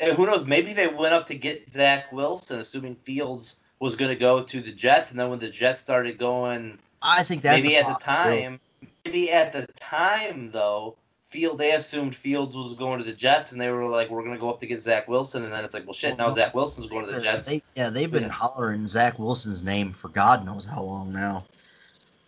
[0.00, 0.44] And who knows?
[0.44, 4.60] Maybe they went up to get Zach Wilson, assuming Fields was going to go to
[4.60, 5.10] the Jets.
[5.10, 8.60] And then when the Jets started going I think that's maybe at the time,
[9.04, 10.96] maybe at the time though,
[11.26, 14.38] Field they assumed Fields was going to the Jets, and they were like, "We're gonna
[14.38, 16.88] go up to get Zach Wilson," and then it's like, "Well, shit, now Zach Wilson's
[16.88, 18.28] going to the Jets." They, yeah, they've been Yeah.
[18.28, 21.44] hollering Zach Wilson's name for God knows how long now.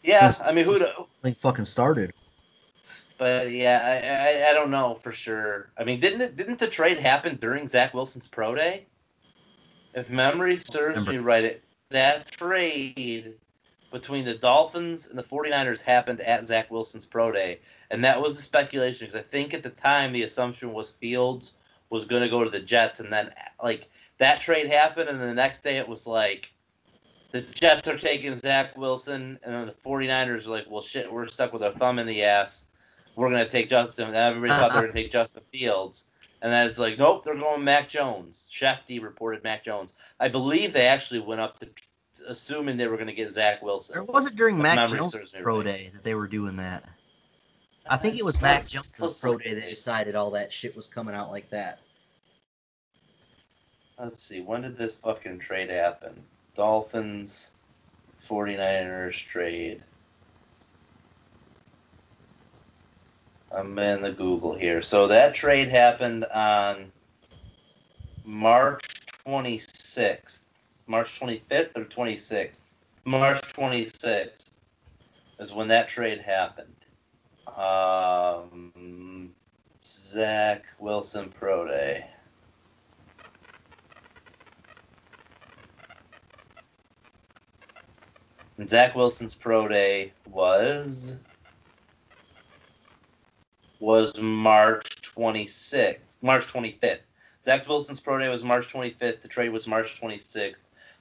[0.03, 0.73] Yeah, since- I mean, who?
[0.73, 0.83] would
[1.23, 2.13] Like fucking started.
[3.19, 5.71] But yeah, I, I I don't know for sure.
[5.79, 8.87] I mean, didn't it didn't the trade happen during Zach Wilson's pro day?
[9.95, 13.35] If memory serves me right, it, that trade
[13.91, 17.61] between the Dolphins and the 49ers happened at Zach Wilson's pro day,
[17.91, 21.53] and that was the speculation because I think at the time the assumption was Fields
[21.91, 23.31] was going to go to the Jets, and then
[23.63, 23.89] like
[24.19, 26.53] that trade happened, and the next day it was like
[27.31, 31.27] the Jets are taking Zach Wilson, and then the 49ers are like, well, shit, we're
[31.29, 32.65] stuck with our thumb in the ass.
[33.17, 34.07] We're going to take Justin.
[34.07, 36.07] And everybody thought they were going to take Justin Fields.
[36.41, 38.49] And then it's like, nope, they're going Mac Jones.
[38.51, 39.93] Shefty reported Mac Jones.
[40.21, 41.69] I believe they actually went up to,
[42.27, 43.97] assuming they were going to get Zach Wilson.
[43.97, 44.15] Or Wilson.
[44.15, 46.85] was it during If Mac Jones' pro day that they were doing that?
[47.91, 50.87] I think it was Mac Let's- Jones' pro day that decided all that shit was
[50.87, 51.81] coming out like that.
[53.99, 56.23] Let's see, when did this fucking trade happen?
[56.55, 57.53] Dolphins,
[58.29, 59.83] 49ers trade.
[63.51, 64.83] I'm in the Google here.
[64.83, 66.93] So that trade happened on
[68.25, 68.85] March
[69.27, 70.41] 26th.
[70.89, 72.63] March 25th or 26th?
[73.05, 74.51] March 26th
[75.39, 76.75] is when that trade happened.
[77.47, 79.33] Um,
[79.85, 82.07] Zach Wilson Pro Day.
[88.59, 91.21] And Zach Wilson's pro day was
[93.79, 96.99] was March 26th, March 25th.
[97.47, 99.21] Zach Wilson's pro day was March 25th.
[99.21, 100.57] The trade was March 26th.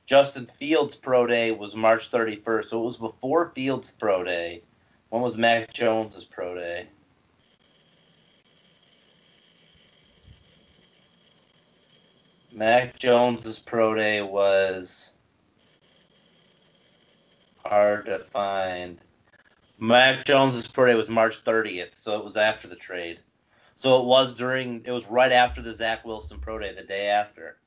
[0.07, 2.65] Justin Fields' pro day was March 31st.
[2.69, 4.63] So it was before Fields' pro day.
[5.09, 6.87] When was Mac Jones's pro day?
[12.53, 15.11] Mac Jones's pro day was
[17.65, 18.99] hard to find.
[19.77, 23.19] Mac Jones's pro day was March 30th, so it was after the trade.
[23.75, 27.07] So it was during, it was right after the Zach Wilson pro day, the day
[27.07, 27.57] after.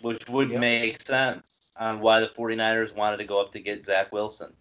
[0.00, 0.60] Which would Yep.
[0.60, 4.52] make sense on why the 49ers wanted to go up to get Zach Wilson.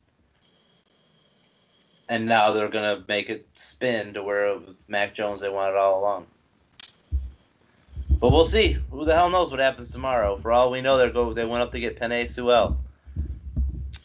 [2.10, 5.76] And now they're going to make it spin to where it Mac Jones they wanted
[5.78, 6.28] all along.
[8.20, 8.78] But we'll see.
[8.92, 10.36] Who the hell knows what happens tomorrow?
[10.36, 12.78] For all we know, they go they went up to get Penei Sewell.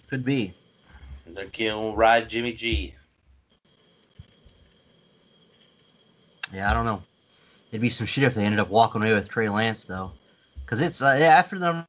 [0.09, 0.53] Could be.
[1.27, 2.95] They're going to ride Jimmy G.
[6.53, 7.03] Yeah, I don't know.
[7.73, 10.13] It'd be some shit if they ended up walking away with Trey Lance though,
[10.75, 11.87] because it's uh, yeah, after the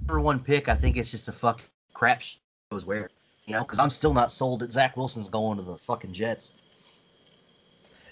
[0.00, 0.68] number one pick.
[0.68, 1.60] I think it's just a fuck
[1.92, 2.22] crap.
[2.70, 3.10] Goes where.
[3.46, 6.54] You know, because I'm still not sold that Zach Wilson's going to the fucking Jets.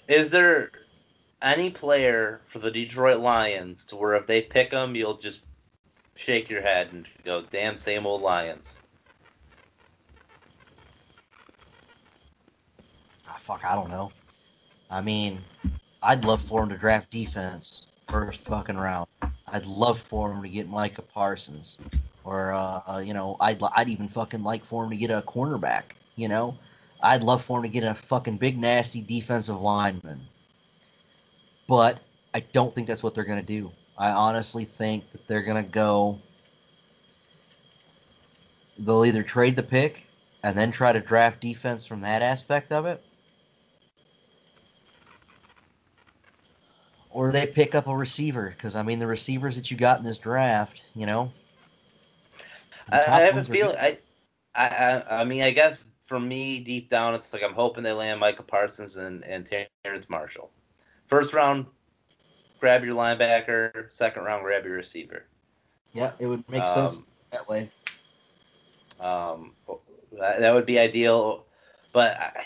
[0.09, 0.71] Is there
[1.41, 5.41] any player for the Detroit Lions to where if they pick him, you'll just
[6.15, 8.77] shake your head and go, "Damn, same old Lions."
[13.29, 14.11] Ah, fuck, I don't know.
[14.89, 15.41] I mean,
[16.03, 19.07] I'd love for him to draft defense first fucking round.
[19.47, 21.77] I'd love for him to get Micah Parsons,
[22.23, 25.21] or uh, uh, you know, I'd I'd even fucking like for him to get a
[25.21, 25.83] cornerback.
[26.15, 26.57] You know,
[27.01, 30.21] I'd love for him to get a fucking big nasty defensive lineman.
[31.67, 31.99] But
[32.33, 33.71] I don't think that's what they're gonna do.
[33.97, 36.19] I honestly think that they're gonna go.
[38.77, 40.07] They'll either trade the pick
[40.43, 43.01] and then try to draft defense from that aspect of it,
[47.15, 50.05] or they pick up a receiver because I mean the receivers that you got in
[50.05, 51.31] this draft, you know.
[52.91, 53.77] I, I have a feeling.
[53.79, 53.97] I,
[54.53, 58.19] I, I, mean, I guess for me, deep down, it's like I'm hoping they land
[58.19, 60.51] Micah Parsons and, and Terrace Marshall.
[61.07, 61.67] First round,
[62.59, 63.91] grab your linebacker.
[63.91, 65.23] Second round, grab your receiver.
[65.93, 67.71] Yeah, it would make Um, sense that way.
[68.99, 69.53] Um,
[70.11, 71.45] that, that would be ideal.
[71.93, 72.43] But I,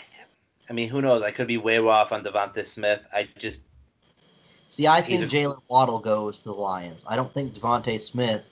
[0.70, 1.22] I mean, who knows?
[1.22, 3.04] I could be way off on DeVonta Smith.
[3.12, 3.62] I just
[4.70, 7.04] See, I think Jaylen Waddle goes to the Lions.
[7.06, 8.42] I don't think DeVonta Smith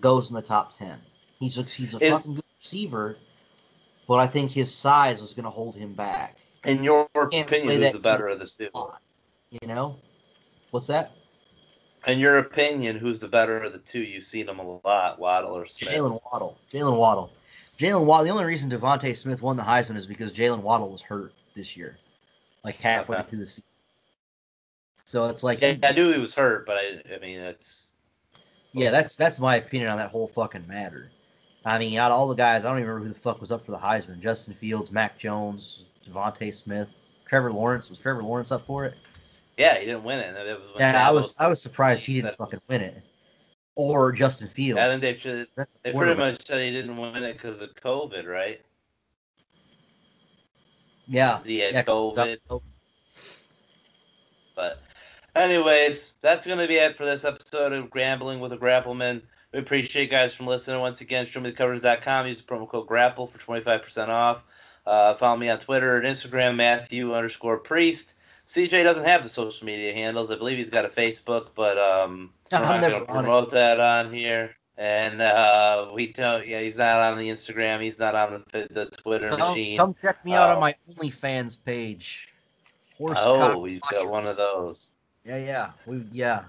[0.00, 0.98] goes in the top ten.
[1.40, 3.16] He's a, he's a Is- fucking good receiver,
[4.06, 6.36] but I think his size is going to hold him back.
[6.64, 8.68] in your opinion, who's the better of the two?
[9.50, 9.96] You know,
[10.70, 11.12] what's that?
[12.06, 14.02] In your opinion, who's the better of the two?
[14.02, 15.92] You've seen them a lot, Waddle or Smith.
[15.92, 16.58] Jaylen Waddle.
[16.72, 17.32] Jaylen Waddle.
[17.78, 18.26] Jaylen Waddle.
[18.26, 21.76] The only reason DeVonta Smith won the Heisman is because Jaylen Waddle was hurt this
[21.76, 21.96] year,
[22.64, 23.30] like halfway Okay.
[23.30, 23.64] through the season.
[25.06, 27.90] So it's like, he- I knew he was hurt, but I, I mean, it's
[28.72, 31.10] yeah, that's that's my opinion on that whole fucking matter.
[31.64, 33.50] I mean, out of all the guys, I don't even remember who the fuck was
[33.50, 34.20] up for the Heisman.
[34.20, 36.88] Justin Fields, Mac Jones, DeVonta Smith,
[37.26, 37.88] Trevor Lawrence.
[37.88, 38.94] Was Trevor Lawrence up for it?
[39.56, 40.34] yeah, he didn't win it.
[40.36, 43.02] It was Yeah, I was I was surprised he didn't fucking win it.
[43.76, 44.80] Or Justin Fields.
[44.80, 45.48] I think they should.
[45.82, 48.60] They pretty much said he didn't win it because of COVID, right?
[51.06, 51.42] yeah.
[51.42, 52.38] He had yeah, COVID.
[54.54, 54.80] But,
[55.36, 59.22] anyways, that's going to be it for this episode of Gambling with a Grappleman.
[59.52, 60.80] We appreciate you guys from listening.
[60.80, 62.26] Once again, showmethecovers.com.
[62.26, 64.44] Use the promo code GRAPPLE for 25% off.
[64.86, 68.14] Uh, follow me on Twitter and Instagram, Matthew underscore Priest.
[68.46, 70.30] CJ doesn't have the social media handles.
[70.30, 73.80] I believe he's got a Facebook, but um, I'm we're not going to promote that
[73.80, 74.54] on here.
[74.78, 76.46] And uh, we don't.
[76.46, 77.82] Yeah, he's not on the Instagram.
[77.82, 79.78] He's not on the the Twitter Come, machine.
[79.78, 80.54] come check me out Oh.
[80.54, 82.28] on my OnlyFans page.
[82.98, 84.92] Horse oh, we've got one of those.
[85.26, 85.70] Yeah, yeah.
[85.86, 86.44] We yeah.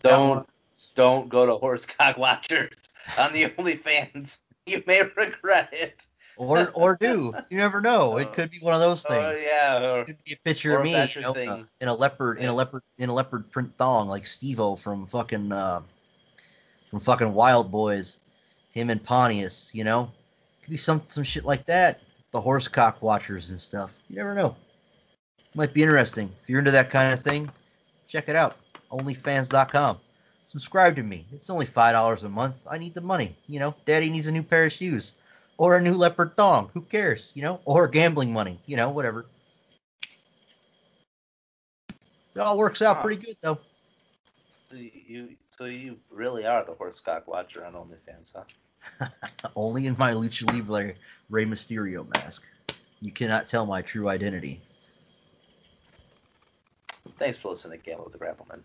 [0.00, 0.48] Don't
[0.94, 2.88] don't go to Horse Cock Watchers
[3.18, 4.38] on the OnlyFans.
[4.66, 6.06] You may regret it.
[6.38, 7.34] Or or do.
[7.50, 8.16] You never know.
[8.16, 9.22] It could be one of those things.
[9.22, 9.92] Oh yeah.
[9.92, 12.46] Or, It could be a picture of me you know, uh, in a leopard in
[12.46, 15.82] a leopard in a leopard print thong like Steve-O from fucking uh,
[16.88, 18.16] from fucking Wildboyz.
[18.70, 20.10] Him and Pontius, you know?
[20.62, 22.00] Could be some some shit like that.
[22.30, 23.94] The horse cock watchers and stuff.
[24.08, 24.56] You never know.
[25.54, 26.32] Might be interesting.
[26.42, 27.50] If you're into that kind of thing,
[28.14, 28.56] check it out.
[28.92, 29.98] Onlyfans.com.
[30.44, 31.26] Subscribe to me.
[31.32, 32.64] It's only five dollars a month.
[32.70, 33.34] I need the money.
[33.48, 35.14] You know, Daddy needs a new pair of shoes.
[35.56, 36.70] Or a new leopard thong.
[36.74, 37.32] Who cares?
[37.34, 37.60] You know?
[37.64, 38.60] Or gambling money.
[38.66, 39.26] You know, whatever.
[41.90, 43.58] It all works out pretty good though.
[44.70, 49.08] So you so you really are the Horse Cock Watcher on OnlyFans, huh?
[49.56, 50.94] Only in my Lucha Libre
[51.30, 52.44] Rey Mysterio mask.
[53.00, 54.60] You cannot tell my true identity.
[57.16, 58.62] Thanks for listening to Gamble with the Grappleman.